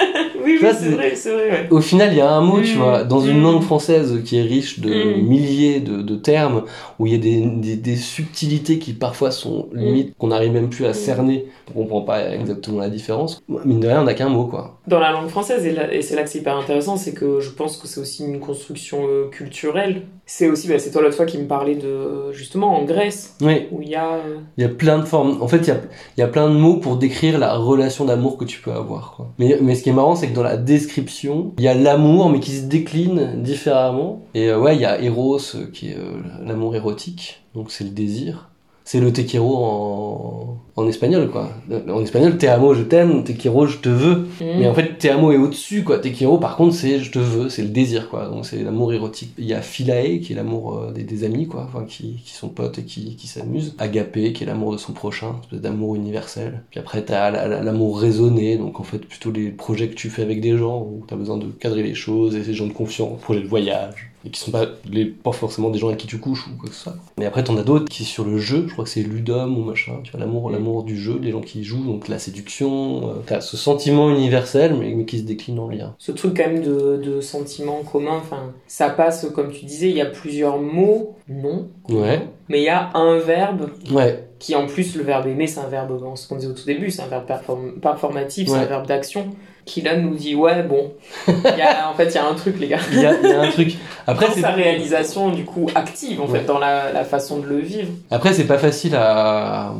vois, 0.66 0.74
c'est 0.74 0.90
vrai, 0.90 1.16
c'est 1.16 1.32
vrai, 1.32 1.50
ouais. 1.50 1.68
Au 1.72 1.82
final, 1.82 2.10
il 2.12 2.18
y 2.18 2.22
a 2.22 2.30
un 2.32 2.42
mot, 2.42 2.62
tu 2.62 2.76
Mm. 2.76 2.80
vois, 2.80 3.04
dans 3.04 3.20
une 3.22 3.40
Mm. 3.40 3.44
langue 3.44 3.62
française 3.64 4.22
qui 4.24 4.38
est 4.38 4.42
riche 4.44 4.80
de 4.80 4.90
Mm. 4.90 5.22
milliers 5.28 5.80
de, 5.80 6.02
de 6.02 6.16
termes, 6.16 6.64
où 7.00 7.08
il 7.08 7.14
y 7.14 7.16
a 7.16 7.20
des, 7.20 7.42
des, 7.46 7.76
des 7.76 7.96
subtilités 7.96 8.80
qui 8.80 8.94
parfois 8.94 9.32
sont 9.32 9.68
limites, 9.74 10.14
qu'on 10.18 10.28
n'arrive 10.28 10.52
même 10.52 10.70
plus 10.70 10.86
à 10.86 10.94
cerner, 10.94 11.46
on 11.70 11.80
comprend 11.82 12.02
pas 12.02 12.30
exactement 12.34 12.80
la 12.80 12.90
différence. 12.90 13.42
Mine 13.66 13.80
de 13.80 13.88
rien, 13.88 14.02
on 14.02 14.06
n'a 14.06 14.14
qu'un 14.14 14.30
mot, 14.30 14.46
quoi. 14.46 14.80
Dans 14.88 15.00
la 15.00 15.12
langue 15.12 15.30
française, 15.30 15.66
et, 15.66 15.72
là- 15.72 15.94
et 15.94 16.02
c'est 16.02 16.16
là 16.16 16.24
que 16.24 16.30
c'est 16.30 16.40
hyper 16.40 16.58
intéressant, 16.58 16.98
c'est 16.98 17.14
que 17.14 17.40
je 17.40 17.50
pense 17.50 17.78
que 17.78 17.88
c'est 17.88 18.00
aussi 18.02 18.24
une 18.26 18.40
construction 18.40 19.00
euh, 19.08 19.30
culturelle. 19.30 20.04
C'est 20.26 20.50
aussi, 20.50 20.68
bah, 20.68 20.80
c'est 20.80 20.92
toi 20.92 21.02
l'autre 21.02 21.16
fois 21.16 21.26
qui 21.26 21.38
me 21.38 21.46
parlais 21.46 21.76
de, 21.76 22.32
justement, 22.32 22.78
en 22.80 22.84
Grèce, 22.86 23.36
Oui, 23.42 23.68
où 23.72 23.82
il 23.82 23.90
y 23.90 23.96
a... 23.96 24.14
euh, 24.16 24.38
il 24.58 24.64
y 24.64 24.66
a 24.66 24.70
plein 24.70 25.00
de 25.00 25.06
formes. 25.06 25.42
En 25.42 25.48
fait, 25.48 25.58
il 25.58 25.68
y 25.68 25.72
a, 25.72 25.82
y 26.18 26.22
a 26.22 26.28
plein 26.28 26.50
de 26.50 26.56
mots 26.56 26.78
pour 26.78 26.96
décrire 26.98 27.38
la 27.40 27.56
relation 27.56 28.06
d'amour 28.06 28.38
que 28.38 28.46
tu 28.46 28.62
peux 28.62 28.72
avoir, 28.72 29.14
quoi. 29.16 29.28
Mais, 29.40 29.58
mais 29.62 29.76
ce 29.76 29.84
qui 29.84 29.90
est 29.90 29.94
marrant, 29.94 30.16
c'est 30.16 30.28
que 30.30 30.34
dans 30.36 30.44
la 30.44 30.51
description, 30.58 31.54
il 31.58 31.64
y 31.64 31.68
a 31.68 31.74
l'amour, 31.74 32.30
mais 32.30 32.40
qui 32.40 32.52
se 32.52 32.66
décline 32.66 33.42
différemment. 33.42 34.22
Et 34.34 34.50
euh, 34.50 34.60
ouais, 34.60 34.76
il 34.76 34.82
y 34.82 34.86
a 34.86 35.02
Eros, 35.02 35.56
euh, 35.56 35.68
qui 35.72 35.90
est 35.90 35.98
euh, 35.98 36.22
l'amour 36.44 36.76
érotique, 36.76 37.42
donc 37.56 37.72
c'est 37.72 37.84
le 37.84 37.90
désir. 37.90 38.51
C'est 38.84 39.00
le 39.00 39.14
te 39.14 39.22
quiero 39.22 39.56
en, 39.64 40.58
en 40.76 40.88
espagnol, 40.88 41.30
quoi. 41.30 41.50
En 41.90 42.02
espagnol, 42.02 42.38
te 42.38 42.46
amo, 42.48 42.74
je 42.74 42.82
t'aime, 42.84 43.24
te 43.24 43.32
quiero, 43.32 43.66
je 43.68 43.78
te 43.78 43.90
veux. 43.90 44.28
Mais 44.60 44.68
en 44.68 44.74
fait, 44.74 44.98
te 44.98 45.08
amo 45.08 45.32
est 45.32 45.38
au-dessus, 45.38 45.84
quoi. 45.84 46.00
Te 46.00 46.08
quiero, 46.10 46.38
par 46.40 46.56
contre, 46.58 46.74
c'est 46.76 47.00
je 47.00 47.12
te 47.12 47.20
veux, 47.20 47.48
c'est 47.50 47.62
le 47.62 47.70
désir, 47.70 48.10
quoi. 48.10 48.28
Donc 48.28 48.46
c'est 48.46 48.64
l'amour 48.64 48.92
érotique. 48.94 49.34
Il 49.38 49.46
y 49.46 49.54
a 49.54 49.62
philae, 49.62 50.20
qui 50.20 50.34
est 50.34 50.36
l'amour 50.36 50.78
euh, 50.80 50.92
des, 50.92 51.04
des 51.04 51.24
amis, 51.24 51.48
quoi. 51.48 51.68
Enfin, 51.72 51.86
qui, 51.88 52.16
qui 52.26 52.34
sont 52.34 52.50
potes 52.50 52.80
et 52.80 52.84
qui, 52.84 53.16
qui 53.16 53.28
s'amusent. 53.28 53.76
Agapé, 53.78 54.34
qui 54.34 54.44
est 54.44 54.48
l'amour 54.48 54.72
de 54.74 54.78
son 54.78 54.94
prochain, 54.94 55.36
espèce 55.44 55.62
d'amour 55.62 55.96
universel. 55.96 56.64
Puis 56.72 56.80
après, 56.80 57.04
t'as 57.04 57.30
la- 57.32 57.48
la- 57.48 57.62
l'amour 57.64 58.00
raisonné, 58.00 58.58
donc 58.58 58.80
en 58.80 58.84
fait, 58.84 59.00
plutôt 59.00 59.32
les 59.32 59.50
projets 59.52 59.90
que 59.90 59.96
tu 59.96 60.10
fais 60.10 60.24
avec 60.24 60.42
des 60.42 60.58
gens, 60.58 60.80
où 60.82 61.04
t'as 61.08 61.16
besoin 61.16 61.38
de 61.38 61.46
cadrer 61.46 61.84
les 61.84 61.94
choses, 61.96 62.36
et 62.36 62.44
ces 62.44 62.54
gens 62.56 62.68
de 62.68 62.74
confiance, 62.74 63.22
projets 63.22 63.42
de 63.42 63.48
voyage. 63.48 64.11
Et 64.26 64.30
qui 64.30 64.40
sont 64.40 64.52
pas, 64.52 64.66
les, 64.88 65.06
pas 65.06 65.32
forcément 65.32 65.72
des 65.72 65.80
gens 65.80 65.88
avec 65.88 66.00
qui 66.00 66.06
tu 66.08 66.20
couches 66.20 66.46
ou 66.48 66.56
quoi 66.60 66.70
que 66.70 66.76
ce 66.76 66.84
soit. 66.84 66.96
Mais 67.18 67.26
après, 67.26 67.44
t'en 67.44 67.58
as 67.58 67.64
d'autres 67.64 67.90
qui 67.90 68.04
sur 68.04 68.24
le 68.24 68.38
jeu, 68.38 68.66
je 68.68 68.74
crois 68.74 68.84
que 68.84 68.90
c'est 68.92 69.02
Ludum 69.02 69.58
ou 69.58 69.64
machin, 69.64 69.94
tu 70.04 70.12
vois, 70.12 70.20
l'amour, 70.20 70.52
l'amour 70.52 70.84
du 70.84 70.96
jeu, 70.96 71.18
les 71.20 71.32
gens 71.32 71.42
qui 71.42 71.62
y 71.62 71.64
jouent, 71.64 71.84
donc 71.84 72.08
la 72.08 72.20
séduction, 72.20 73.10
euh, 73.10 73.14
t'as 73.26 73.42
ce 73.42 73.58
sentiment 73.58 74.12
universel, 74.12 74.76
mais, 74.80 74.94
mais 74.94 75.06
qui 75.06 75.18
se 75.18 75.24
décline 75.24 75.58
en 75.60 75.68
lien. 75.70 75.96
ce 75.98 76.12
truc 76.12 76.38
quand 76.38 76.48
même 76.48 76.62
de, 76.62 76.98
de 77.04 77.20
sentiments 77.22 77.82
communs, 77.92 78.18
enfin, 78.18 78.52
ça 78.68 78.90
passe, 78.90 79.26
comme 79.34 79.52
tu 79.52 79.66
disais, 79.66 79.90
il 79.90 79.96
y 79.96 80.02
a 80.02 80.06
plusieurs 80.06 80.60
mots, 80.60 81.16
non, 81.28 81.68
Ouais. 81.90 82.22
mais 82.48 82.60
il 82.60 82.66
y 82.66 82.70
a 82.70 82.92
un 82.96 83.18
verbe 83.18 83.70
Ouais, 83.92 84.28
qui 84.38 84.54
en 84.56 84.68
plus 84.68 84.96
le 84.96 85.04
verbe 85.04 85.28
aimer 85.28 85.48
c'est 85.48 85.60
un 85.60 85.68
verbe 85.68 86.00
ce 86.16 86.28
qu'on 86.28 86.36
disait 86.36 86.48
au 86.48 86.54
tout 86.54 86.66
début 86.66 86.90
c'est 86.92 87.02
un 87.02 87.08
verbe 87.08 87.26
perform- 87.28 87.80
performatif 87.80 88.48
c'est 88.48 88.54
Ouais. 88.54 88.60
un 88.60 88.66
verbe 88.66 88.88
d'action 88.88 89.26
qui 89.66 89.82
là 89.82 89.96
nous 89.98 90.16
dit 90.16 90.36
ouais 90.36 90.64
bon 90.64 90.92
y 91.28 91.62
a, 91.62 91.90
en 91.90 91.94
fait 91.94 92.06
il 92.08 92.16
y 92.16 92.18
a 92.18 92.28
un 92.28 92.34
truc 92.34 92.60
les 92.60 92.68
gars 92.68 92.80
il 92.92 93.00
y 93.02 93.06
a, 93.06 93.14
il 93.22 93.30
y 93.30 93.34
a 93.34 93.42
un 93.42 93.50
truc. 93.52 93.76
Après, 94.08 94.28
c'est 94.34 94.42
sa 94.42 94.50
réalisation 94.52 95.30
du 95.30 95.46
coup 95.46 95.68
active 95.76 96.20
en 96.22 96.28
Ouais. 96.28 96.40
fait 96.40 96.46
dans 96.46 96.60
la, 96.60 96.92
la 96.92 97.04
façon 97.06 97.40
de 97.40 97.46
le 97.48 97.60
vivre 97.60 97.90
Après, 98.10 98.34
c'est 98.34 98.48
pas 98.48 98.58
facile 98.58 98.96
à, 98.96 99.74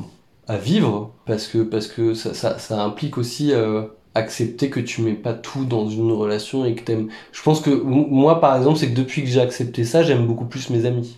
à 0.48 0.58
vivre 0.58 1.12
parce 1.26 1.48
que, 1.48 1.60
parce 1.60 1.88
que 1.88 2.14
ça, 2.14 2.34
ça, 2.34 2.60
ça 2.60 2.82
implique 2.84 3.18
aussi 3.18 3.52
euh, 3.54 3.84
accepter 4.16 4.70
que 4.70 4.80
tu 4.80 5.02
mets 5.02 5.14
pas 5.14 5.34
tout 5.34 5.66
dans 5.66 5.90
une 5.90 6.12
relation 6.12 6.66
et 6.66 6.76
que 6.76 6.84
t'aimes. 6.84 7.10
Je 7.32 7.42
pense 7.42 7.62
que 7.62 7.70
moi, 7.72 8.40
par 8.42 8.56
exemple, 8.58 8.78
c'est 8.78 8.90
que 8.90 8.96
depuis 8.96 9.22
que 9.24 9.28
j'ai 9.30 9.42
accepté 9.42 9.84
ça, 9.86 10.04
j'aime 10.04 10.26
beaucoup 10.28 10.46
plus 10.46 10.70
mes 10.70 10.86
amis. 10.86 11.18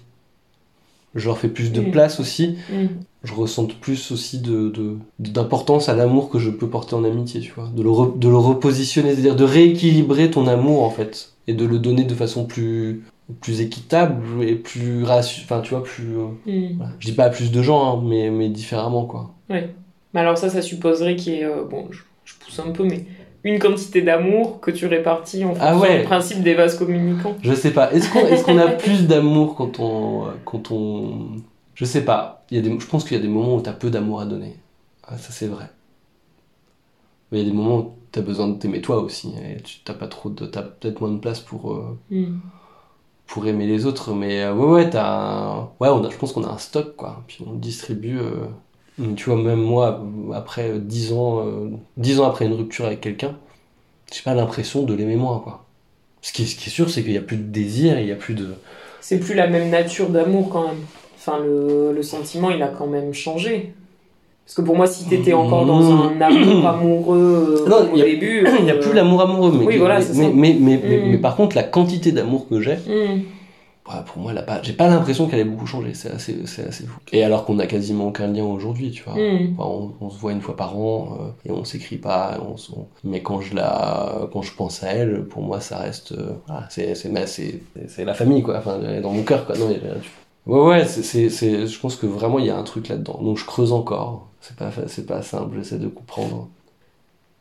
Je 1.16 1.28
leur 1.28 1.38
fais 1.38 1.48
plus 1.48 1.72
de 1.72 1.82
Mm. 1.82 1.92
place 1.92 2.20
aussi. 2.20 2.58
Mm. 2.72 2.86
Je 3.24 3.34
ressens 3.34 3.68
plus 3.68 4.12
aussi 4.12 4.40
de, 4.40 4.74
d'importance 5.20 5.88
à 5.90 5.96
l'amour 5.96 6.30
que 6.30 6.40
je 6.40 6.50
peux 6.50 6.68
porter 6.68 6.96
en 6.96 7.04
amitié, 7.04 7.40
tu 7.40 7.52
vois. 7.54 7.70
De 7.74 7.82
le, 7.84 7.90
re- 7.90 8.18
de 8.20 8.28
le 8.28 8.36
repositionner, 8.38 9.12
c'est-à-dire 9.14 9.36
de 9.36 9.44
rééquilibrer 9.44 10.30
ton 10.32 10.48
amour, 10.48 10.84
en 10.84 10.90
fait. 10.90 11.32
Et 11.48 11.54
de 11.54 11.66
le 11.66 11.80
donner 11.80 12.04
de 12.04 12.14
façon 12.16 12.46
plus, 12.46 13.04
plus 13.42 13.62
équitable 13.62 14.22
et 14.44 14.56
plus 14.56 15.04
enfin, 15.06 15.62
tu 15.62 15.70
vois, 15.74 15.84
plus, 15.84 16.18
euh, 16.18 16.26
Mm. 16.46 16.78
voilà. 16.78 16.92
Je 17.00 17.08
dis 17.08 17.14
pas 17.14 17.26
à 17.26 17.30
plus 17.30 17.52
de 17.52 17.62
gens, 17.62 17.98
hein, 17.98 18.04
mais, 18.06 18.30
mais 18.30 18.50
différemment, 18.50 19.06
quoi. 19.06 19.32
mais 19.50 19.70
alors 20.16 20.38
ça 20.38 20.50
ça 20.50 20.62
supposerait 20.62 21.16
qu'il 21.16 21.34
y 21.34 21.36
ait 21.38 21.46
euh, 21.46 21.64
bon 21.64 21.88
je, 21.92 22.02
je 22.26 22.34
pousse 22.40 22.60
un 22.60 22.72
peu 22.72 22.84
mais 22.84 23.04
une 23.44 23.60
quantité 23.60 24.02
d'amour 24.02 24.60
que 24.62 24.72
tu 24.72 24.86
répartis 24.88 25.44
en 25.44 25.50
fonction 25.50 25.66
Ah 25.68 25.78
ouais. 25.78 26.00
du 26.00 26.06
principe 26.06 26.42
des 26.44 26.54
vases 26.54 26.78
communicants 26.78 27.36
Je 27.42 27.54
sais 27.54 27.72
pas. 27.72 27.92
Est-ce 27.94 28.12
qu'on 28.12 28.26
est 28.26 28.42
qu'on 28.44 28.58
a 28.58 28.68
plus 28.86 29.06
d'amour 29.08 29.56
quand 29.56 29.80
on, 29.80 30.28
quand 30.46 30.72
on. 30.72 31.28
Je 31.76 31.86
sais 31.86 32.06
pas. 32.06 32.46
Il 32.52 32.58
y 32.58 32.60
a 32.60 32.64
des, 32.64 32.80
je 32.80 32.86
pense 32.88 33.04
qu'il 33.04 33.18
y 33.18 33.20
a 33.20 33.24
des 33.24 33.28
moments 33.30 33.56
où 33.56 33.62
t'as 33.62 33.74
peu 33.74 33.90
d'amour 33.90 34.22
à 34.22 34.26
donner. 34.26 34.56
Ah, 35.06 35.18
ça, 35.18 35.32
c'est 35.32 35.48
vrai. 35.48 35.66
Mais 37.32 37.40
il 37.42 37.44
y 37.44 37.48
a 37.48 37.50
des 37.52 37.56
moments 37.58 37.78
où 37.80 37.92
t'as 38.12 38.22
besoin 38.22 38.48
de 38.48 38.58
t'aimer 38.58 38.80
toi 38.82 38.98
aussi. 39.02 39.34
Et 39.58 39.62
tu 39.62 39.80
t'as 39.84 39.94
pas 39.94 40.08
trop 40.08 40.30
de. 40.30 40.46
T'as 40.46 40.62
peut-être 40.62 41.02
moins 41.02 41.12
de 41.12 41.20
place 41.20 41.40
pour. 41.40 41.74
euh, 41.74 41.98
Mm. 42.12 42.38
pour 43.28 43.48
aimer 43.48 43.66
les 43.68 43.86
autres. 43.86 44.14
Mais 44.14 44.44
euh, 44.44 44.54
ouais, 44.54 44.68
ouais, 44.68 44.90
t'as. 44.90 45.68
Ouais, 45.80 45.90
on 45.90 46.04
a, 46.06 46.10
je 46.10 46.18
pense 46.18 46.32
qu'on 46.32 46.44
a 46.44 46.50
un 46.50 46.58
stock, 46.60 46.96
quoi. 46.96 47.24
Puis 47.28 47.44
on 47.46 47.52
le 47.54 47.58
distribue. 47.58 48.20
euh, 48.20 48.46
mais 48.98 49.16
Tu 49.16 49.30
vois, 49.30 49.42
même 49.42 49.62
moi, 49.62 50.02
après 50.34 50.70
euh, 50.72 50.80
10 50.80 51.14
ans, 51.14 51.40
euh, 51.46 51.70
10 51.98 52.20
ans 52.20 52.26
après 52.28 52.46
une 52.46 52.54
rupture 52.54 52.86
avec 52.86 53.02
quelqu'un, 53.02 53.36
j'ai 54.14 54.22
pas 54.24 54.34
l'impression 54.34 54.84
de 54.84 54.94
l'aimer 54.94 55.16
moins, 55.16 55.40
quoi. 55.40 55.64
Ce 56.22 56.32
qui 56.32 56.44
est, 56.44 56.46
ce 56.46 56.56
qui 56.56 56.70
est 56.70 56.72
sûr, 56.72 56.90
c'est 56.90 57.04
qu'il 57.04 57.12
y 57.14 57.18
a 57.18 57.22
plus 57.22 57.38
de 57.38 57.44
désir, 57.44 58.00
il 58.00 58.08
y 58.08 58.12
a 58.12 58.16
plus 58.16 58.34
de... 58.34 58.48
c'est 59.02 59.20
plus 59.20 59.34
la 59.36 59.48
même 59.48 59.70
nature 59.70 60.10
d'amour 60.10 60.50
quand 60.50 60.68
même 60.68 60.78
enfin 61.18 61.40
le, 61.42 61.94
le 61.94 62.04
sentiment 62.04 62.50
il 62.50 62.62
a 62.62 62.68
quand 62.68 62.88
même 62.88 63.14
changé 63.14 63.74
parce 64.46 64.56
que 64.58 64.62
pour 64.62 64.76
moi 64.76 64.88
si 64.88 65.06
t'étais 65.06 65.32
encore 65.32 65.66
dans 65.66 65.82
un 65.90 66.20
amour 66.20 66.68
amoureux 66.76 67.64
euh, 67.66 67.70
Non, 67.70 67.90
au 67.92 67.96
il 67.96 68.00
y 68.00 68.02
a- 68.02 68.06
début 68.06 68.46
Il 68.60 68.66
n'y 68.66 68.72
a 68.72 68.76
euh, 68.76 68.80
plus 68.82 68.94
l'amour 68.94 69.22
amoureux, 69.22 69.54
mais, 69.58 69.66
Oui, 69.66 69.78
voilà, 69.78 70.00
mais, 70.16 70.32
mais, 70.34 70.54
Mm. 70.78 71.12
mais 71.12 71.18
par 71.18 71.36
contre, 71.38 71.56
la 71.56 71.64
quantité 71.64 72.12
d'amour 72.12 72.48
que 72.50 72.60
j'ai, 72.62 72.76
mm. 72.76 73.22
Ouais, 73.90 74.02
pour 74.06 74.22
moi, 74.22 74.32
elle 74.32 74.38
a 74.38 74.44
pas, 74.44 74.62
j'ai 74.62 74.74
pas 74.74 74.88
l'impression 74.88 75.28
qu'elle 75.28 75.40
ait 75.40 75.44
beaucoup 75.46 75.66
changé. 75.68 75.94
C'est 75.94 76.12
assez, 76.12 76.46
c'est 76.46 76.68
assez 76.68 76.86
fou. 76.86 77.00
Et 77.12 77.24
alors 77.24 77.46
qu'on 77.46 77.60
a 77.60 77.68
quasiment 77.68 78.08
aucun 78.08 78.28
lien 78.28 78.44
aujourd'hui, 78.46 78.92
tu 78.92 79.04
vois. 79.04 79.16
Mm. 79.16 79.56
Enfin, 79.58 79.70
on, 79.70 79.94
on 80.06 80.10
se 80.10 80.18
voit 80.20 80.32
une 80.32 80.42
fois 80.42 80.56
par 80.56 80.78
an 80.78 81.18
euh, 81.22 81.50
et 81.50 81.52
on 81.52 81.64
s'écrit 81.66 81.98
pas. 81.98 82.38
On, 82.42 82.56
Mais 83.04 83.22
quand 83.22 83.42
je 83.42 83.56
la, 83.56 84.28
quand 84.32 84.42
je 84.42 84.54
pense 84.56 84.84
à 84.84 84.88
elle, 84.92 85.26
pour 85.26 85.42
moi, 85.42 85.60
ça 85.62 85.78
reste, 85.80 86.14
euh, 86.14 86.34
voilà, 86.48 86.68
c'est, 86.70 86.94
la 88.06 88.14
famille, 88.14 88.44
quoi. 88.44 88.58
Enfin, 88.60 88.80
dans 89.02 89.12
mon 89.12 89.24
cœur, 89.24 89.46
quoi. 89.46 89.58
Non, 89.58 89.70
y 89.70 89.76
a- 89.76 89.80
tu- 90.02 90.12
Ouais, 90.46 90.60
ouais, 90.60 90.86
c'est, 90.86 91.30
c'est, 91.30 91.68
je 91.68 91.80
pense 91.80 91.96
que 91.96 92.06
vraiment 92.06 92.38
il 92.38 92.46
y 92.46 92.50
a 92.50 92.58
un 92.58 92.64
truc 92.64 92.90
là-dedans. 92.90 93.18
Donc 93.24 93.38
je 93.38 93.46
creuse 93.46 93.72
encore. 93.72 94.28
C'est 94.42 94.58
pas, 94.58 94.72
c'est 94.88 95.06
pas 95.06 95.22
simple. 95.22 95.56
J'essaie 95.58 95.78
de 95.80 95.88
comprendre. 95.88 96.50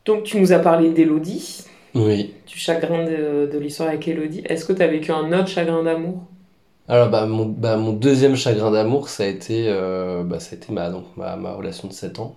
donc 0.05 0.23
tu 0.23 0.39
nous 0.39 0.51
as 0.53 0.59
parlé 0.59 0.89
d'Elodie 0.91 1.63
Oui. 1.95 2.33
du 2.47 2.57
chagrin 2.57 3.03
de, 3.05 3.49
de 3.51 3.57
l'histoire 3.59 3.89
avec 3.89 4.07
Elodie 4.07 4.41
est-ce 4.45 4.65
que 4.65 4.73
t'as 4.73 4.87
vécu 4.87 5.11
un 5.11 5.31
autre 5.37 5.47
chagrin 5.49 5.83
d'amour? 5.83 6.23
Alors 6.89 7.09
bah 7.09 7.25
mon, 7.25 7.45
bah, 7.45 7.77
mon 7.77 7.93
deuxième 7.93 8.35
chagrin 8.35 8.71
d'amour, 8.71 9.07
ça 9.07 9.23
a 9.23 9.27
été, 9.27 9.65
euh, 9.67 10.23
bah, 10.23 10.39
ça 10.39 10.51
a 10.51 10.55
été 10.55 10.73
ma, 10.73 10.89
donc, 10.89 11.05
ma, 11.15 11.53
relation 11.53 11.87
de 11.87 11.93
7 11.93 12.19
ans. 12.19 12.35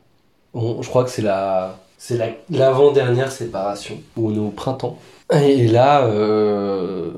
Je 0.54 0.88
crois 0.88 1.04
que 1.04 1.10
c'est 1.10 1.22
la, 1.22 1.78
c'est 1.98 2.16
la, 2.16 2.28
l'avant-dernière 2.50 3.32
séparation, 3.32 3.98
où 4.16 4.30
on 4.30 4.46
au 4.46 4.50
printemps. 4.50 4.98
Et 5.32 5.66
là, 5.66 6.04
euh, 6.06 7.10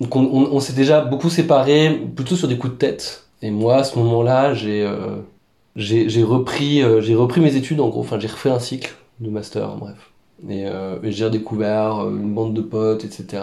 on, 0.00 0.60
s'est 0.60 0.74
déjà 0.74 1.00
beaucoup 1.00 1.30
séparés, 1.30 1.98
plutôt 2.14 2.36
sur 2.36 2.48
des 2.48 2.58
coups 2.58 2.74
de 2.74 2.78
tête. 2.78 3.24
Et 3.42 3.50
moi, 3.50 3.76
à 3.76 3.84
ce 3.84 3.98
moment-là, 3.98 4.54
j'ai, 4.54 4.84
euh, 4.84 5.16
j'ai, 5.76 6.22
repris, 6.22 6.82
j'ai 7.00 7.14
repris 7.14 7.40
mes 7.40 7.56
études 7.56 7.80
en 7.80 7.88
gros. 7.88 8.00
Enfin, 8.00 8.20
j'ai 8.20 8.28
refait 8.28 8.50
un 8.50 8.60
cycle 8.60 8.94
de 9.20 9.30
master, 9.30 9.76
bref. 9.76 10.12
Et, 10.48 10.66
j'ai 11.04 11.24
redécouvert 11.24 12.06
une 12.08 12.34
bande 12.34 12.54
de 12.54 12.60
potes, 12.60 13.04
etc. 13.04 13.42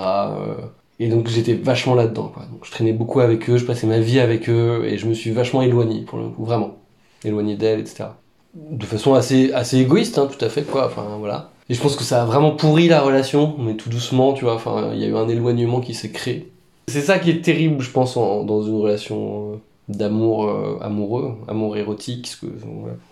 et 1.04 1.10
donc 1.10 1.28
j'étais 1.28 1.54
vachement 1.54 1.96
là-dedans, 1.96 2.32
quoi. 2.34 2.44
Donc 2.52 2.66
je 2.66 2.72
traînais 2.72 2.94
beaucoup 2.94 3.20
avec 3.20 3.50
eux, 3.50 3.58
je 3.58 3.66
passais 3.66 3.88
ma 3.88 4.00
vie 4.00 4.20
avec 4.20 4.50
eux, 4.50 4.84
et 4.86 4.98
je 4.98 5.08
me 5.08 5.14
suis 5.14 5.32
vachement 5.32 5.62
éloigné, 5.62 6.02
pour 6.02 6.20
le 6.20 6.28
coup, 6.30 6.46
vraiment. 6.46 6.76
Éloigné 7.24 7.56
d'elle, 7.56 7.80
etc. 7.80 8.06
De 8.54 8.86
façon 8.86 9.14
assez, 9.14 9.52
assez 9.54 9.78
égoïste, 9.80 10.18
hein, 10.18 10.28
tout 10.32 10.44
à 10.44 10.50
fait, 10.50 10.64
quoi. 10.64 10.86
Enfin, 10.88 11.06
voilà. 11.20 11.52
Et 11.70 11.74
je 11.74 11.82
pense 11.82 11.96
que 11.96 12.04
ça 12.04 12.22
a 12.22 12.26
vraiment 12.26 12.52
pourri 12.52 12.88
la 12.88 13.02
relation, 13.02 13.56
mais 13.60 13.76
tout 13.76 13.90
doucement, 13.90 14.34
tu 14.34 14.44
vois. 14.46 14.56
Enfin, 14.56 14.90
il 14.94 15.00
y 15.00 15.06
a 15.06 15.08
eu 15.08 15.16
un 15.16 15.28
éloignement 15.30 15.80
qui 15.80 15.94
s'est 15.94 16.12
créé. 16.12 16.52
C'est 16.88 17.02
ça 17.02 17.20
qui 17.20 17.30
est 17.30 17.42
terrible, 17.42 17.82
je 17.82 17.92
pense, 17.92 18.18
en- 18.18 18.44
dans 18.44 18.62
une 18.64 18.76
relation 18.82 19.54
euh, 19.54 19.56
d'amour 19.88 20.46
euh, 20.50 20.78
amoureux, 20.82 21.36
amour 21.48 21.78
érotique, 21.78 22.28
ce 22.28 22.38
que, 22.46 22.52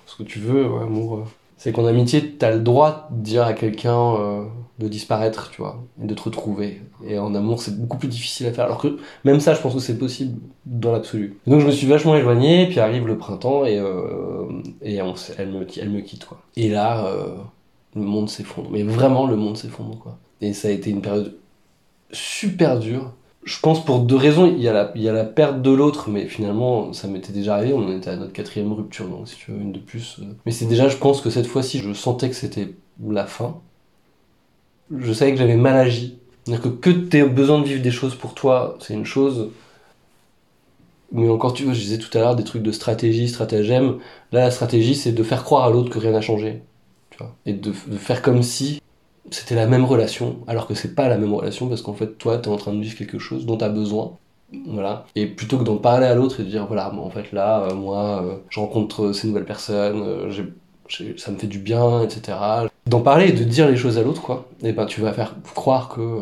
ce 0.08 0.16
que 0.18 0.24
tu 0.24 0.40
veux, 0.40 0.68
ouais, 0.68 0.82
amour. 0.84 1.16
euh. 1.16 1.24
C'est 1.58 1.72
qu'en 1.72 1.86
amitié, 1.86 2.32
t'as 2.38 2.52
le 2.52 2.60
droit 2.60 3.08
de 3.12 3.22
dire 3.24 3.44
à 3.44 3.54
quelqu'un 3.54 4.16
de 4.80 4.88
disparaître, 4.88 5.52
tu 5.52 5.62
vois, 5.62 5.84
et 6.02 6.08
de 6.08 6.14
te 6.14 6.22
retrouver. 6.24 6.82
Et 7.06 7.20
en 7.20 7.36
amour, 7.36 7.62
c'est 7.62 7.78
beaucoup 7.80 7.98
plus 7.98 8.08
difficile 8.08 8.48
à 8.48 8.54
faire. 8.54 8.66
Alors 8.66 8.78
que 8.78 8.98
même 9.26 9.40
ça, 9.42 9.54
je 9.54 9.62
pense 9.62 9.74
que 9.74 9.80
c'est 9.82 9.98
possible 9.98 10.40
dans 10.66 10.92
l'absolu. 10.94 11.38
Donc 11.48 11.60
je 11.60 11.66
me 11.66 11.72
suis 11.72 11.86
vachement 11.86 12.16
éloigné, 12.16 12.68
puis 12.68 12.80
arrive 12.80 13.06
le 13.06 13.18
printemps 13.18 13.66
et, 13.66 13.78
euh, 13.78 14.46
et 14.82 14.96
elle, 14.96 15.50
me, 15.52 15.68
elle 15.78 15.90
me 15.90 16.00
quitte, 16.00 16.26
quoi. 16.26 16.42
Et 16.56 16.70
là, 16.70 17.06
euh, 17.08 17.36
le 17.96 18.02
monde 18.02 18.30
s'effondre. 18.30 18.70
Mais 18.72 18.84
vraiment, 18.84 19.28
le 19.28 19.36
monde 19.36 19.58
s'effondre, 19.58 20.00
quoi. 20.00 20.18
Et 20.42 20.54
ça 20.54 20.70
a 20.70 20.72
été 20.72 20.90
une 20.90 21.02
période 21.02 21.36
super 22.12 22.80
dure. 22.80 23.12
Je 23.44 23.60
pense 23.60 23.84
pour 23.84 24.00
deux 24.00 24.16
raisons. 24.16 24.46
Il 24.46 24.62
y 24.62 24.68
a 24.70 24.74
la, 24.74 24.92
il 24.96 25.02
y 25.02 25.10
a 25.10 25.14
la 25.14 25.26
perte 25.26 25.62
de 25.62 25.72
l'autre, 25.72 26.10
mais 26.10 26.26
finalement, 26.26 26.94
ça 26.94 27.08
m'était 27.08 27.34
déjà 27.34 27.56
arrivé. 27.56 27.74
On 27.74 27.92
était 27.98 28.12
à 28.12 28.16
notre 28.16 28.32
quatrième 28.34 28.72
rupture, 28.72 29.08
donc 29.10 29.28
si 29.28 29.36
tu 29.36 29.52
veux, 29.52 29.60
une 29.60 29.72
de 29.74 29.80
plus. 29.80 30.20
euh. 30.22 30.26
Mais 30.46 30.54
c'est 30.54 30.66
déjà, 30.68 30.88
je 30.88 30.98
pense 30.98 31.20
que 31.20 31.30
cette 31.30 31.48
fois-ci, 31.48 31.80
je 31.80 31.92
sentais 31.94 32.30
que 32.30 32.36
c'était 32.36 32.74
la 33.06 33.26
fin. 33.26 33.60
Je 34.96 35.14
savais 35.14 35.32
que 35.32 35.38
j'avais 35.38 35.56
mal 35.56 35.78
agi. 35.78 36.18
C'est-à-dire 36.44 36.64
que 36.64 36.70
que 36.70 36.90
tu 36.90 37.26
besoin 37.30 37.60
de 37.60 37.66
vivre 37.66 37.82
des 37.82 37.92
choses 37.92 38.16
pour 38.16 38.34
toi, 38.34 38.78
c'est 38.80 38.94
une 38.94 39.06
chose. 39.06 39.50
Mais 41.12 41.28
encore, 41.30 41.54
tu 41.54 41.64
vois, 41.64 41.74
je 41.74 41.80
disais 41.80 41.98
tout 41.98 42.16
à 42.18 42.22
l'heure 42.22 42.36
des 42.36 42.44
trucs 42.44 42.64
de 42.64 42.72
stratégie, 42.72 43.28
stratagème. 43.28 43.98
Là, 44.32 44.42
la 44.42 44.52
stratégie, 44.52 44.96
c'est 44.96 45.12
de 45.12 45.24
faire 45.24 45.44
croire 45.44 45.66
à 45.66 45.70
l'autre 45.70 45.90
que 45.90 46.00
rien 46.00 46.12
n'a 46.12 46.22
changé. 46.22 46.62
Tu 47.10 47.18
vois. 47.18 47.36
Et 47.46 47.54
de, 47.54 47.72
faire 47.72 48.22
comme 48.22 48.44
si 48.44 48.82
c'était 49.32 49.56
la 49.56 49.68
même 49.68 49.86
relation, 49.86 50.40
alors 50.48 50.68
que 50.68 50.74
c'est 50.74 50.96
pas 50.96 51.08
la 51.08 51.18
même 51.18 51.34
relation, 51.34 51.68
parce 51.68 51.82
qu'en 51.82 51.94
fait, 51.94 52.18
toi, 52.18 52.38
t'es 52.38 52.48
en 52.48 52.58
train 52.58 52.74
de 52.74 52.82
vivre 52.82 52.98
quelque 52.98 53.20
chose 53.20 53.46
dont 53.46 53.58
t'as 53.58 53.70
besoin. 53.70 54.18
Voilà. 54.68 55.06
Et 55.16 55.28
plutôt 55.28 55.58
que 55.58 55.64
d'en 55.64 55.78
parler 55.78 56.08
à 56.08 56.16
l'autre 56.16 56.40
et 56.40 56.44
de 56.44 56.50
dire, 56.50 56.66
voilà, 56.68 56.94
en 56.94 57.10
fait, 57.10 57.32
là, 57.32 57.64
euh, 57.64 57.76
moi, 57.76 58.24
euh, 58.24 58.38
je 58.50 58.60
rencontre 58.60 59.12
ces 59.12 59.28
nouvelles 59.28 59.46
personnes, 59.46 60.02
euh, 60.02 60.32
ça 61.18 61.32
me 61.32 61.38
fait 61.38 61.48
du 61.48 61.60
bien, 61.60 62.04
etc. 62.04 62.38
D'en 62.90 63.02
parler 63.02 63.28
et 63.30 63.32
de 63.32 63.44
dire 63.44 63.70
les 63.70 63.78
choses 63.78 63.98
à 63.98 64.04
l'autre, 64.04 64.22
quoi. 64.22 64.48
Et 64.64 64.72
ben, 64.74 64.86
tu 64.86 65.02
vas 65.02 65.14
faire 65.14 65.36
croire 65.56 65.90
que 65.90 66.02
euh, 66.02 66.22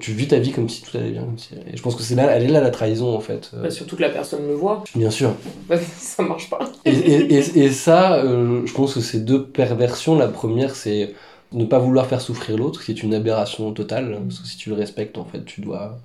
tu 0.00 0.12
vis 0.12 0.28
ta 0.28 0.38
vie 0.38 0.52
comme 0.52 0.68
si 0.68 0.82
tout 0.82 0.96
allait 0.96 1.10
bien. 1.10 1.22
Comme 1.22 1.38
si... 1.38 1.54
Et 1.54 1.76
je 1.76 1.82
pense 1.82 1.94
que 1.94 2.02
c'est 2.02 2.14
là, 2.14 2.24
elle 2.32 2.44
est 2.44 2.48
là 2.48 2.60
la 2.60 2.70
trahison, 2.70 3.14
en 3.14 3.20
fait. 3.20 3.50
Euh, 3.54 3.62
Bah, 3.62 3.70
surtout 3.70 3.96
que 3.96 4.02
la 4.02 4.10
personne 4.10 4.46
le 4.46 4.54
voit. 4.54 4.82
bien 4.94 5.10
sûr. 5.10 5.32
Bah, 5.68 5.76
ça 5.98 6.22
marche 6.22 6.50
pas. 6.50 6.58
Et, 6.84 6.90
et, 6.90 7.34
et, 7.34 7.58
et 7.64 7.70
ça, 7.70 8.16
euh, 8.16 8.62
je 8.66 8.72
pense 8.72 8.94
que 8.94 9.00
c'est 9.00 9.20
deux 9.24 9.44
perversions. 9.44 10.16
La 10.18 10.28
première, 10.28 10.74
c'est 10.74 11.14
ne 11.52 11.64
pas 11.64 11.78
vouloir 11.78 12.06
faire 12.06 12.20
souffrir 12.20 12.56
l'autre, 12.58 12.82
qui 12.84 12.90
est 12.90 13.02
une 13.02 13.14
aberration 13.14 13.72
totale. 13.72 14.12
hein, 14.14 14.22
Parce 14.28 14.40
que 14.40 14.46
si 14.48 14.56
tu 14.56 14.70
le 14.70 14.76
respectes, 14.76 15.18
en 15.18 15.24
fait, 15.24 15.44
tu 15.44 15.60
dois 15.60 15.98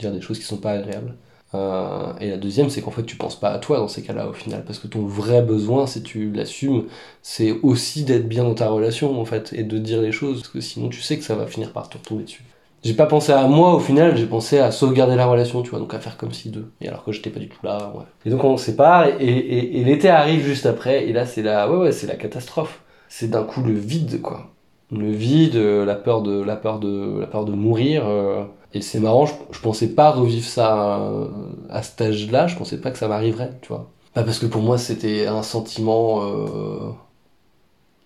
dire 0.00 0.12
des 0.12 0.20
choses 0.20 0.38
qui 0.38 0.44
sont 0.44 0.56
pas 0.58 0.72
agréables. 0.72 1.14
Euh, 1.54 2.12
et 2.20 2.28
la 2.30 2.36
deuxième, 2.36 2.68
c'est 2.70 2.82
qu'en 2.82 2.90
fait, 2.90 3.04
tu 3.04 3.16
penses 3.16 3.38
pas 3.38 3.50
à 3.50 3.58
toi 3.58 3.78
dans 3.78 3.88
ces 3.88 4.02
cas-là, 4.02 4.28
au 4.28 4.32
final. 4.32 4.64
Parce 4.64 4.78
que 4.78 4.86
ton 4.86 5.06
vrai 5.06 5.42
besoin, 5.42 5.86
si 5.86 6.02
tu 6.02 6.30
l'assumes, 6.32 6.84
c'est 7.22 7.52
aussi 7.62 8.04
d'être 8.04 8.28
bien 8.28 8.44
dans 8.44 8.54
ta 8.54 8.68
relation, 8.68 9.18
en 9.20 9.24
fait, 9.24 9.52
et 9.54 9.64
de 9.64 9.78
dire 9.78 10.02
les 10.02 10.12
choses. 10.12 10.40
Parce 10.40 10.52
que 10.52 10.60
sinon, 10.60 10.88
tu 10.88 11.00
sais 11.00 11.16
que 11.18 11.24
ça 11.24 11.34
va 11.34 11.46
finir 11.46 11.72
par 11.72 11.88
te 11.88 11.96
retomber 11.98 12.24
dessus. 12.24 12.44
J'ai 12.84 12.94
pas 12.94 13.06
pensé 13.06 13.32
à 13.32 13.46
moi 13.48 13.74
au 13.74 13.80
final, 13.80 14.16
j'ai 14.16 14.26
pensé 14.26 14.60
à 14.60 14.70
sauvegarder 14.70 15.16
la 15.16 15.26
relation, 15.26 15.62
tu 15.62 15.70
vois, 15.70 15.80
donc 15.80 15.94
à 15.94 15.98
faire 15.98 16.16
comme 16.16 16.32
si 16.32 16.50
deux. 16.50 16.70
Et 16.80 16.86
alors 16.88 17.04
que 17.04 17.10
j'étais 17.10 17.30
pas 17.30 17.40
du 17.40 17.48
tout 17.48 17.58
là, 17.64 17.92
ouais. 17.96 18.04
Et 18.24 18.30
donc 18.30 18.44
on 18.44 18.56
se 18.56 18.66
sépare 18.66 19.08
et, 19.20 19.82
l'été 19.84 20.08
arrive 20.08 20.44
juste 20.44 20.64
après, 20.64 21.08
et 21.08 21.12
là 21.12 21.26
c'est 21.26 21.42
la, 21.42 21.68
ouais 21.68 21.76
ouais, 21.76 21.92
c'est 21.92 22.06
la 22.06 22.14
catastrophe. 22.14 22.80
C'est 23.08 23.30
d'un 23.30 23.42
coup 23.42 23.62
le 23.62 23.72
vide, 23.72 24.22
quoi. 24.22 24.52
Le 24.92 25.10
vide, 25.10 25.56
la 25.56 25.96
peur 25.96 26.22
de, 26.22 26.40
la 26.40 26.56
peur 26.56 26.78
de, 26.78 27.18
la 27.18 27.26
peur 27.26 27.44
de 27.44 27.52
mourir. 27.52 28.06
euh. 28.06 28.44
Et 28.74 28.82
c'est 28.82 29.00
marrant, 29.00 29.26
je, 29.26 29.32
je 29.50 29.60
pensais 29.60 29.88
pas 29.88 30.10
revivre 30.10 30.46
ça 30.46 30.98
euh, 31.00 31.28
à 31.70 31.82
cet 31.82 32.00
âge-là, 32.00 32.46
je 32.46 32.56
pensais 32.56 32.78
pas 32.78 32.90
que 32.90 32.98
ça 32.98 33.08
m'arriverait, 33.08 33.52
tu 33.62 33.68
vois. 33.68 33.90
Pas 34.14 34.24
parce 34.24 34.38
que 34.38 34.46
pour 34.46 34.62
moi 34.62 34.78
c'était 34.78 35.26
un 35.26 35.42
sentiment 35.42 36.22
euh, 36.24 36.90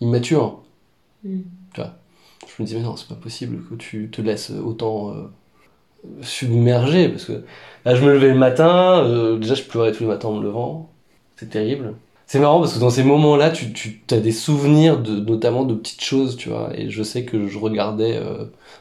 immature. 0.01 0.61
Mm. 1.25 1.41
Tu 1.75 1.81
vois. 1.81 1.95
Je 2.47 2.63
me 2.63 2.67
disais, 2.67 2.79
mais 2.79 2.85
non, 2.85 2.97
c'est 2.97 3.09
pas 3.09 3.15
possible 3.15 3.65
que 3.69 3.75
tu 3.77 4.11
te 4.11 4.21
laisses 4.21 4.51
autant 4.51 5.11
euh, 5.11 5.23
submerger. 6.21 7.09
Parce 7.09 7.25
que 7.25 7.45
là, 7.85 7.95
je 7.95 8.05
me 8.05 8.13
levais 8.13 8.29
le 8.29 8.35
matin, 8.35 9.05
euh, 9.05 9.39
déjà, 9.39 9.55
je 9.55 9.63
pleurais 9.63 9.93
tous 9.93 10.01
les 10.01 10.09
matins 10.09 10.29
en 10.29 10.35
me 10.35 10.43
levant. 10.43 10.91
C'est 11.37 11.49
terrible. 11.49 11.95
C'est 12.27 12.41
marrant 12.41 12.61
parce 12.61 12.75
que 12.75 12.81
dans 12.81 12.91
ces 12.91 13.05
moments-là, 13.05 13.51
tu, 13.51 13.73
tu 13.73 14.01
as 14.11 14.21
des 14.21 14.33
souvenirs 14.33 15.01
de, 15.01 15.17
notamment 15.17 15.65
de 15.65 15.75
petites 15.75 16.03
choses, 16.03 16.37
tu 16.37 16.49
vois. 16.51 16.71
Et 16.75 16.91
je 16.91 17.03
sais 17.03 17.25
que 17.25 17.47
je 17.47 17.59
regardais, 17.59 18.21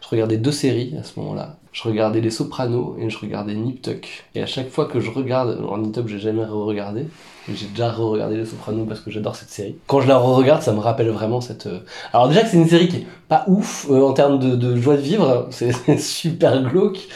je 0.02 0.08
regardais 0.08 0.38
deux 0.38 0.52
séries 0.52 0.96
à 0.98 1.04
ce 1.04 1.20
moment-là. 1.20 1.58
Je 1.72 1.84
regardais 1.84 2.20
Les 2.20 2.32
Sopranos 2.32 2.98
et 3.00 3.10
je 3.10 3.18
regardais 3.18 3.54
Nip 3.56 3.82
Tuck. 3.82 4.26
Et 4.36 4.42
à 4.42 4.46
chaque 4.46 4.70
fois 4.70 4.86
que 4.86 5.00
je 5.00 5.10
regarde, 5.10 5.52
alors 5.58 5.78
Nip 5.78 5.94
Tuck, 5.94 6.08
j'ai 6.08 6.20
jamais 6.20 6.44
re-regardé. 6.44 7.06
J'ai 7.48 7.68
déjà 7.68 7.90
re-regardé 7.92 8.36
Les 8.38 8.46
Sopranos 8.46 8.86
parce 8.86 9.00
que 9.00 9.10
j'adore 9.10 9.36
cette 9.38 9.50
série. 9.50 9.78
Quand 9.88 10.02
je 10.02 10.08
la 10.08 10.18
re-regarde, 10.18 10.62
ça 10.62 10.74
me 10.74 10.80
rappelle 10.80 11.10
vraiment 11.10 11.40
cette. 11.42 11.68
euh, 11.68 11.80
Alors 12.14 12.28
déjà 12.28 12.42
que 12.44 12.50
c'est 12.50 12.58
une 12.58 12.68
série 12.68 12.88
qui 12.90 12.98
est 12.98 13.08
pas 13.30 13.46
ouf 13.48 13.88
euh, 13.90 14.02
en 14.02 14.12
termes 14.14 14.38
de, 14.40 14.56
de 14.56 14.76
joie 14.76 14.98
de 14.98 15.02
vivre, 15.02 15.48
c'est 15.52 15.98
super 15.98 16.62
glauque. 16.64 17.08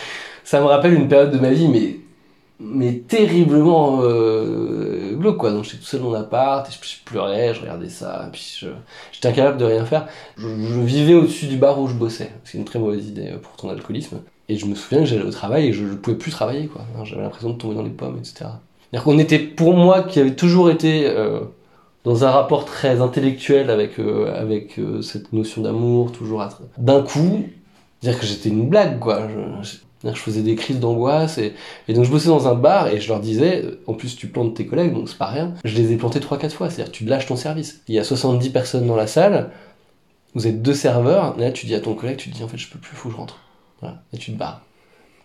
Ça 0.43 0.61
me 0.61 0.65
rappelle 0.65 0.93
une 0.93 1.07
période 1.09 1.31
de 1.31 1.39
ma 1.39 1.51
vie, 1.51 1.67
mais 1.67 1.99
mais 2.59 2.99
terriblement 2.99 3.99
euh, 4.03 5.15
glauque 5.17 5.37
quoi. 5.37 5.51
Donc 5.51 5.65
j'étais 5.65 5.77
tout 5.77 5.83
seul 5.83 6.01
dans 6.01 6.11
l'appart, 6.11 6.67
et 6.69 6.71
je, 6.71 7.03
pleurais, 7.05 7.53
je 7.53 7.61
regardais 7.61 7.89
ça, 7.89 8.25
et 8.27 8.31
puis 8.31 8.61
j'étais 9.11 9.27
incapable 9.27 9.57
de 9.57 9.65
rien 9.65 9.85
faire. 9.85 10.07
Je, 10.37 10.47
je 10.47 10.79
vivais 10.79 11.13
au-dessus 11.15 11.47
du 11.47 11.57
bar 11.57 11.79
où 11.81 11.87
je 11.87 11.93
bossais. 11.95 12.31
C'est 12.45 12.57
une 12.57 12.65
très 12.65 12.79
mauvaise 12.79 13.07
idée 13.07 13.33
pour 13.41 13.55
ton 13.57 13.69
alcoolisme. 13.69 14.19
Et 14.49 14.58
je 14.58 14.65
me 14.67 14.75
souviens 14.75 14.99
que 14.99 15.05
j'allais 15.05 15.23
au 15.23 15.31
travail 15.31 15.67
et 15.67 15.73
je, 15.73 15.86
je 15.88 15.93
pouvais 15.95 16.17
plus 16.17 16.31
travailler 16.31 16.67
quoi. 16.67 16.81
J'avais 17.03 17.21
l'impression 17.23 17.49
de 17.49 17.58
tomber 17.58 17.75
dans 17.75 17.84
les 17.84 17.89
pommes, 17.89 18.17
etc. 18.17 18.34
C'est-à-dire 18.91 19.03
qu'on 19.03 19.17
était, 19.19 19.39
pour 19.39 19.73
moi, 19.73 20.03
qui 20.03 20.19
avait 20.19 20.36
toujours 20.36 20.69
été 20.69 21.08
euh, 21.08 21.39
dans 22.03 22.23
un 22.23 22.29
rapport 22.31 22.65
très 22.65 23.01
intellectuel 23.01 23.69
avec 23.71 23.99
euh, 23.99 24.34
avec 24.39 24.77
euh, 24.79 25.01
cette 25.01 25.34
notion 25.34 25.62
d'amour, 25.63 26.12
toujours 26.12 26.41
à- 26.43 26.49
d'un 26.77 27.01
coup, 27.01 27.45
dire 28.03 28.19
que 28.19 28.25
j'étais 28.25 28.49
une 28.49 28.69
blague 28.69 28.99
quoi. 28.99 29.27
Je, 29.27 29.67
je- 29.69 29.75
je 30.03 30.19
faisais 30.19 30.43
des 30.43 30.53
crises 30.53 30.79
d'angoisse 30.79 31.39
et, 31.39 31.53
et 31.88 31.93
donc 31.95 32.03
je 32.05 32.12
bossais 32.12 32.27
dans 32.27 32.47
un 32.47 32.53
bar 32.53 32.89
et 32.89 33.01
je 33.01 33.08
leur 33.08 33.19
disais, 33.19 33.63
euh, 33.65 33.79
en 33.88 33.95
plus 33.95 34.15
tu 34.15 34.27
plantes 34.27 34.53
tes 34.53 34.67
collègues 34.67 34.93
donc 34.93 35.10
c'est 35.10 35.17
pas 35.17 35.25
rien, 35.25 35.55
je 35.63 35.75
les 35.75 35.91
ai 35.93 35.97
plantés 35.97 36.19
3-4 36.19 36.51
fois, 36.51 36.69
c'est-à-dire 36.69 36.91
tu 36.91 37.05
lâches 37.05 37.25
ton 37.25 37.36
service. 37.36 37.81
Il 37.88 37.95
y 37.95 37.99
a 37.99 38.03
70 38.03 38.51
personnes 38.51 38.86
dans 38.86 38.95
la 38.95 39.08
salle, 39.08 39.49
vous 40.36 40.45
êtes 40.45 40.62
deux 40.62 40.75
serveurs, 40.75 41.34
et 41.39 41.41
là 41.41 41.51
tu 41.51 41.65
dis 41.65 41.73
à 41.73 41.79
ton 41.79 41.95
collègue, 41.95 42.17
tu 42.17 42.29
dis 42.29 42.43
en 42.43 42.47
fait 42.47 42.58
je 42.58 42.69
peux 42.69 42.77
plus, 42.77 42.95
faut 42.95 43.10
que 43.10 43.15
je 43.15 43.19
rentre. 43.19 43.39
Et 44.13 44.17
tu 44.17 44.31
te 44.31 44.38
barres. 44.38 44.61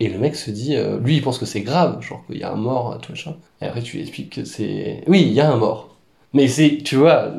Et 0.00 0.08
le 0.08 0.18
mec 0.18 0.34
se 0.36 0.50
dit, 0.50 0.76
euh, 0.76 0.98
lui 0.98 1.16
il 1.16 1.22
pense 1.22 1.38
que 1.38 1.46
c'est 1.46 1.60
grave, 1.60 2.00
genre 2.02 2.24
qu'il 2.26 2.38
y 2.38 2.42
a 2.42 2.52
un 2.52 2.56
mort, 2.56 2.98
tout 3.00 3.12
machin. 3.12 3.36
Et 3.60 3.66
après 3.66 3.82
tu 3.82 3.96
lui 3.96 4.02
expliques 4.02 4.34
que 4.34 4.44
c'est... 4.44 5.04
Oui, 5.06 5.22
il 5.22 5.32
y 5.32 5.40
a 5.40 5.50
un 5.50 5.56
mort. 5.56 5.96
Mais 6.32 6.48
c'est, 6.48 6.78
tu 6.84 6.96
vois, 6.96 7.32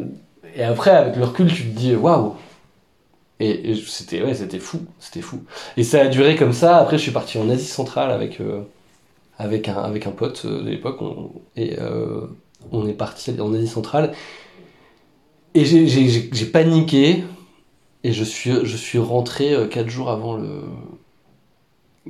et 0.55 0.63
après 0.63 0.91
avec 0.91 1.15
le 1.15 1.23
recul 1.23 1.51
tu 1.51 1.63
te 1.63 1.77
dis, 1.77 1.95
waouh, 1.95 2.35
et, 3.41 3.75
c'était 3.87 4.21
ouais, 4.21 4.35
c'était 4.35 4.59
fou, 4.59 4.81
c'était 4.99 5.21
fou. 5.21 5.43
Et 5.75 5.83
ça 5.83 6.01
a 6.01 6.07
duré 6.07 6.35
comme 6.35 6.53
ça. 6.53 6.77
Après, 6.77 6.97
je 6.97 7.01
suis 7.01 7.11
parti 7.11 7.39
en 7.39 7.49
Asie 7.49 7.65
centrale 7.65 8.11
avec 8.11 8.39
euh, 8.39 8.61
avec 9.39 9.67
un 9.67 9.77
avec 9.77 10.05
un 10.05 10.11
pote 10.11 10.43
euh, 10.45 10.61
de 10.61 10.69
l'époque. 10.69 10.99
Et 11.57 11.75
on 12.71 12.87
est 12.87 12.93
parti 12.93 13.33
en 13.41 13.53
Asie 13.55 13.67
centrale. 13.67 14.13
Et 15.55 15.65
j'ai 15.65 16.45
paniqué. 16.45 17.23
Et 18.03 18.13
je 18.13 18.23
suis 18.23 18.51
je 18.63 18.77
suis 18.77 18.99
rentré 18.99 19.53
euh, 19.53 19.67
quatre 19.67 19.89
jours 19.89 20.09
avant 20.11 20.35
le 20.35 20.61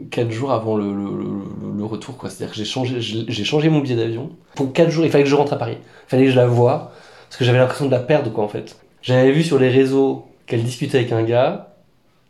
quatre 0.10 0.32
jours 0.32 0.52
avant 0.52 0.76
le, 0.78 0.86
le, 0.86 1.04
le- 1.06 1.78
le 1.78 1.86
retour 1.86 2.18
quoi. 2.18 2.30
C'est-à-dire 2.30 2.52
que 2.54 2.58
j'ai 2.58 2.66
changé 2.66 3.02
j'ai 3.02 3.44
changé 3.44 3.70
mon 3.70 3.80
billet 3.80 3.96
d'avion. 3.96 4.30
Pour 4.56 4.72
quatre 4.74 4.90
jours, 4.92 5.06
il 5.06 5.12
fallait 5.12 5.24
que 5.24 5.30
je 5.30 5.36
rentre 5.36 5.54
à 5.54 5.58
Paris. 5.58 5.78
Il 5.82 6.10
fallait 6.10 6.26
que 6.26 6.32
je 6.32 6.36
la 6.36 6.48
voie 6.48 6.92
parce 7.30 7.38
que 7.38 7.46
j'avais 7.46 7.58
l'impression 7.60 7.86
de 7.86 7.92
la 7.92 8.00
perdre 8.00 8.32
quoi 8.32 8.44
en 8.44 8.48
fait. 8.50 8.78
J'avais 9.02 9.32
vu 9.32 9.44
sur 9.44 9.60
les 9.60 9.70
réseaux 9.70 10.26
qu'elle 10.48 10.64
discutait 10.64 11.00
avec 11.00 11.12
un 11.12 11.24
gars 11.24 11.68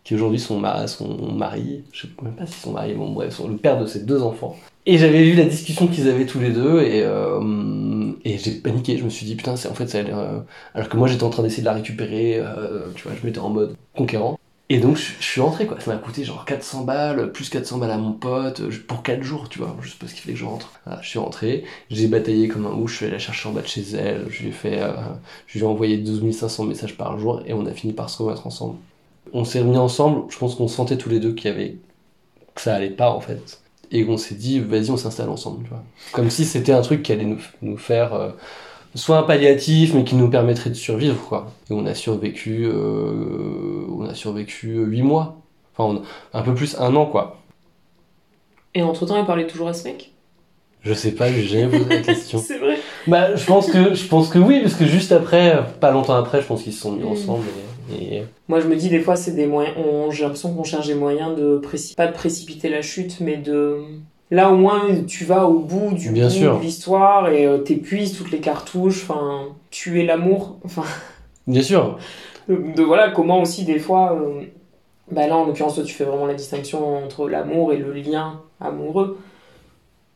qui 0.03 0.15
aujourd'hui 0.15 0.39
son 0.39 0.59
mari, 0.59 1.83
je 1.91 2.01
sais 2.01 2.07
même 2.23 2.33
pas 2.33 2.47
s'ils 2.47 2.55
sont 2.55 2.71
mariés, 2.71 2.95
bon 2.95 3.11
bref, 3.11 3.35
sont 3.35 3.47
le 3.47 3.57
père 3.57 3.79
de 3.79 3.85
ses 3.85 3.99
deux 4.03 4.23
enfants. 4.23 4.55
Et 4.87 4.97
j'avais 4.97 5.23
vu 5.23 5.35
la 5.35 5.43
discussion 5.45 5.85
qu'ils 5.87 6.09
avaient 6.09 6.25
tous 6.25 6.39
les 6.39 6.49
deux 6.49 6.81
et, 6.81 7.03
euh, 7.03 8.11
et 8.25 8.39
j'ai 8.39 8.51
paniqué, 8.53 8.97
je 8.97 9.03
me 9.03 9.09
suis 9.09 9.27
dit 9.27 9.35
putain, 9.35 9.55
c'est 9.55 9.69
en 9.69 9.75
fait 9.75 9.87
ça 9.87 9.99
a 9.99 10.01
euh, 10.01 10.39
Alors 10.73 10.89
que 10.89 10.97
moi 10.97 11.07
j'étais 11.07 11.23
en 11.23 11.29
train 11.29 11.43
d'essayer 11.43 11.61
de 11.61 11.67
la 11.67 11.73
récupérer, 11.73 12.37
euh, 12.37 12.87
tu 12.95 13.03
vois, 13.03 13.11
je 13.19 13.25
m'étais 13.27 13.37
en 13.39 13.49
mode 13.49 13.75
conquérant. 13.95 14.39
Et 14.73 14.79
donc 14.79 14.95
je, 14.95 15.21
suis 15.21 15.41
rentré 15.41 15.67
quoi, 15.67 15.81
ça 15.81 15.91
m'a 15.91 15.97
coûté 15.97 16.23
genre 16.23 16.45
400 16.45 16.85
balles, 16.85 17.33
plus 17.33 17.49
400 17.49 17.77
balles 17.77 17.91
à 17.91 17.97
mon 17.97 18.13
pote, 18.13 18.61
euh, 18.61 18.71
pour 18.87 19.03
4 19.03 19.21
jours, 19.21 19.49
tu 19.49 19.59
vois, 19.59 19.75
juste 19.81 19.99
parce 19.99 20.13
qu'il 20.13 20.21
fallait 20.21 20.33
que 20.33 20.39
je 20.39 20.45
rentre. 20.45 20.71
Voilà, 20.85 21.01
je 21.01 21.09
suis 21.09 21.19
rentré, 21.19 21.65
j'ai 21.89 22.07
bataillé 22.07 22.47
comme 22.47 22.65
un 22.65 22.71
ouf, 22.71 22.89
je 22.89 22.95
suis 22.95 23.05
allé 23.05 23.15
la 23.15 23.19
chercher 23.19 23.49
en 23.49 23.51
bas 23.51 23.63
de 23.63 23.67
chez 23.67 23.81
elle, 23.97 24.27
je 24.29 24.43
lui 24.43 24.47
ai 24.47 24.53
fait... 24.53 24.81
euh, 24.81 24.93
je 25.47 25.57
lui 25.59 25.65
ai 25.65 25.67
envoyé 25.67 25.97
12 25.97 26.33
500 26.33 26.63
messages 26.63 26.95
par 26.95 27.19
jour 27.19 27.41
et 27.45 27.51
on 27.51 27.65
a 27.65 27.71
fini 27.71 27.91
par 27.91 28.09
se 28.09 28.23
remettre 28.23 28.47
ensemble. 28.47 28.77
On 29.33 29.43
s'est 29.43 29.59
remis 29.59 29.75
ensemble, 29.75 30.31
je 30.31 30.37
pense 30.37 30.55
qu'on 30.55 30.69
sentait 30.69 30.97
tous 30.97 31.09
les 31.09 31.19
deux 31.19 31.33
qu'il 31.33 31.51
y 31.51 31.53
avait... 31.53 31.75
que 32.55 32.61
ça 32.61 32.73
allait 32.73 32.91
pas 32.91 33.09
en 33.09 33.19
fait. 33.19 33.59
Et 33.91 34.05
qu'on 34.05 34.15
s'est 34.15 34.35
dit, 34.35 34.61
vas-y, 34.61 34.89
on 34.89 34.95
s'installe 34.95 35.27
ensemble, 35.27 35.65
tu 35.65 35.69
vois. 35.69 35.83
Comme 36.13 36.29
si 36.29 36.45
c'était 36.45 36.71
un 36.71 36.81
truc 36.81 37.03
qui 37.03 37.11
allait 37.11 37.25
nous, 37.25 37.41
nous 37.61 37.75
faire... 37.75 38.13
euh, 38.13 38.29
soit 38.95 39.17
un 39.17 39.23
palliatif, 39.23 39.93
mais 39.93 40.03
qui 40.03 40.15
nous 40.15 40.29
permettrait 40.29 40.69
de 40.69 40.75
survivre, 40.75 41.21
quoi. 41.27 41.51
Et 41.69 41.73
on 41.73 41.85
a 41.85 41.93
survécu, 41.95 42.65
euh, 42.65 43.85
on 43.89 44.05
a 44.05 44.13
survécu 44.13 44.75
8 44.83 45.01
mois. 45.01 45.37
Enfin, 45.77 46.01
on- 46.33 46.37
un 46.37 46.41
peu 46.41 46.53
plus 46.53 46.75
un 46.79 46.95
an, 46.95 47.05
quoi. 47.05 47.37
Et 48.73 48.83
entre 48.83 49.05
temps, 49.05 49.17
il 49.17 49.25
parlait 49.25 49.47
toujours 49.47 49.67
à 49.67 49.73
ce 49.73 49.83
mec? 49.85 50.11
Je 50.83 50.93
sais 50.93 51.11
pas, 51.11 51.31
j'ai 51.31 51.43
jamais 51.43 51.77
posé 51.77 51.89
la 51.89 51.97
question. 52.01 52.39
C'est 52.39 52.57
vrai. 52.57 52.77
Bah, 53.07 53.35
je 53.35 53.45
pense 53.45 53.69
que, 53.69 53.93
je 53.93 54.07
pense 54.07 54.29
que 54.29 54.39
oui, 54.39 54.61
parce 54.61 54.73
que 54.75 54.85
juste 54.85 55.11
après, 55.11 55.55
euh, 55.55 55.61
pas 55.61 55.91
longtemps 55.91 56.15
après, 56.15 56.41
je 56.41 56.47
pense 56.47 56.63
qu'ils 56.63 56.73
se 56.73 56.81
sont 56.81 56.91
mis 56.93 57.03
Mm. 57.03 57.07
ensemble 57.07 57.43
et, 57.93 58.17
et- 58.17 58.23
Moi, 58.47 58.59
je 58.61 58.67
me 58.67 58.75
dis, 58.75 58.89
des 58.89 58.99
fois, 58.99 59.15
c'est 59.15 59.31
des 59.33 59.45
moyens. 59.45 59.75
on- 59.77 60.09
J'ai 60.11 60.23
l'impression 60.23 60.53
qu'on 60.53 60.63
cherche 60.63 60.87
des 60.87 60.95
moyens 60.95 61.35
de. 61.37 61.57
préci- 61.63 61.95
Pas 61.95 62.07
de 62.07 62.13
précipiter 62.13 62.69
la 62.69 62.81
chute, 62.81 63.19
mais 63.19 63.37
de. 63.37 63.77
Là, 64.31 64.49
au 64.49 64.55
moins, 64.55 64.81
tu 65.07 65.25
vas 65.25 65.45
au 65.45 65.59
bout 65.59 65.91
du 65.93 66.09
Bien 66.11 66.27
bout 66.27 66.33
sûr. 66.33 66.57
de 66.57 66.61
l'histoire 66.63 67.29
et 67.29 67.45
euh, 67.45 67.57
t'épuises 67.59 68.17
toutes 68.17 68.31
les 68.31 68.39
cartouches. 68.39 69.03
Enfin, 69.03 69.47
tuer 69.71 70.05
l'amour. 70.05 70.55
Enfin, 70.63 70.83
Bien 71.47 71.61
sûr. 71.61 71.97
de, 72.47 72.55
de- 72.75 72.83
voilà, 72.83 73.11
comment 73.11 73.41
aussi, 73.41 73.65
des 73.65 73.77
fois. 73.79 74.13
euh, 74.13 74.43
Bah 75.11 75.27
là, 75.27 75.35
en 75.35 75.45
l'occurrence, 75.45 75.75
toi, 75.75 75.83
tu 75.83 75.93
fais 75.93 76.05
vraiment 76.05 76.25
la 76.27 76.33
distinction 76.33 77.03
entre 77.03 77.27
l'amour 77.27 77.73
et 77.73 77.77
le 77.77 77.91
lien 77.91 78.39
amoureux. 78.61 79.17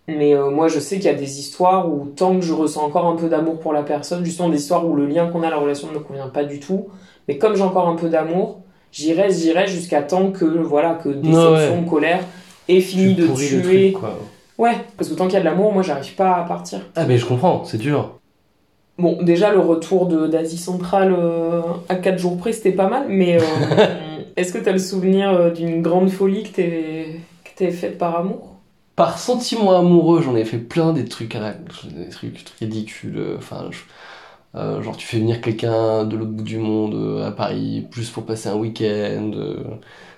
Mais 0.07 0.33
euh, 0.35 0.49
moi, 0.51 0.67
je 0.67 0.79
sais 0.79 0.97
qu'il 0.97 1.05
y 1.05 1.13
a 1.13 1.15
des 1.15 1.39
histoires 1.39 1.89
où, 1.91 2.05
tant 2.05 2.35
que 2.35 2.41
je 2.45 2.53
ressens 2.53 2.83
encore 2.83 3.07
un 3.07 3.15
peu 3.15 3.27
d'amour 3.27 3.59
pour 3.59 3.73
la 3.73 3.83
personne, 3.83 4.23
justement 4.23 4.49
des 4.49 4.59
histoires 4.59 4.85
où 4.87 4.95
le 4.95 5.07
lien 5.07 5.27
qu'on 5.27 5.41
a, 5.41 5.49
la 5.49 5.57
relation 5.57 5.87
ne 5.89 5.93
me 5.93 5.99
convient 5.99 6.27
pas 6.29 6.43
du 6.45 6.59
tout, 6.59 6.87
mais 7.27 7.37
comme 7.39 7.55
j'ai 7.55 7.63
encore 7.63 7.87
un 7.89 7.95
peu 7.95 8.07
d'amour, 8.07 8.59
j'y 8.91 9.13
reste, 9.13 9.41
j'y 9.41 9.51
reste 9.51 9.73
jusqu'à 9.73 10.03
temps 10.03 10.31
que, 10.31 10.45
voilà, 10.45 10.93
que 10.93 11.09
déception, 11.09 11.83
colère 11.89 12.19
ait 12.67 12.81
fini 12.81 13.15
Tu 13.15 13.21
de 13.21 13.27
tuer. 13.33 13.91
truc, 13.91 14.01
quoi. 14.01 14.19
Ouais, 14.57 14.77
parce 14.97 15.09
que 15.09 15.15
tant 15.15 15.25
qu'il 15.25 15.33
y 15.33 15.37
a 15.37 15.41
de 15.41 15.45
l'amour, 15.45 15.73
moi, 15.73 15.83
j'arrive 15.83 16.15
pas 16.15 16.35
à 16.37 16.43
partir. 16.43 16.79
Ah, 16.95 17.05
mais 17.05 17.17
je 17.17 17.25
comprends, 17.25 17.63
c'est 17.65 17.77
dur. 17.77 18.11
Bon, 18.97 19.21
déjà, 19.21 19.51
le 19.51 19.59
retour 19.59 20.05
d'Asie 20.07 20.57
centrale 20.57 21.13
euh, 21.17 21.61
à 21.89 21.95
4 21.95 22.17
jours 22.17 22.37
près, 22.37 22.53
c'était 22.53 22.71
pas 22.71 22.87
mal, 22.87 23.07
mais 23.09 23.37
euh, 23.41 23.41
est-ce 24.37 24.53
que 24.53 24.57
t'as 24.57 24.71
le 24.71 24.79
souvenir 24.79 25.29
euh, 25.31 25.49
d'une 25.51 25.81
grande 25.81 26.09
folie 26.09 26.43
que 26.43 26.55
t'es 27.55 27.71
faite 27.71 27.97
par 27.97 28.15
amour? 28.17 28.55
Par 28.95 29.19
sentiment 29.19 29.77
amoureux, 29.77 30.21
j'en 30.21 30.37
ai 30.37 30.45
fait 30.45 30.57
plein 30.57 30.93
des 30.93 31.03
trucs, 31.03 31.35
des 31.93 32.09
trucs 32.09 32.45
ridicules. 32.61 33.35
Enfin, 33.37 33.67
je- 33.71 33.79
euh, 34.57 34.81
genre 34.81 34.95
tu 34.95 35.05
fais 35.05 35.17
venir 35.19 35.41
quelqu'un 35.41 36.05
de 36.05 36.15
l'autre 36.15 36.31
bout 36.31 36.43
du 36.43 36.57
monde 36.59 36.93
euh, 36.95 37.27
à 37.27 37.31
Paris, 37.31 37.85
plus 37.91 38.09
pour 38.09 38.25
passer 38.25 38.47
un 38.47 38.55
week-end. 38.55 39.31
euh, 39.35 39.57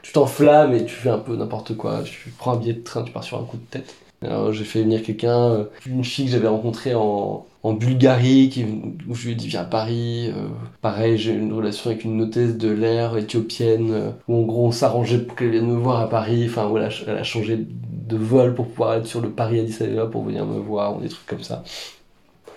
tu 0.07 0.13
t'enflammes 0.13 0.73
et 0.73 0.85
tu 0.85 0.95
fais 0.95 1.09
un 1.09 1.17
peu 1.17 1.35
n'importe 1.35 1.75
quoi. 1.75 2.01
Tu 2.05 2.29
prends 2.37 2.53
un 2.53 2.55
billet 2.55 2.71
de 2.71 2.81
train, 2.81 3.03
tu 3.03 3.11
pars 3.11 3.25
sur 3.25 3.37
un 3.37 3.43
coup 3.43 3.57
de 3.57 3.65
tête. 3.69 3.93
J'ai 4.21 4.63
fait 4.63 4.81
venir 4.81 5.03
quelqu'un, 5.03 5.49
euh, 5.49 5.63
une 5.85 6.05
fille 6.05 6.27
que 6.27 6.31
j'avais 6.31 6.47
rencontrée 6.47 6.93
en, 6.95 7.45
Bulgarie, 7.65 8.47
qui, 8.49 8.65
où 9.09 9.13
je 9.13 9.25
lui 9.25 9.33
ai 9.33 9.35
dit 9.35 9.49
viens 9.49 9.63
à 9.63 9.65
Paris. 9.65 10.29
euh, 10.33 10.47
pareil, 10.81 11.17
j'ai 11.17 11.33
une 11.33 11.51
relation 11.51 11.89
avec 11.89 12.05
une 12.05 12.21
hôtesse 12.21 12.55
de 12.55 12.69
l'air 12.69 13.17
éthiopienne, 13.17 13.91
euh, 13.91 14.11
où 14.29 14.37
en 14.37 14.41
gros 14.43 14.67
on 14.67 14.71
s'arrangeait 14.71 15.17
pour 15.17 15.35
qu'elle 15.35 15.49
vienne 15.49 15.67
me 15.67 15.75
voir 15.75 15.99
à 15.99 16.07
Paris. 16.07 16.45
Enfin 16.47 16.67
voilà, 16.67 16.87
elle 17.05 17.17
a 17.17 17.23
changé 17.23 17.57
de 17.59 18.15
vol 18.15 18.55
pour 18.55 18.69
pouvoir 18.69 18.93
être 18.93 19.07
sur 19.07 19.19
le 19.19 19.29
Paris 19.29 19.59
Addis 19.59 19.83
Abeba 19.83 20.05
pour 20.05 20.23
venir 20.23 20.45
me 20.45 20.57
voir, 20.57 20.95
ou 20.95 21.01
des 21.01 21.09
trucs 21.09 21.25
comme 21.25 21.43
ça. 21.43 21.65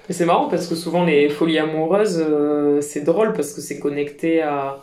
Et 0.08 0.12
c'est 0.12 0.24
marrant 0.24 0.48
parce 0.48 0.68
que 0.68 0.76
souvent 0.76 1.04
les 1.04 1.28
folies 1.28 1.58
amoureuses, 1.58 2.24
c'est 2.80 3.02
drôle 3.02 3.32
parce 3.32 3.52
que 3.52 3.60
c'est 3.60 3.80
connecté 3.80 4.40
à 4.40 4.78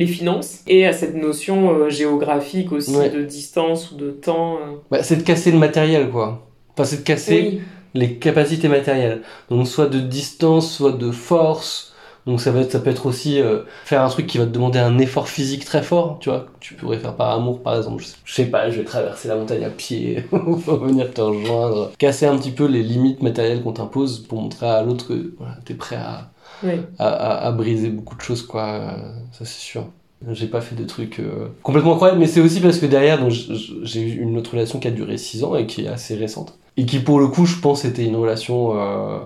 les 0.00 0.06
finances 0.06 0.60
et 0.66 0.86
à 0.86 0.92
cette 0.92 1.14
notion 1.14 1.70
euh, 1.72 1.90
géographique 1.90 2.72
aussi 2.72 2.96
Ouais. 2.96 3.10
de 3.10 3.22
distance 3.22 3.92
ou 3.92 3.96
de 3.96 4.10
temps. 4.10 4.54
euh. 4.56 4.76
Bah, 4.90 5.02
c'est 5.02 5.16
de 5.16 5.22
casser 5.22 5.52
le 5.52 5.58
matériel 5.58 6.08
quoi. 6.10 6.46
Enfin, 6.72 6.84
c'est 6.84 6.96
de 6.98 7.02
casser 7.02 7.40
Oui. 7.52 7.60
les 7.94 8.14
capacités 8.16 8.68
matérielles. 8.68 9.20
Donc 9.50 9.66
soit 9.68 9.86
de 9.88 10.00
distance, 10.00 10.72
soit 10.72 10.92
de 10.92 11.10
force. 11.10 11.92
Donc 12.26 12.40
ça, 12.40 12.50
va 12.50 12.60
être, 12.60 12.70
ça 12.72 12.80
peut 12.80 12.90
être 12.90 13.06
aussi 13.06 13.40
euh, 13.40 13.60
faire 13.84 14.02
un 14.02 14.08
truc 14.08 14.26
qui 14.26 14.36
va 14.38 14.44
te 14.44 14.50
demander 14.50 14.78
un 14.78 14.98
effort 14.98 15.26
physique 15.28 15.64
très 15.64 15.82
fort, 15.82 16.18
tu 16.20 16.28
vois. 16.28 16.46
Tu 16.60 16.74
pourrais 16.74 16.98
faire 16.98 17.14
par 17.16 17.30
amour 17.32 17.62
par 17.62 17.76
exemple. 17.76 18.02
Je 18.24 18.32
sais, 18.34 18.44
pas, 18.46 18.70
je 18.70 18.78
vais 18.78 18.84
traverser 18.84 19.28
la 19.28 19.36
montagne 19.36 19.64
à 19.64 19.70
pied 19.70 20.22
pour 20.30 20.76
venir 20.76 21.12
te 21.12 21.20
rejoindre. 21.20 21.92
Casser 21.98 22.26
un 22.26 22.36
petit 22.38 22.50
peu 22.52 22.66
les 22.66 22.82
limites 22.82 23.22
matérielles 23.22 23.62
qu'on 23.62 23.72
t'impose 23.72 24.20
pour 24.20 24.40
montrer 24.40 24.66
à 24.68 24.82
l'autre 24.82 25.08
que 25.08 25.34
voilà, 25.38 25.56
t'es 25.64 25.74
prêt 25.74 25.96
à, 25.96 26.30
Oui. 26.62 26.72
à, 26.98 27.06
à- 27.08 27.46
à 27.48 27.52
briser 27.52 27.90
beaucoup 27.90 28.16
de 28.16 28.20
choses, 28.22 28.42
quoi. 28.46 28.64
euh, 28.74 29.12
Ça, 29.32 29.44
c'est 29.44 29.60
sûr. 29.60 29.86
J'ai 30.32 30.48
pas 30.48 30.60
fait 30.60 30.74
de 30.76 30.84
trucs 30.84 31.18
euh, 31.18 31.48
complètement 31.62 31.94
incroyables, 31.94 32.20
mais 32.20 32.26
c'est 32.26 32.40
aussi 32.42 32.60
parce 32.60 32.78
que 32.78 32.84
derrière, 32.86 33.18
donc, 33.20 33.30
j'ai 33.30 34.02
eu 34.02 34.20
une 34.20 34.36
autre 34.36 34.52
relation 34.52 34.78
qui 34.78 34.88
a 34.88 34.90
duré 34.90 35.16
6 35.16 35.44
ans 35.44 35.56
et 35.56 35.66
qui 35.66 35.84
est 35.84 35.88
assez 35.88 36.14
récente. 36.14 36.58
Et 36.76 36.84
qui, 36.86 36.98
pour 37.00 37.20
le 37.20 37.28
coup, 37.28 37.46
je 37.46 37.58
pense, 37.60 37.84
était 37.86 38.04
une 38.04 38.16
relation 38.16 38.78
euh, 38.78 39.20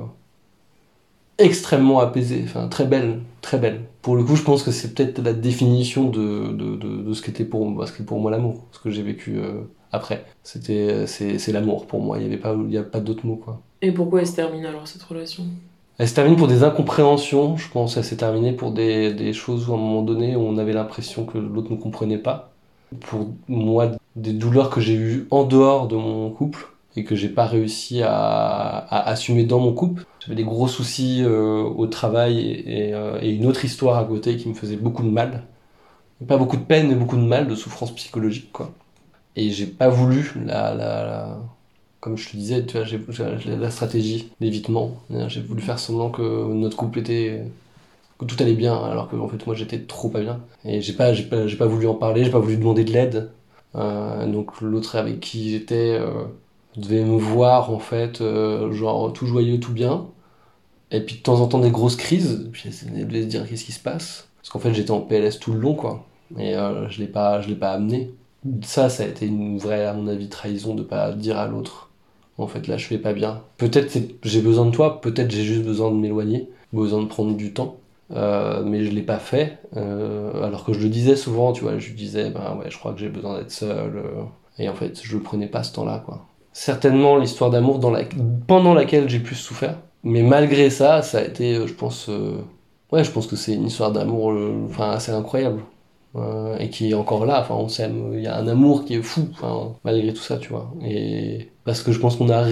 extrêmement 1.38 1.98
apaisée, 2.00 2.42
enfin, 2.44 2.68
très 2.68 2.86
belle, 2.86 3.20
très 3.40 3.58
belle. 3.58 3.82
Pour 4.02 4.16
le 4.16 4.22
coup, 4.24 4.36
je 4.36 4.42
pense 4.42 4.62
que 4.62 4.70
c'est 4.70 4.94
peut-être 4.94 5.20
la 5.22 5.32
définition 5.32 6.08
de, 6.10 6.52
de, 6.52 6.76
de, 6.76 7.02
de 7.02 7.12
ce 7.12 7.22
qu'était 7.22 7.44
pour, 7.44 7.66
moi- 7.68 7.86
ce 7.86 8.02
pour 8.02 8.20
moi 8.20 8.30
l'amour, 8.30 8.66
ce 8.72 8.78
que 8.78 8.90
j'ai 8.90 9.02
vécu 9.02 9.38
euh, 9.38 9.62
après. 9.90 10.24
C'était, 10.42 11.06
c'est, 11.06 11.38
c'est 11.38 11.52
l'amour 11.52 11.86
pour 11.86 12.00
moi, 12.00 12.18
il 12.18 12.24
y 12.24 12.26
avait 12.26 12.36
pas, 12.38 12.54
il 12.66 12.72
y 12.72 12.78
a 12.78 12.82
pas 12.84 13.00
d'autre 13.00 13.26
mot, 13.26 13.36
quoi. 13.36 13.60
Et 13.82 13.92
pourquoi 13.92 14.20
elle 14.20 14.26
se 14.26 14.36
termine 14.36 14.64
alors 14.64 14.86
cette 14.86 15.02
relation? 15.02 15.44
Elle 15.98 16.08
se 16.08 16.14
termine 16.14 16.36
pour 16.36 16.48
des 16.48 16.64
incompréhensions, 16.64 17.56
je 17.56 17.68
pense. 17.70 17.96
Elle 17.96 18.04
s'est 18.04 18.16
terminée 18.16 18.52
pour 18.52 18.72
des, 18.72 19.14
des 19.14 19.32
choses 19.32 19.68
où 19.68 19.72
à 19.72 19.76
un 19.76 19.78
moment 19.78 20.02
donné 20.02 20.36
on 20.36 20.58
avait 20.58 20.72
l'impression 20.72 21.24
que 21.24 21.38
l'autre 21.38 21.70
ne 21.70 21.76
comprenait 21.76 22.18
pas. 22.18 22.56
Pour 23.00 23.28
moi, 23.48 23.92
des 24.16 24.32
douleurs 24.32 24.70
que 24.70 24.80
j'ai 24.80 24.94
eues 24.94 25.26
en 25.30 25.44
dehors 25.44 25.88
de 25.88 25.96
mon 25.96 26.30
couple 26.30 26.66
et 26.96 27.04
que 27.04 27.14
j'ai 27.16 27.28
pas 27.28 27.46
réussi 27.46 28.02
à, 28.02 28.10
à 28.10 29.08
assumer 29.08 29.44
dans 29.44 29.60
mon 29.60 29.72
couple. 29.72 30.04
J'avais 30.20 30.36
des 30.36 30.44
gros 30.44 30.68
soucis 30.68 31.22
euh, 31.22 31.62
au 31.62 31.86
travail 31.86 32.64
euh, 32.68 33.18
et 33.20 33.30
une 33.32 33.46
autre 33.46 33.64
histoire 33.64 33.98
à 33.98 34.04
côté 34.04 34.36
qui 34.36 34.48
me 34.48 34.54
faisait 34.54 34.76
beaucoup 34.76 35.02
de 35.02 35.10
mal. 35.10 35.44
Pas 36.28 36.38
beaucoup 36.38 36.56
de 36.56 36.64
peine, 36.64 36.88
mais 36.88 36.94
beaucoup 36.94 37.16
de 37.16 37.22
mal, 37.22 37.48
de 37.48 37.54
souffrance 37.54 37.94
psychologique, 37.94 38.52
quoi. 38.52 38.72
Et 39.36 39.50
j'ai 39.52 39.66
pas 39.66 39.88
voulu 39.88 40.32
la, 40.36 40.74
la, 40.74 41.04
la- 41.06 41.38
comme 42.04 42.18
je 42.18 42.28
te 42.28 42.36
disais, 42.36 42.66
tu 42.66 42.76
vois, 42.76 42.84
j'ai 42.84 43.56
la 43.56 43.70
stratégie 43.70 44.28
d'évitement. 44.38 44.98
J'ai 45.28 45.40
voulu 45.40 45.62
faire 45.62 45.78
semblant 45.78 46.10
que 46.10 46.52
notre 46.52 46.76
couple 46.76 46.98
était 46.98 47.44
que 48.18 48.26
tout 48.26 48.36
allait 48.40 48.52
bien, 48.52 48.76
alors 48.76 49.08
que 49.08 49.16
en 49.16 49.26
fait 49.26 49.46
moi 49.46 49.56
j'étais 49.56 49.80
trop 49.80 50.10
pas 50.10 50.20
bien. 50.20 50.40
Et 50.66 50.82
j'ai 50.82 50.92
pas, 50.92 51.12
pas, 51.30 51.46
pas 51.58 51.66
voulu 51.66 51.86
en 51.86 51.94
parler, 51.94 52.22
j'ai 52.22 52.30
pas 52.30 52.40
voulu 52.40 52.58
demander 52.58 52.84
de 52.84 52.92
l'aide. 52.92 53.30
Euh, 53.74 54.26
donc 54.26 54.60
l'autre 54.60 54.96
avec 54.96 55.18
qui 55.20 55.52
j'étais 55.52 55.96
euh, 55.98 56.24
devait 56.76 57.04
me 57.04 57.16
voir 57.16 57.72
en 57.72 57.78
fait, 57.78 58.20
euh, 58.20 58.70
genre 58.72 59.10
tout 59.14 59.24
joyeux, 59.26 59.58
tout 59.58 59.72
bien. 59.72 60.06
Et 60.90 61.00
puis 61.00 61.16
de 61.16 61.22
temps 61.22 61.40
en 61.40 61.46
temps 61.46 61.60
des 61.60 61.70
grosses 61.70 61.96
crises. 61.96 62.50
Puis 62.52 62.68
elle 62.94 63.08
devait 63.08 63.22
se 63.22 63.28
dire 63.28 63.48
qu'est-ce 63.48 63.64
qui 63.64 63.72
se 63.72 63.80
passe? 63.80 64.28
Parce 64.42 64.50
qu'en 64.50 64.58
fait 64.58 64.74
j'étais 64.74 64.90
en 64.90 65.00
PLS 65.00 65.38
tout 65.40 65.54
le 65.54 65.58
long 65.58 65.74
quoi. 65.74 66.04
Et 66.38 66.52
je 66.52 67.00
l'ai 67.00 67.08
pas, 67.08 67.40
je 67.40 67.48
l'ai 67.48 67.56
pas 67.56 67.70
amené. 67.70 68.12
Ça, 68.62 68.90
ça 68.90 69.04
a 69.04 69.06
été 69.06 69.24
une 69.24 69.56
vraie, 69.56 69.86
à 69.86 69.94
mon 69.94 70.06
avis, 70.06 70.28
trahison 70.28 70.74
de 70.74 70.82
pas 70.82 71.12
dire 71.12 71.38
à 71.38 71.46
l'autre 71.46 71.88
en 72.38 72.46
fait 72.46 72.66
là 72.66 72.76
je 72.76 72.88
vais 72.88 72.98
pas 72.98 73.12
bien. 73.12 73.42
Peut-être 73.58 73.98
j'ai 74.22 74.40
besoin 74.40 74.66
de 74.66 74.70
toi, 74.70 75.00
peut-être 75.00 75.30
j'ai 75.30 75.44
juste 75.44 75.64
besoin 75.64 75.90
de 75.90 75.96
m'éloigner, 75.96 76.48
besoin 76.72 77.02
de 77.02 77.06
prendre 77.06 77.36
du 77.36 77.52
temps. 77.52 77.76
Euh, 78.12 78.62
mais 78.64 78.84
je 78.84 78.90
l'ai 78.90 79.02
pas 79.02 79.18
fait. 79.18 79.58
Euh, 79.76 80.44
alors 80.44 80.64
que 80.64 80.72
je 80.72 80.80
le 80.80 80.88
disais 80.88 81.16
souvent, 81.16 81.52
tu 81.52 81.62
vois, 81.62 81.78
je 81.78 81.92
disais, 81.92 82.30
ben 82.30 82.56
ouais, 82.58 82.70
je 82.70 82.78
crois 82.78 82.92
que 82.92 83.00
j'ai 83.00 83.08
besoin 83.08 83.38
d'être 83.38 83.50
seul. 83.50 83.96
euh, 83.96 84.22
et 84.58 84.68
en 84.68 84.74
fait, 84.74 85.00
je 85.02 85.16
prenais 85.16 85.46
pas 85.46 85.62
ce 85.62 85.72
temps-là, 85.72 86.02
quoi. 86.04 86.26
Certainement 86.52 87.16
l'histoire 87.16 87.50
d'amour 87.50 87.80
pendant 88.46 88.74
laquelle 88.74 89.08
j'ai 89.08 89.18
plus 89.18 89.34
souffert. 89.34 89.78
Mais 90.04 90.22
malgré 90.22 90.70
ça, 90.70 91.02
ça 91.02 91.18
a 91.18 91.22
été, 91.22 91.66
je 91.66 91.72
pense, 91.72 92.08
ouais, 92.92 93.02
je 93.02 93.10
pense 93.10 93.26
que 93.26 93.34
c'est 93.34 93.54
une 93.54 93.66
histoire 93.66 93.90
d'amour, 93.90 94.32
enfin, 94.66 94.90
assez 94.90 95.10
incroyable. 95.10 95.62
Euh, 96.16 96.56
et 96.58 96.70
qui 96.70 96.90
est 96.90 96.94
encore 96.94 97.26
là, 97.26 97.40
enfin, 97.40 97.54
on 97.56 97.68
s'aime, 97.68 98.12
il 98.14 98.20
y 98.22 98.26
a 98.28 98.36
un 98.36 98.46
amour 98.46 98.84
qui 98.84 98.94
est 98.94 99.02
fou, 99.02 99.28
malgré 99.84 100.12
tout 100.14 100.22
ça, 100.22 100.38
tu 100.38 100.48
vois. 100.50 100.72
Et 100.84 101.48
parce 101.64 101.82
que 101.82 101.90
je 101.92 101.98
pense 101.98 102.16
qu'on 102.16 102.30
a 102.30 102.44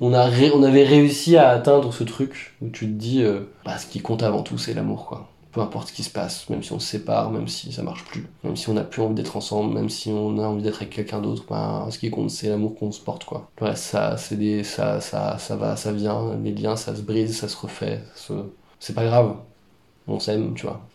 on, 0.00 0.12
a 0.14 0.30
on 0.54 0.62
avait 0.62 0.84
réussi 0.84 1.36
à 1.36 1.50
atteindre 1.50 1.92
ce 1.92 2.04
truc 2.04 2.56
où 2.60 2.68
tu 2.70 2.86
te 2.86 2.92
dis, 2.92 3.22
euh, 3.22 3.40
bah, 3.64 3.78
ce 3.78 3.86
qui 3.86 4.00
compte 4.00 4.22
avant 4.22 4.42
tout, 4.42 4.58
c'est 4.58 4.74
l'amour, 4.74 5.06
quoi. 5.06 5.28
peu 5.52 5.60
importe 5.60 5.88
ce 5.88 5.92
qui 5.92 6.02
se 6.04 6.10
passe, 6.10 6.48
même 6.50 6.62
si 6.62 6.72
on 6.72 6.78
se 6.78 6.86
sépare, 6.88 7.30
même 7.30 7.48
si 7.48 7.72
ça 7.72 7.82
marche 7.82 8.04
plus, 8.04 8.26
même 8.44 8.56
si 8.56 8.68
on 8.68 8.74
n'a 8.74 8.84
plus 8.84 9.02
envie 9.02 9.14
d'être 9.14 9.36
ensemble, 9.36 9.74
même 9.74 9.88
si 9.88 10.10
on 10.10 10.38
a 10.38 10.42
envie 10.46 10.62
d'être 10.62 10.76
avec 10.82 10.90
quelqu'un 10.90 11.20
d'autre, 11.20 11.44
ben, 11.48 11.88
ce 11.90 11.98
qui 11.98 12.10
compte 12.10 12.30
c'est 12.30 12.48
l'amour 12.48 12.74
qu'on 12.76 12.92
se 12.92 13.00
porte 13.00 13.24
quoi. 13.24 13.50
Reste 13.60 13.84
ça 13.84 14.16
c'est 14.16 14.36
des 14.36 14.64
ça 14.64 15.00
ça 15.00 15.38
ça 15.38 15.56
va, 15.56 15.76
ça 15.76 15.92
vient, 15.92 16.36
les 16.42 16.52
liens 16.52 16.76
ça 16.76 16.94
se 16.96 17.02
brise, 17.02 17.36
ça 17.38 17.48
se 17.48 17.56
refait, 17.56 18.00
ça 18.14 18.34
se- 18.34 18.52
c'est 18.80 18.94
pas 18.94 19.04
grave. 19.04 19.36
On 20.08 20.20
s'aime, 20.20 20.54
tu 20.54 20.66
vois. 20.66 20.91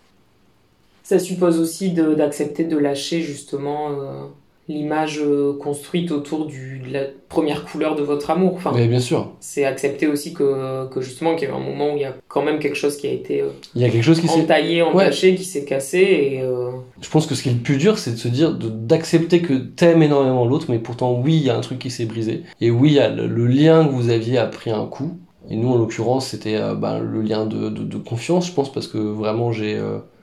Ça 1.07 1.19
suppose 1.19 1.57
aussi 1.57 1.91
d'accepter 1.91 2.65
de, 2.65 2.77
lâcher 2.77 3.21
justement 3.21 3.91
euh, 3.91 4.25
l'image 4.67 5.21
euh, 5.23 5.53
construite 5.57 6.11
autour 6.11 6.47
du, 6.47 6.79
de 6.85 6.91
la 6.91 7.03
première 7.29 7.63
couleur 7.63 7.95
de 7.95 8.01
votre 8.01 8.29
amour. 8.29 8.55
Enfin, 8.55 8.73
Mais 8.75 8.89
bien 8.89 8.99
sûr, 8.99 9.31
c'est 9.39 9.63
accepter 9.63 10.07
aussi 10.07 10.33
que, 10.33 10.85
que 10.89 10.99
justement 10.99 11.35
qu'il 11.35 11.47
y 11.47 11.51
a 11.51 11.53
eu 11.53 11.57
un 11.57 11.63
moment 11.63 11.93
où 11.93 11.95
il 11.95 12.01
y 12.01 12.05
a 12.05 12.13
quand 12.27 12.41
même 12.43 12.59
quelque 12.59 12.75
chose 12.75 12.97
qui 12.97 13.07
a 13.07 13.11
été 13.11 13.39
euh, 13.41 13.51
il 13.73 13.83
y 13.83 13.85
a 13.85 13.89
quelque 13.89 14.03
chose 14.03 14.19
qui 14.19 14.27
s'est 14.27 14.41
entaillé, 14.41 14.81
entaché, 14.81 15.35
qui 15.35 15.45
s'est 15.45 15.63
cassé 15.63 15.99
et 15.99 16.41
euh, 16.41 16.71
Je 16.99 17.09
pense 17.09 17.25
que 17.25 17.35
ce 17.35 17.43
qui 17.43 17.49
est 17.49 17.53
le 17.53 17.59
plus 17.59 17.77
dur, 17.77 17.97
c'est 17.97 18.11
de 18.11 18.17
se 18.17 18.27
dire, 18.27 18.51
d'accepter 18.53 19.41
que 19.41 19.53
t'aimes 19.53 20.03
énormément 20.03 20.45
l'autre, 20.45 20.65
mais 20.67 20.79
pourtant, 20.79 21.17
oui, 21.23 21.37
il 21.37 21.43
y 21.43 21.49
a 21.49 21.55
un 21.55 21.61
truc 21.61 21.79
qui 21.79 21.89
s'est 21.89 22.03
brisé. 22.05 22.43
Et 22.59 22.69
oui, 22.69 22.89
il 22.89 22.95
y 22.95 22.99
a 22.99 23.07
le, 23.07 23.27
le 23.27 23.47
lien 23.47 23.85
que 23.85 23.91
vous 23.93 24.09
aviez 24.09 24.39
a 24.39 24.45
pris 24.47 24.71
un 24.71 24.85
coup. 24.85 25.17
Et 25.49 25.55
nous, 25.55 25.69
en 25.69 25.77
l'occurrence, 25.77 26.27
c'était 26.27 26.57
euh, 26.57 26.75
ben, 26.75 26.99
le 26.99 27.21
lien 27.21 27.45
de, 27.45 27.69
de, 27.69 27.83
de 27.85 27.97
confiance, 27.97 28.47
je 28.47 28.51
pense, 28.51 28.69
parce 28.69 28.87
que 28.87 28.97
vraiment, 28.97 29.53
j'ai 29.53 29.75
euh, 29.75 29.99
j'ai- 29.99 30.16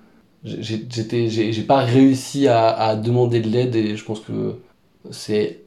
j'étais 0.45 1.29
j'ai 1.29 1.63
pas 1.63 1.81
réussi 1.81 2.49
à, 2.49 2.69
à 2.69 2.97
demander 2.97 3.41
de 3.41 3.49
l'aide, 3.49 3.75
et 3.77 3.97
je 3.97 4.05
pense 4.05 4.21
que 4.21 4.59
c'est 5.11 5.63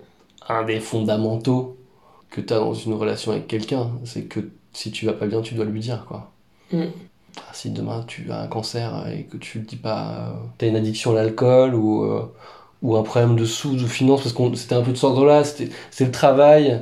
un 0.47 0.63
des 0.63 0.79
fondamentaux 0.79 1.77
que 2.29 2.41
t'as 2.41 2.59
dans 2.59 2.73
une 2.73 2.93
relation 2.93 3.31
avec 3.31 3.47
quelqu'un. 3.47 3.91
C'est 4.05 4.23
que 4.23 4.39
si 4.73 4.91
tu 4.91 5.05
vas 5.05 5.13
pas 5.13 5.27
bien, 5.27 5.41
tu 5.41 5.55
dois 5.55 5.65
lui 5.65 5.79
dire, 5.79 6.05
quoi. 6.07 6.31
Mm. 6.71 6.85
Si 7.53 7.69
demain 7.69 8.03
tu 8.07 8.31
as 8.31 8.41
un 8.41 8.47
cancer 8.47 9.07
et 9.09 9.23
que 9.23 9.37
tu 9.37 9.59
le 9.59 9.65
dis 9.65 9.75
pas, 9.75 10.29
euh, 10.29 10.33
t'as 10.57 10.67
une 10.67 10.75
addiction 10.75 11.11
à 11.11 11.15
l'alcool 11.15 11.75
ou, 11.75 12.03
euh, 12.03 12.33
ou 12.81 12.95
un 12.95 13.03
problème 13.03 13.35
de 13.35 13.45
sous, 13.45 13.75
de 13.75 13.85
finances, 13.85 14.21
parce 14.23 14.33
que 14.33 14.55
c'était 14.55 14.75
un 14.75 14.81
peu 14.81 14.91
de 14.91 14.97
ce 14.97 15.05
ordre-là, 15.05 15.43
c'était 15.43 15.69
c'était 15.91 16.05
le 16.05 16.11
travail 16.11 16.81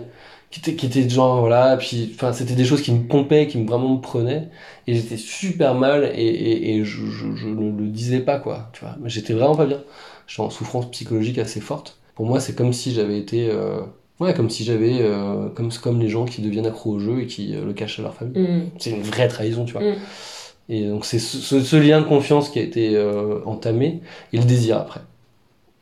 qui 0.55 0.71
était, 0.71 0.75
qui 0.75 0.85
était 0.85 1.09
genre, 1.09 1.41
voilà, 1.41 1.75
puis 1.77 2.11
enfin, 2.15 2.31
c'était 2.31 2.55
des 2.55 2.63
choses 2.65 2.81
qui 2.81 2.93
me 2.93 3.03
pompaient, 3.07 3.47
qui 3.47 3.57
me 3.57 3.67
vraiment 3.67 3.93
me 3.95 3.99
prenaient, 4.01 4.47
et 4.87 4.95
j'étais 4.95 5.17
super 5.17 5.75
mal 5.75 6.11
et, 6.15 6.21
et, 6.23 6.75
et 6.77 6.85
je, 6.85 7.05
je, 7.07 7.35
je 7.35 7.47
ne 7.47 7.77
le 7.77 7.87
disais 7.89 8.21
pas, 8.21 8.39
quoi, 8.39 8.69
tu 8.73 8.79
vois. 8.81 8.95
Mais 9.01 9.09
J'étais 9.09 9.33
vraiment 9.33 9.55
pas 9.55 9.65
bien. 9.65 9.81
J'étais 10.27 10.41
en 10.41 10.49
souffrance 10.49 10.89
psychologique 10.91 11.37
assez 11.39 11.59
forte. 11.59 11.97
Pour 12.15 12.25
moi, 12.25 12.39
c'est 12.39 12.55
comme 12.55 12.71
si 12.73 12.93
j'avais 12.93 13.17
été. 13.19 13.49
euh, 13.49 13.81
Ouais, 14.21 14.33
comme 14.33 14.49
si 14.49 14.63
j'avais. 14.63 14.99
euh, 15.01 15.49
comme, 15.49 15.69
comme 15.73 15.99
les 15.99 16.07
gens 16.07 16.23
qui 16.23 16.41
deviennent 16.41 16.65
accros 16.67 16.91
au 16.93 16.99
jeu 16.99 17.19
et 17.21 17.27
qui 17.27 17.53
euh, 17.53 17.65
le 17.65 17.73
cachent 17.73 17.99
à 17.99 18.03
leur 18.03 18.13
famille. 18.15 18.41
mm, 18.41 18.61
C'est 18.79 18.91
une 18.91 19.01
vraie 19.01 19.27
trahison, 19.27 19.65
tu 19.65 19.73
vois. 19.73 19.81
Mm. 19.81 19.95
Et 20.69 20.87
donc 20.87 21.03
c'est 21.05 21.19
ce, 21.19 21.37
ce- 21.37 21.59
ce 21.61 21.75
lien 21.75 21.99
de 22.01 22.05
confiance 22.07 22.49
qui 22.49 22.59
a 22.59 22.61
été 22.63 22.97
entamé, 23.45 23.99
et 24.33 24.37
le 24.37 24.45
désir 24.45 24.77
après, 24.77 25.01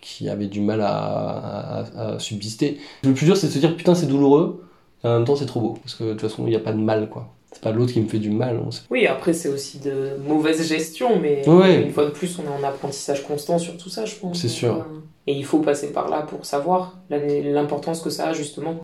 qui 0.01 0.27
avait 0.29 0.47
du 0.47 0.59
mal 0.61 0.81
à, 0.81 0.89
à- 0.89 2.13
à 2.15 2.19
subsister. 2.19 2.79
Le 3.03 3.13
plus 3.13 3.25
dur, 3.25 3.37
c'est 3.37 3.47
de 3.47 3.51
se 3.51 3.59
dire, 3.59 3.75
putain, 3.77 3.95
c'est 3.95 4.07
douloureux, 4.07 4.62
et 5.03 5.07
en 5.07 5.15
même 5.15 5.25
temps, 5.25 5.35
c'est 5.35 5.45
trop 5.45 5.59
beau. 5.59 5.77
Parce 5.83 5.95
que 5.95 6.03
de 6.03 6.11
toute 6.11 6.21
façon, 6.21 6.43
il 6.45 6.49
n'y 6.49 6.55
a 6.55 6.59
pas 6.59 6.71
de 6.73 6.77
mal, 6.79 7.09
quoi. 7.09 7.27
C'est 7.51 7.61
pas 7.61 7.71
l'autre 7.71 7.93
qui 7.93 8.01
me 8.01 8.07
fait 8.07 8.17
du 8.19 8.31
mal. 8.31 8.59
on 8.65 8.71
sait- 8.71 8.81
oui, 8.89 9.05
après 9.05 9.31
c'est 9.33 9.49
aussi 9.49 9.77
de 9.79 10.17
mauvaise 10.27 10.67
gestion, 10.67 11.19
mais 11.19 11.47
Ouais. 11.47 11.83
une 11.83 11.91
fois 11.91 12.05
de 12.05 12.09
plus, 12.09 12.39
on 12.39 12.43
est 12.43 12.63
en 12.63 12.67
apprentissage 12.67 13.23
constant 13.23 13.59
sur 13.59 13.77
tout 13.77 13.89
ça, 13.89 14.05
je 14.05 14.15
pense. 14.15 14.39
C'est 14.39 14.47
sûr. 14.47 14.75
euh, 14.77 14.83
et 15.27 15.33
il 15.33 15.45
faut 15.45 15.59
passer 15.59 15.91
par 15.93 16.09
là 16.09 16.23
pour 16.23 16.45
savoir 16.45 16.97
l'importance 17.09 18.01
que 18.01 18.09
ça 18.09 18.29
a 18.29 18.33
justement. 18.33 18.75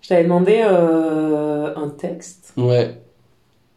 Je 0.00 0.08
t'avais 0.08 0.24
demandé 0.24 0.62
euh, 0.64 1.74
un 1.76 1.88
texte 1.88 2.52
Ouais, 2.56 2.98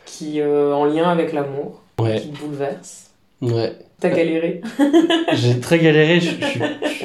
qui 0.06 0.40
euh, 0.42 0.74
en 0.74 0.86
lien 0.86 1.10
avec 1.10 1.34
l'amour, 1.34 1.82
ouais, 2.02 2.20
qui 2.22 2.30
te 2.32 2.40
bouleverse. 2.40 3.12
ouais. 3.42 3.78
T'as 4.00 4.10
galéré 4.10 4.62
J'ai 5.34 5.60
très 5.60 5.80
galéré, 5.80 6.20
je, 6.20 6.30
je, 6.30 6.64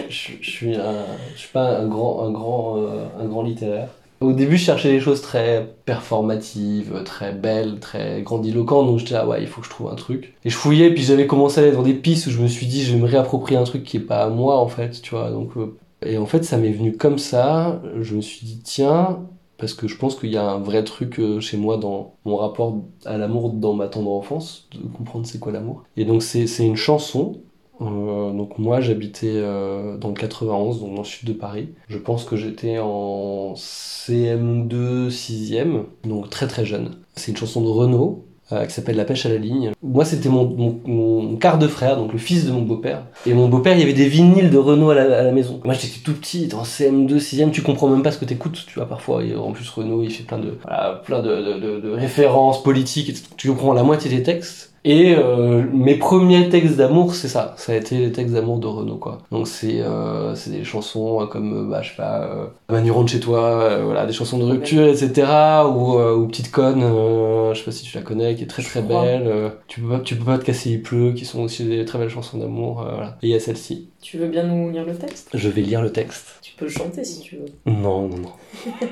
je, 0.43 0.51
suis, 0.51 0.75
un, 0.75 1.07
je 1.35 1.41
suis 1.41 1.49
pas 1.49 1.79
un 1.79 1.87
grand, 1.87 2.23
un, 2.25 2.31
grand, 2.31 2.77
euh, 2.77 3.07
un 3.19 3.25
grand 3.25 3.43
littéraire. 3.43 3.89
Au 4.21 4.33
début, 4.33 4.57
je 4.57 4.65
cherchais 4.67 4.93
des 4.93 5.01
choses 5.01 5.21
très 5.23 5.75
performatives, 5.85 7.03
très 7.05 7.33
belles, 7.33 7.81
très 7.81 8.23
grandiloquentes, 8.23 8.87
donc 8.87 8.99
j'étais 8.99 9.15
là, 9.15 9.27
ouais, 9.27 9.43
il 9.43 9.49
faut 9.49 9.63
que 9.63 9.67
je 9.67 9.71
trouve 9.71 9.91
un 9.91 9.97
truc. 9.97 10.35
Et 10.45 10.51
je 10.51 10.57
fouillais, 10.57 10.93
puis 10.93 11.03
j'avais 11.03 11.27
commencé 11.27 11.61
à 11.61 11.65
aller 11.65 11.73
dans 11.73 11.83
des 11.83 11.95
pistes 11.95 12.27
où 12.29 12.31
je 12.31 12.41
me 12.41 12.47
suis 12.47 12.67
dit, 12.67 12.85
je 12.85 12.93
vais 12.93 13.01
me 13.01 13.07
réapproprier 13.07 13.59
un 13.59 13.65
truc 13.65 13.83
qui 13.85 13.97
est 13.97 14.01
pas 14.01 14.23
à 14.23 14.29
moi, 14.29 14.59
en 14.59 14.69
fait, 14.69 15.01
tu 15.03 15.15
vois. 15.15 15.31
Donc, 15.31 15.57
euh, 15.57 15.77
et 16.05 16.19
en 16.19 16.27
fait, 16.27 16.45
ça 16.45 16.57
m'est 16.57 16.73
venu 16.73 16.97
comme 16.97 17.19
ça, 17.19 17.81
je 18.01 18.15
me 18.15 18.21
suis 18.21 18.47
dit, 18.47 18.61
tiens, 18.63 19.21
parce 19.63 19.75
que 19.75 19.87
je 19.87 19.97
pense 19.97 20.17
qu'il 20.17 20.31
y 20.31 20.37
a 20.37 20.43
un 20.43 20.59
vrai 20.59 20.83
truc 20.83 21.21
euh, 21.21 21.39
chez 21.39 21.57
moi 21.57 21.77
dans 21.77 22.17
mon 22.25 22.35
rapport 22.35 22.83
à 23.05 23.17
l'amour 23.17 23.51
dans 23.51 23.75
ma 23.75 23.87
tendre 23.87 24.11
enfance, 24.11 24.69
de 24.73 24.81
comprendre 24.89 25.25
c'est 25.25 25.39
quoi 25.39 25.53
l'amour. 25.53 25.85
Et 25.97 26.05
donc, 26.05 26.25
c'est 26.25 26.67
une 26.67 26.75
chanson 26.75 27.41
euh, 27.81 28.33
donc 28.33 28.59
moi 28.59 28.81
j'habitais 28.81 29.33
euh, 29.33 29.97
dans 29.97 30.09
le 30.09 30.15
91, 30.15 30.81
donc 30.81 30.95
dans 30.95 31.03
le 31.03 31.07
sud 31.07 31.29
de 31.29 31.33
Paris. 31.33 31.71
Je 31.89 31.99
pense 31.99 32.25
que 32.25 32.37
j'étais 32.37 32.79
en 32.79 33.55
CM2, 33.55 35.09
6ème, 35.09 35.85
donc 36.05 36.29
très 36.29 36.49
très 36.49 36.65
jeune. 36.65 36.97
C'est 37.15 37.31
une 37.31 37.37
chanson 37.37 37.61
de 37.61 37.69
Renaud 37.69 38.25
euh, 38.53 38.67
qui 38.67 38.73
s'appelle 38.73 38.97
La 38.97 39.05
pêche 39.05 39.27
à 39.27 39.29
la 39.29 39.37
ligne. 39.39 39.73
Moi 39.83 40.05
c'était 40.05 40.29
mon, 40.29 40.45
mon, 40.47 40.81
mon 40.87 41.37
quart 41.37 41.59
de 41.59 41.67
frère, 41.67 41.97
donc 41.97 42.13
le 42.13 42.19
fils 42.19 42.45
de 42.47 42.53
mon 42.53 42.63
beau-père. 42.63 43.05
Et 43.27 43.35
mon 43.35 43.49
beau-père 43.49 43.75
il 43.75 43.81
y 43.81 43.83
avait 43.83 43.93
des 43.93 44.09
vinyles 44.09 44.51
de 44.51 44.59
Renaud 44.59 44.91
à 44.91 44.95
la, 44.95 45.19
à 45.19 45.23
la 45.23 45.33
maison. 45.33 45.61
Moi 45.65 45.75
j'étais 45.75 46.01
tout 46.05 46.13
petit, 46.15 46.49
en 46.55 46.63
CM2, 46.63 47.19
6ème, 47.19 47.51
tu 47.51 47.63
comprends 47.63 47.89
même 47.89 48.03
pas 48.03 48.13
ce 48.13 48.19
que 48.19 48.25
t'écoutes, 48.25 48.65
tu 48.67 48.75
vois 48.79 48.89
parfois. 48.89 49.25
Et 49.25 49.35
en 49.35 49.53
plus 49.53 49.69
Renaud 49.71 50.03
il 50.03 50.11
fait 50.11 50.25
plein 50.25 50.39
de, 50.39 50.57
voilà, 50.63 51.01
plein 51.05 51.21
de, 51.23 51.29
de, 51.29 51.61
de- 51.61 51.81
de 51.81 51.91
références 51.91 52.63
politiques, 52.63 53.11
et 53.11 53.15
tu 53.37 53.49
comprends 53.49 53.73
la 53.73 53.83
moitié 53.83 54.11
des 54.11 54.23
textes. 54.23 54.72
Et 54.85 55.15
euh, 55.17 55.63
mes 55.73 55.95
premiers 55.95 56.49
textes 56.49 56.77
d'amour, 56.77 57.15
c'est 57.15 57.29
ça. 57.29 57.55
Ça 57.57 57.73
a 57.73 57.77
été 57.77 57.99
les 57.99 58.11
textes 58.11 58.35
d'amour 58.35 58.59
de 58.59 58.67
Renaud, 58.67 58.97
quoi. 58.97 59.19
Donc 59.31 59.47
c'est 59.47 59.81
euh, 59.81 60.35
c'est 60.35 60.51
des 60.51 60.65
chansons 60.65 61.23
euh, 61.23 61.27
comme, 61.27 61.71
bah, 61.71 61.83
je 61.83 61.91
sais 61.91 61.97
pas, 61.97 62.23
euh, 62.25 62.47
Manu 62.69 62.91
rentre 62.91 63.13
chez 63.13 63.21
toi, 63.21 63.79
voilà, 63.85 64.07
des 64.07 64.13
chansons 64.13 64.39
de 64.39 64.45
rupture, 64.45 64.85
etc. 64.89 65.29
Ou, 65.67 65.99
ou 66.01 66.27
Petite 66.27 66.51
conne, 66.51 66.81
je 66.81 67.59
sais 67.59 67.65
pas 67.65 67.71
si 67.71 67.85
tu 67.85 67.97
la 67.97 68.03
connais, 68.03 68.35
qui 68.35 68.43
est 68.43 68.47
très 68.47 68.63
très 68.63 68.83
belle. 68.83 69.53
tu 69.69 69.81
peux 69.81 69.89
pas, 69.89 70.01
tu 70.01 70.17
peux 70.17 70.25
pas 70.25 70.39
te 70.39 70.45
casser, 70.45 70.71
il 70.71 70.83
pleut, 70.83 71.13
qui 71.13 71.25
sont 71.25 71.43
aussi 71.43 71.65
des 71.65 71.85
très 71.85 71.99
belles 71.99 72.09
chansons 72.09 72.39
d'amour. 72.39 72.83
voilà. 72.83 73.19
Et 73.23 73.29
il 73.29 73.31
y 73.31 73.35
a 73.35 73.41
celle-ci. 73.41 73.89
Tu 74.01 74.19
veux 74.19 74.27
bien 74.27 74.43
nous 74.43 74.71
lire 74.71 74.85
le 74.85 74.95
texte? 74.95 75.29
Je 75.33 75.49
vais 75.49 75.63
lire 75.63 75.81
le 75.81 75.93
texte. 75.93 76.39
Tu 76.43 76.55
peux 76.57 76.65
le 76.65 76.71
chanter 76.73 77.05
si 77.05 77.21
tu 77.21 77.37
veux. 77.37 77.47
Non, 77.67 78.09
non, 78.09 78.19
non. 78.19 78.33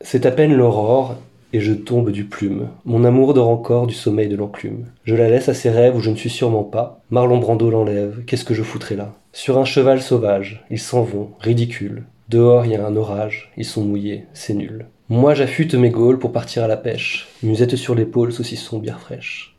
C'est 0.00 0.26
à 0.26 0.30
peine 0.30 0.54
l'aurore, 0.54 1.16
et 1.52 1.60
je 1.60 1.72
tombe 1.72 2.10
du 2.10 2.24
plume. 2.24 2.68
Mon 2.84 3.04
amour 3.04 3.34
dort 3.34 3.48
encore 3.48 3.86
du 3.86 3.94
sommeil 3.94 4.28
de 4.28 4.36
l'enclume. 4.36 4.86
Je 5.04 5.14
la 5.14 5.28
laisse 5.28 5.48
à 5.48 5.54
ses 5.54 5.70
rêves 5.70 5.96
où 5.96 6.00
je 6.00 6.10
ne 6.10 6.16
suis 6.16 6.30
sûrement 6.30 6.64
pas. 6.64 7.00
Marlon 7.10 7.38
Brando 7.38 7.70
l'enlève, 7.70 8.24
qu'est-ce 8.26 8.44
que 8.44 8.54
je 8.54 8.62
foutrais 8.62 8.96
là? 8.96 9.14
Sur 9.32 9.58
un 9.58 9.64
cheval 9.64 10.02
sauvage, 10.02 10.64
ils 10.70 10.78
s'en 10.78 11.02
vont, 11.02 11.30
ridicules. 11.40 12.04
Dehors, 12.28 12.66
il 12.66 12.72
y 12.72 12.76
a 12.76 12.86
un 12.86 12.96
orage, 12.96 13.50
ils 13.56 13.64
sont 13.64 13.82
mouillés, 13.82 14.24
c'est 14.34 14.54
nul. 14.54 14.86
Moi, 15.08 15.32
j'affûte 15.32 15.74
mes 15.74 15.88
gaules 15.88 16.18
pour 16.18 16.32
partir 16.32 16.64
à 16.64 16.68
la 16.68 16.76
pêche. 16.76 17.28
Musette 17.42 17.76
sur 17.76 17.94
l'épaule, 17.94 18.32
saucisson, 18.32 18.78
bière 18.78 19.00
fraîche. 19.00 19.56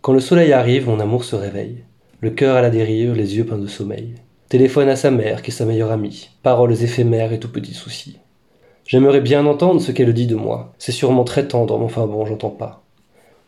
Quand 0.00 0.12
le 0.12 0.20
soleil 0.20 0.52
arrive, 0.52 0.88
mon 0.88 1.00
amour 1.00 1.24
se 1.24 1.34
réveille. 1.34 1.84
Le 2.20 2.30
cœur 2.30 2.56
à 2.56 2.62
la 2.62 2.70
dérive, 2.70 3.14
les 3.14 3.36
yeux 3.36 3.44
peints 3.44 3.58
de 3.58 3.66
sommeil. 3.66 4.14
Téléphone 4.48 4.88
à 4.88 4.94
sa 4.94 5.10
mère, 5.10 5.42
qui 5.42 5.50
est 5.50 5.54
sa 5.54 5.64
meilleure 5.64 5.90
amie. 5.90 6.28
Paroles 6.44 6.80
éphémères 6.80 7.32
et 7.32 7.40
tout 7.40 7.50
petits 7.50 7.74
soucis. 7.74 8.18
J'aimerais 8.86 9.22
bien 9.22 9.46
entendre 9.46 9.80
ce 9.80 9.92
qu'elle 9.92 10.12
dit 10.12 10.26
de 10.26 10.34
moi. 10.34 10.74
C'est 10.78 10.92
sûrement 10.92 11.24
très 11.24 11.48
tendre, 11.48 11.78
mais 11.78 11.86
enfin 11.86 12.06
bon, 12.06 12.26
j'entends 12.26 12.50
pas. 12.50 12.82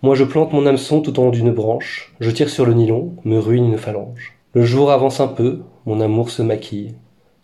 Moi 0.02 0.14
je 0.14 0.24
plante 0.24 0.52
mon 0.52 0.64
hameçon 0.64 1.00
tout 1.02 1.20
en 1.20 1.28
haut 1.28 1.30
d'une 1.30 1.52
branche, 1.52 2.14
je 2.20 2.30
tire 2.30 2.48
sur 2.48 2.64
le 2.64 2.72
nylon, 2.72 3.16
me 3.24 3.38
ruine 3.38 3.66
une 3.66 3.78
phalange. 3.78 4.34
Le 4.54 4.64
jour 4.64 4.90
avance 4.90 5.20
un 5.20 5.28
peu, 5.28 5.60
mon 5.84 6.00
amour 6.00 6.30
se 6.30 6.40
maquille. 6.42 6.94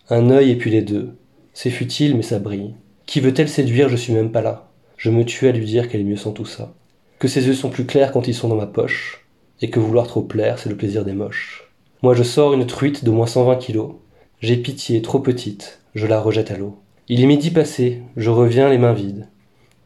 Un 0.09 0.31
œil 0.31 0.51
et 0.51 0.55
puis 0.55 0.71
les 0.71 0.81
deux. 0.81 1.15
C'est 1.53 1.69
futile, 1.69 2.15
mais 2.15 2.23
ça 2.23 2.39
brille. 2.39 2.73
Qui 3.05 3.19
veut-elle 3.19 3.49
séduire, 3.49 3.89
je 3.89 3.95
suis 3.95 4.13
même 4.13 4.31
pas 4.31 4.41
là. 4.41 4.69
Je 4.97 5.11
me 5.11 5.23
tue 5.23 5.47
à 5.47 5.51
lui 5.51 5.65
dire 5.65 5.87
qu'elle 5.87 6.01
est 6.01 6.05
mieux 6.05 6.15
sans 6.15 6.31
tout 6.31 6.45
ça. 6.45 6.73
Que 7.19 7.27
ses 7.27 7.45
yeux 7.45 7.53
sont 7.53 7.69
plus 7.69 7.85
clairs 7.85 8.11
quand 8.11 8.27
ils 8.27 8.33
sont 8.33 8.47
dans 8.47 8.55
ma 8.55 8.65
poche, 8.65 9.27
et 9.61 9.69
que 9.69 9.79
vouloir 9.79 10.07
trop 10.07 10.21
plaire, 10.21 10.57
c'est 10.57 10.69
le 10.69 10.77
plaisir 10.77 11.05
des 11.05 11.13
moches. 11.13 11.71
Moi 12.01 12.15
je 12.15 12.23
sors 12.23 12.53
une 12.53 12.65
truite 12.65 13.05
d'au 13.05 13.13
moins 13.13 13.27
120 13.27 13.55
kilos. 13.57 13.91
J'ai 14.39 14.57
pitié, 14.57 15.01
trop 15.01 15.19
petite, 15.19 15.81
je 15.93 16.07
la 16.07 16.19
rejette 16.19 16.51
à 16.51 16.57
l'eau. 16.57 16.77
Il 17.09 17.21
est 17.21 17.25
midi 17.25 17.51
passé, 17.51 18.01
je 18.15 18.29
reviens 18.29 18.69
les 18.69 18.77
mains 18.77 18.93
vides. 18.93 19.27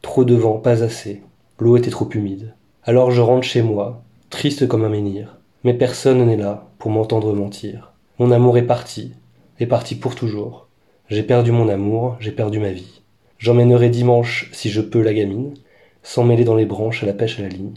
Trop 0.04 0.24
de 0.24 0.36
vent, 0.36 0.60
pas 0.60 0.84
assez. 0.84 1.24
L'eau 1.58 1.76
était 1.76 1.90
trop 1.90 2.08
humide. 2.14 2.54
Alors 2.84 3.10
je 3.10 3.22
rentre 3.22 3.48
chez 3.48 3.64
moi, 3.64 4.04
triste 4.30 4.68
comme 4.68 4.86
un 4.86 4.90
menhir. 4.90 5.38
Mais 5.64 5.74
personne 5.74 6.24
n'est 6.24 6.38
là 6.38 6.68
pour 6.78 6.92
m'entendre 6.92 7.34
mentir. 7.34 7.92
Mon 8.20 8.30
amour 8.30 8.60
est 8.60 8.68
parti, 8.68 9.14
est 9.60 9.66
parti 9.66 9.96
pour 9.96 10.14
toujours. 10.14 10.68
J'ai 11.10 11.24
perdu 11.24 11.52
mon 11.52 11.70
amour, 11.70 12.18
j'ai 12.20 12.32
perdu 12.32 12.60
ma 12.60 12.72
vie. 12.72 13.02
J'emmènerai 13.40 13.90
dimanche, 13.90 14.52
si 14.54 14.70
je 14.70 14.82
peux, 14.82 15.02
la 15.02 15.16
gamine, 15.16 15.56
sans 16.04 16.24
mêler 16.24 16.44
dans 16.44 16.56
les 16.56 16.66
branches 16.66 17.02
à 17.02 17.08
la 17.08 17.14
pêche 17.14 17.40
à 17.40 17.42
la 17.42 17.50
ligne. 17.50 17.74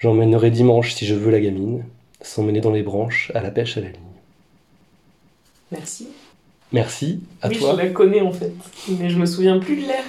J'emmènerai 0.00 0.50
dimanche, 0.50 0.92
si 0.92 1.06
je 1.06 1.14
veux, 1.14 1.30
la 1.30 1.40
gamine, 1.40 1.84
sans 2.20 2.42
mêler 2.42 2.60
dans 2.60 2.72
les 2.72 2.82
branches 2.82 3.32
à 3.34 3.40
la 3.40 3.50
pêche 3.50 3.78
à 3.78 3.80
la 3.80 3.88
ligne. 3.88 4.00
Merci. 5.70 6.08
Merci, 6.72 7.20
à 7.42 7.48
oui, 7.48 7.58
toi. 7.58 7.72
je 7.72 7.82
la 7.82 7.88
connais 7.88 8.20
en 8.20 8.32
fait, 8.32 8.52
mais 8.98 9.10
je 9.10 9.18
me 9.18 9.26
souviens 9.26 9.58
plus 9.58 9.76
de 9.76 9.82
l'air. 9.82 10.04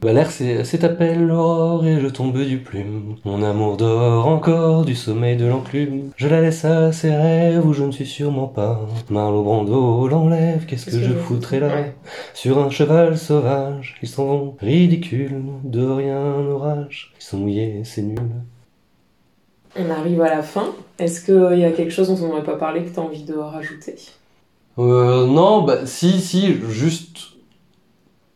Bah, 0.00 0.12
l'air 0.12 0.30
c'est 0.30 0.62
c'est 0.62 0.84
appelle 0.84 1.26
l'aurore 1.26 1.84
et 1.84 2.00
je 2.00 2.06
tombe 2.06 2.40
du 2.40 2.58
plume. 2.58 3.16
Mon 3.24 3.42
amour 3.42 3.76
dort 3.76 4.28
encore 4.28 4.84
du 4.84 4.94
sommeil 4.94 5.36
de 5.36 5.44
l'enclume. 5.44 6.12
Je 6.16 6.28
la 6.28 6.40
laisse 6.40 6.64
à 6.64 6.92
ses 6.92 7.10
rêves 7.10 7.66
où 7.66 7.72
je 7.72 7.82
ne 7.82 7.90
suis 7.90 8.06
sûrement 8.06 8.46
pas. 8.46 8.86
Marlowe 9.10 9.42
Brando 9.42 10.06
l'enlève, 10.06 10.66
qu'est-ce 10.66 10.86
que, 10.86 11.02
je 11.02 11.12
foutrais 11.14 11.58
là? 11.58 11.86
Sur 12.32 12.60
un 12.60 12.70
cheval 12.70 13.18
sauvage, 13.18 13.96
ils 14.00 14.08
s'en 14.08 14.26
vont 14.26 14.56
ridicules, 14.60 15.42
de 15.64 15.84
rien 15.84 16.20
un 16.20 16.46
orage. 16.46 17.12
Ils 17.18 17.24
sont 17.24 17.38
mouillés, 17.38 17.82
c'est 17.82 18.02
nul. 18.02 18.20
On 19.76 19.90
arrive 19.90 20.22
à 20.22 20.30
la 20.30 20.42
fin. 20.42 20.74
Est-ce 21.00 21.24
qu'il 21.24 21.58
y 21.58 21.64
a 21.64 21.72
quelque 21.72 21.92
chose 21.92 22.08
dont 22.08 22.24
on 22.24 22.28
n'aurait 22.28 22.44
pas 22.44 22.56
parlé 22.56 22.84
que 22.84 22.90
tu 22.90 23.00
as 23.00 23.02
envie 23.02 23.24
de 23.24 23.34
rajouter? 23.34 23.96
Euh, 24.78 25.26
non, 25.26 25.62
bah 25.62 25.86
si, 25.86 26.20
si, 26.20 26.54
juste 26.68 27.18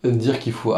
dire 0.05 0.41
qu'il 0.41 0.53
faut 0.53 0.75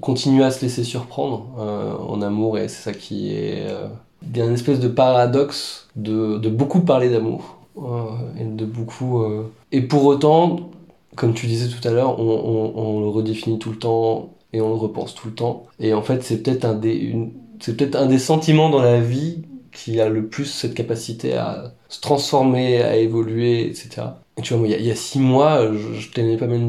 continuer 0.00 0.44
à 0.44 0.50
se 0.50 0.60
laisser 0.60 0.84
surprendre 0.84 1.54
euh, 1.58 1.96
en 1.96 2.20
amour 2.20 2.58
et 2.58 2.68
c'est 2.68 2.82
ça 2.82 2.92
qui 2.92 3.34
est... 3.34 3.66
euh, 3.68 3.88
Il 4.30 4.36
y 4.36 4.42
a 4.42 4.44
une 4.44 4.52
espèce 4.52 4.80
de 4.80 4.88
paradoxe 4.88 5.88
de, 5.96 6.36
beaucoup 6.48 6.80
parler 6.80 7.08
d'amour 7.08 7.56
et 9.70 9.82
pour 9.82 10.04
autant, 10.06 10.70
comme 11.14 11.32
tu 11.32 11.46
disais 11.46 11.68
tout 11.68 11.86
à 11.86 11.92
l'heure, 11.92 12.18
on, 12.18 13.00
le 13.00 13.08
redéfinit 13.08 13.58
tout 13.58 13.70
le 13.70 13.78
temps 13.78 14.30
et 14.52 14.60
on 14.60 14.70
le 14.70 14.74
repense 14.74 15.14
tout 15.14 15.28
le 15.28 15.34
temps. 15.34 15.66
Et 15.78 15.94
en 15.94 16.02
fait, 16.02 16.22
c'est 16.24 16.42
peut-être 16.42 16.78
des... 16.80 17.16
C'est 17.60 17.76
peut-être 17.76 17.96
un 17.96 18.06
des 18.06 18.18
sentiments 18.18 18.68
dans 18.68 18.82
la 18.82 19.00
vie 19.00 19.44
qui 19.72 20.00
a 20.00 20.08
le 20.08 20.26
plus 20.26 20.46
cette 20.46 20.74
capacité 20.74 21.34
à 21.34 21.72
se 21.88 22.00
transformer, 22.00 22.82
à 22.82 22.96
évoluer, 22.96 23.66
etc. 23.66 24.02
Tu 24.42 24.54
vois, 24.54 24.66
il 24.68 24.70
y 24.84 24.90
a- 24.90 24.94
six 24.94 25.18
mois, 25.18 25.68
je, 25.72 25.98
je 26.00 26.10
tenais 26.10 26.36
pas, 26.36 26.46
même 26.46 26.68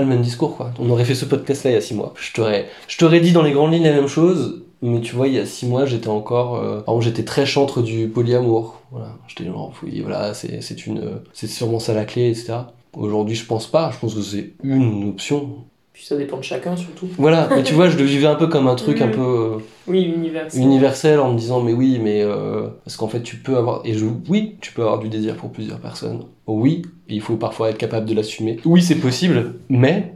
le 0.00 0.06
même 0.06 0.22
discours, 0.22 0.56
quoi. 0.56 0.72
On 0.78 0.90
aurait 0.90 1.04
fait 1.04 1.14
ce 1.14 1.24
podcast-là 1.24 1.70
il 1.70 1.74
y 1.74 1.76
a 1.76 1.80
six 1.80 1.94
mois. 1.94 2.12
Je 2.20 2.32
t'aurais, 2.32 2.66
je 2.88 2.98
dit 3.20 3.32
dans 3.32 3.42
les 3.42 3.52
grandes 3.52 3.72
lignes 3.72 3.84
la 3.84 3.92
même 3.92 4.08
chose, 4.08 4.64
mais 4.82 5.00
tu 5.00 5.14
vois, 5.14 5.28
il 5.28 5.34
y 5.34 5.38
a 5.38 5.46
six 5.46 5.66
mois, 5.66 5.86
j'étais 5.86 6.08
encore, 6.08 6.56
euh, 6.56 6.80
exemple, 6.94 7.00
j'étais 7.00 7.24
très 7.24 7.46
chantre 7.46 7.82
du 7.82 8.08
polyamour. 8.08 8.80
Voilà. 8.90 9.16
J'étais 9.28 9.44
genre, 9.44 9.72
oui, 9.82 10.00
voilà, 10.00 10.34
c'est, 10.34 10.60
c'est 10.60 10.86
une, 10.86 11.20
c'est 11.32 11.46
sûrement 11.46 11.78
ça 11.78 11.94
la 11.94 12.04
clé, 12.04 12.28
etc. 12.30 12.54
Aujourd'hui, 12.92 13.34
je 13.34 13.46
pense 13.46 13.66
pas. 13.66 13.90
Je 13.92 13.98
pense 13.98 14.14
que 14.14 14.22
c'est 14.22 14.52
une 14.62 15.08
option. 15.08 15.64
Puis 15.94 16.04
ça 16.04 16.16
dépend 16.16 16.36
de 16.38 16.42
chacun 16.42 16.76
surtout. 16.76 17.06
Voilà. 17.18 17.48
mais 17.54 17.62
tu 17.62 17.72
vois, 17.72 17.88
je 17.88 17.96
le 17.96 18.02
vivais 18.02 18.26
un 18.26 18.34
peu 18.34 18.48
comme 18.48 18.66
un 18.66 18.74
truc 18.74 19.00
un 19.00 19.06
Mhm. 19.06 19.12
peu, 19.12 19.20
euh, 19.20 19.58
Oui, 19.86 20.02
universel. 20.02 20.60
universel 20.60 21.20
en 21.20 21.32
me 21.32 21.38
disant 21.38 21.60
mais 21.62 21.72
oui 21.72 22.00
mais 22.02 22.20
euh, 22.22 22.66
parce 22.84 22.96
qu'en 22.96 23.06
fait 23.08 23.22
tu 23.22 23.36
peux 23.36 23.56
avoir 23.56 23.80
et 23.86 23.94
je 23.94 24.04
oui 24.28 24.56
tu 24.60 24.72
peux 24.72 24.82
avoir 24.82 24.98
du 24.98 25.08
désir 25.08 25.36
pour 25.36 25.50
plusieurs 25.52 25.78
personnes 25.78 26.24
oui 26.48 26.82
il 27.08 27.20
faut 27.20 27.36
parfois 27.36 27.70
être 27.70 27.78
capable 27.78 28.06
de 28.06 28.14
l'assumer 28.14 28.58
oui 28.64 28.82
c'est 28.82 28.96
possible 28.96 29.54
mais 29.68 30.14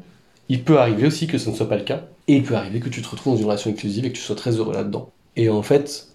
il 0.49 0.65
peut 0.65 0.79
arriver 0.81 1.07
aussi 1.07 1.27
que 1.29 1.39
ce 1.39 1.49
ne 1.51 1.55
soit 1.55 1.69
pas 1.69 1.77
le 1.77 1.85
cas 1.85 2.03
et 2.27 2.35
il 2.37 2.43
peut 2.43 2.57
arriver 2.57 2.81
que 2.81 2.89
tu 2.89 3.01
te 3.01 3.09
retrouves 3.09 3.35
dans 3.35 3.39
une 3.39 3.47
relation 3.47 3.71
exclusive 3.71 4.05
et 4.05 4.11
que 4.11 4.17
tu 4.17 4.23
sois 4.23 4.35
très 4.37 4.51
heureux 4.57 4.75
là-dedans 4.75 5.11
et 5.37 5.49
en 5.49 5.63
fait 5.63 6.09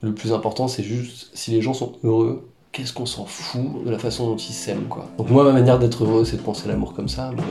le 0.00 0.12
plus 0.14 0.32
important 0.32 0.68
c'est 0.68 0.84
juste 0.84 1.30
si 1.34 1.50
les 1.50 1.60
gens 1.60 1.74
sont 1.74 1.92
heureux 2.02 2.48
qu'est-ce 2.72 2.92
qu'on 2.94 3.04
s'en 3.06 3.26
fout 3.26 3.84
de 3.84 3.90
la 3.90 3.98
façon 3.98 4.26
dont 4.28 4.36
ils 4.36 4.52
s'aiment 4.54 4.86
quoi 4.88 5.06
donc 5.18 5.28
moi 5.28 5.44
ma 5.44 5.52
manière 5.52 5.78
d'être 5.78 6.04
heureux 6.04 6.24
c'est 6.24 6.36
de 6.38 6.42
penser 6.42 6.66
l'amour 6.68 6.94
comme 6.94 7.08
ça 7.08 7.30
mais 7.36 7.42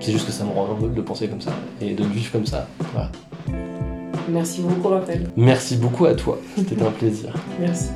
c'est 0.00 0.12
juste 0.12 0.26
que 0.26 0.32
ça 0.32 0.44
me 0.44 0.50
rend 0.50 0.68
heureux 0.68 0.90
de 0.94 1.00
penser 1.00 1.28
comme 1.28 1.40
ça 1.40 1.52
et 1.80 1.94
de 1.94 2.02
le 2.02 2.10
vivre 2.10 2.30
comme 2.32 2.46
ça 2.46 2.68
voilà 2.92 3.10
Merci 4.28 4.60
beaucoup, 4.62 4.88
Raphaël. 4.88 5.28
Merci 5.36 5.76
beaucoup 5.76 6.06
à 6.06 6.14
toi, 6.14 6.38
c'était 6.56 6.82
un 6.82 6.90
plaisir. 6.90 7.32
Merci. 7.60 7.90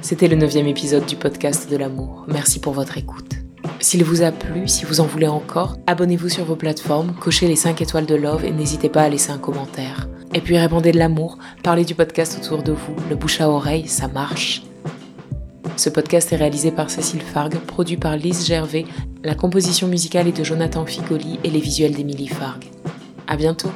C'était 0.00 0.28
le 0.28 0.36
neuvième 0.36 0.66
épisode 0.66 1.06
du 1.06 1.16
podcast 1.16 1.70
de 1.70 1.76
l'amour. 1.76 2.24
Merci 2.28 2.60
pour 2.60 2.72
votre 2.72 2.98
écoute. 2.98 3.34
S'il 3.80 4.04
vous 4.04 4.22
a 4.22 4.30
plu, 4.30 4.68
si 4.68 4.84
vous 4.84 5.00
en 5.00 5.06
voulez 5.06 5.26
encore, 5.26 5.76
abonnez-vous 5.86 6.28
sur 6.28 6.44
vos 6.44 6.56
plateformes, 6.56 7.14
cochez 7.14 7.48
les 7.48 7.56
5 7.56 7.80
étoiles 7.80 8.06
de 8.06 8.14
Love 8.14 8.44
et 8.44 8.52
n'hésitez 8.52 8.88
pas 8.88 9.02
à 9.02 9.08
laisser 9.08 9.30
un 9.30 9.38
commentaire. 9.38 10.08
Et 10.34 10.40
puis 10.40 10.58
répondez 10.58 10.92
de 10.92 10.98
l'amour, 10.98 11.38
parlez 11.62 11.84
du 11.84 11.94
podcast 11.94 12.38
autour 12.40 12.62
de 12.62 12.72
vous, 12.72 12.94
le 13.08 13.16
bouche 13.16 13.40
à 13.40 13.48
oreille, 13.48 13.88
ça 13.88 14.06
marche. 14.06 14.62
Ce 15.80 15.88
podcast 15.88 16.30
est 16.30 16.36
réalisé 16.36 16.72
par 16.72 16.90
Cécile 16.90 17.22
Fargue, 17.22 17.58
produit 17.58 17.96
par 17.96 18.14
Lise 18.14 18.44
Gervais, 18.44 18.84
la 19.24 19.34
composition 19.34 19.88
musicale 19.88 20.28
est 20.28 20.38
de 20.38 20.44
Jonathan 20.44 20.84
Figoli 20.84 21.40
et 21.42 21.48
les 21.48 21.58
visuels 21.58 21.94
d'Émilie 21.94 22.28
Fargue. 22.28 22.66
À 23.26 23.34
bientôt! 23.34 23.72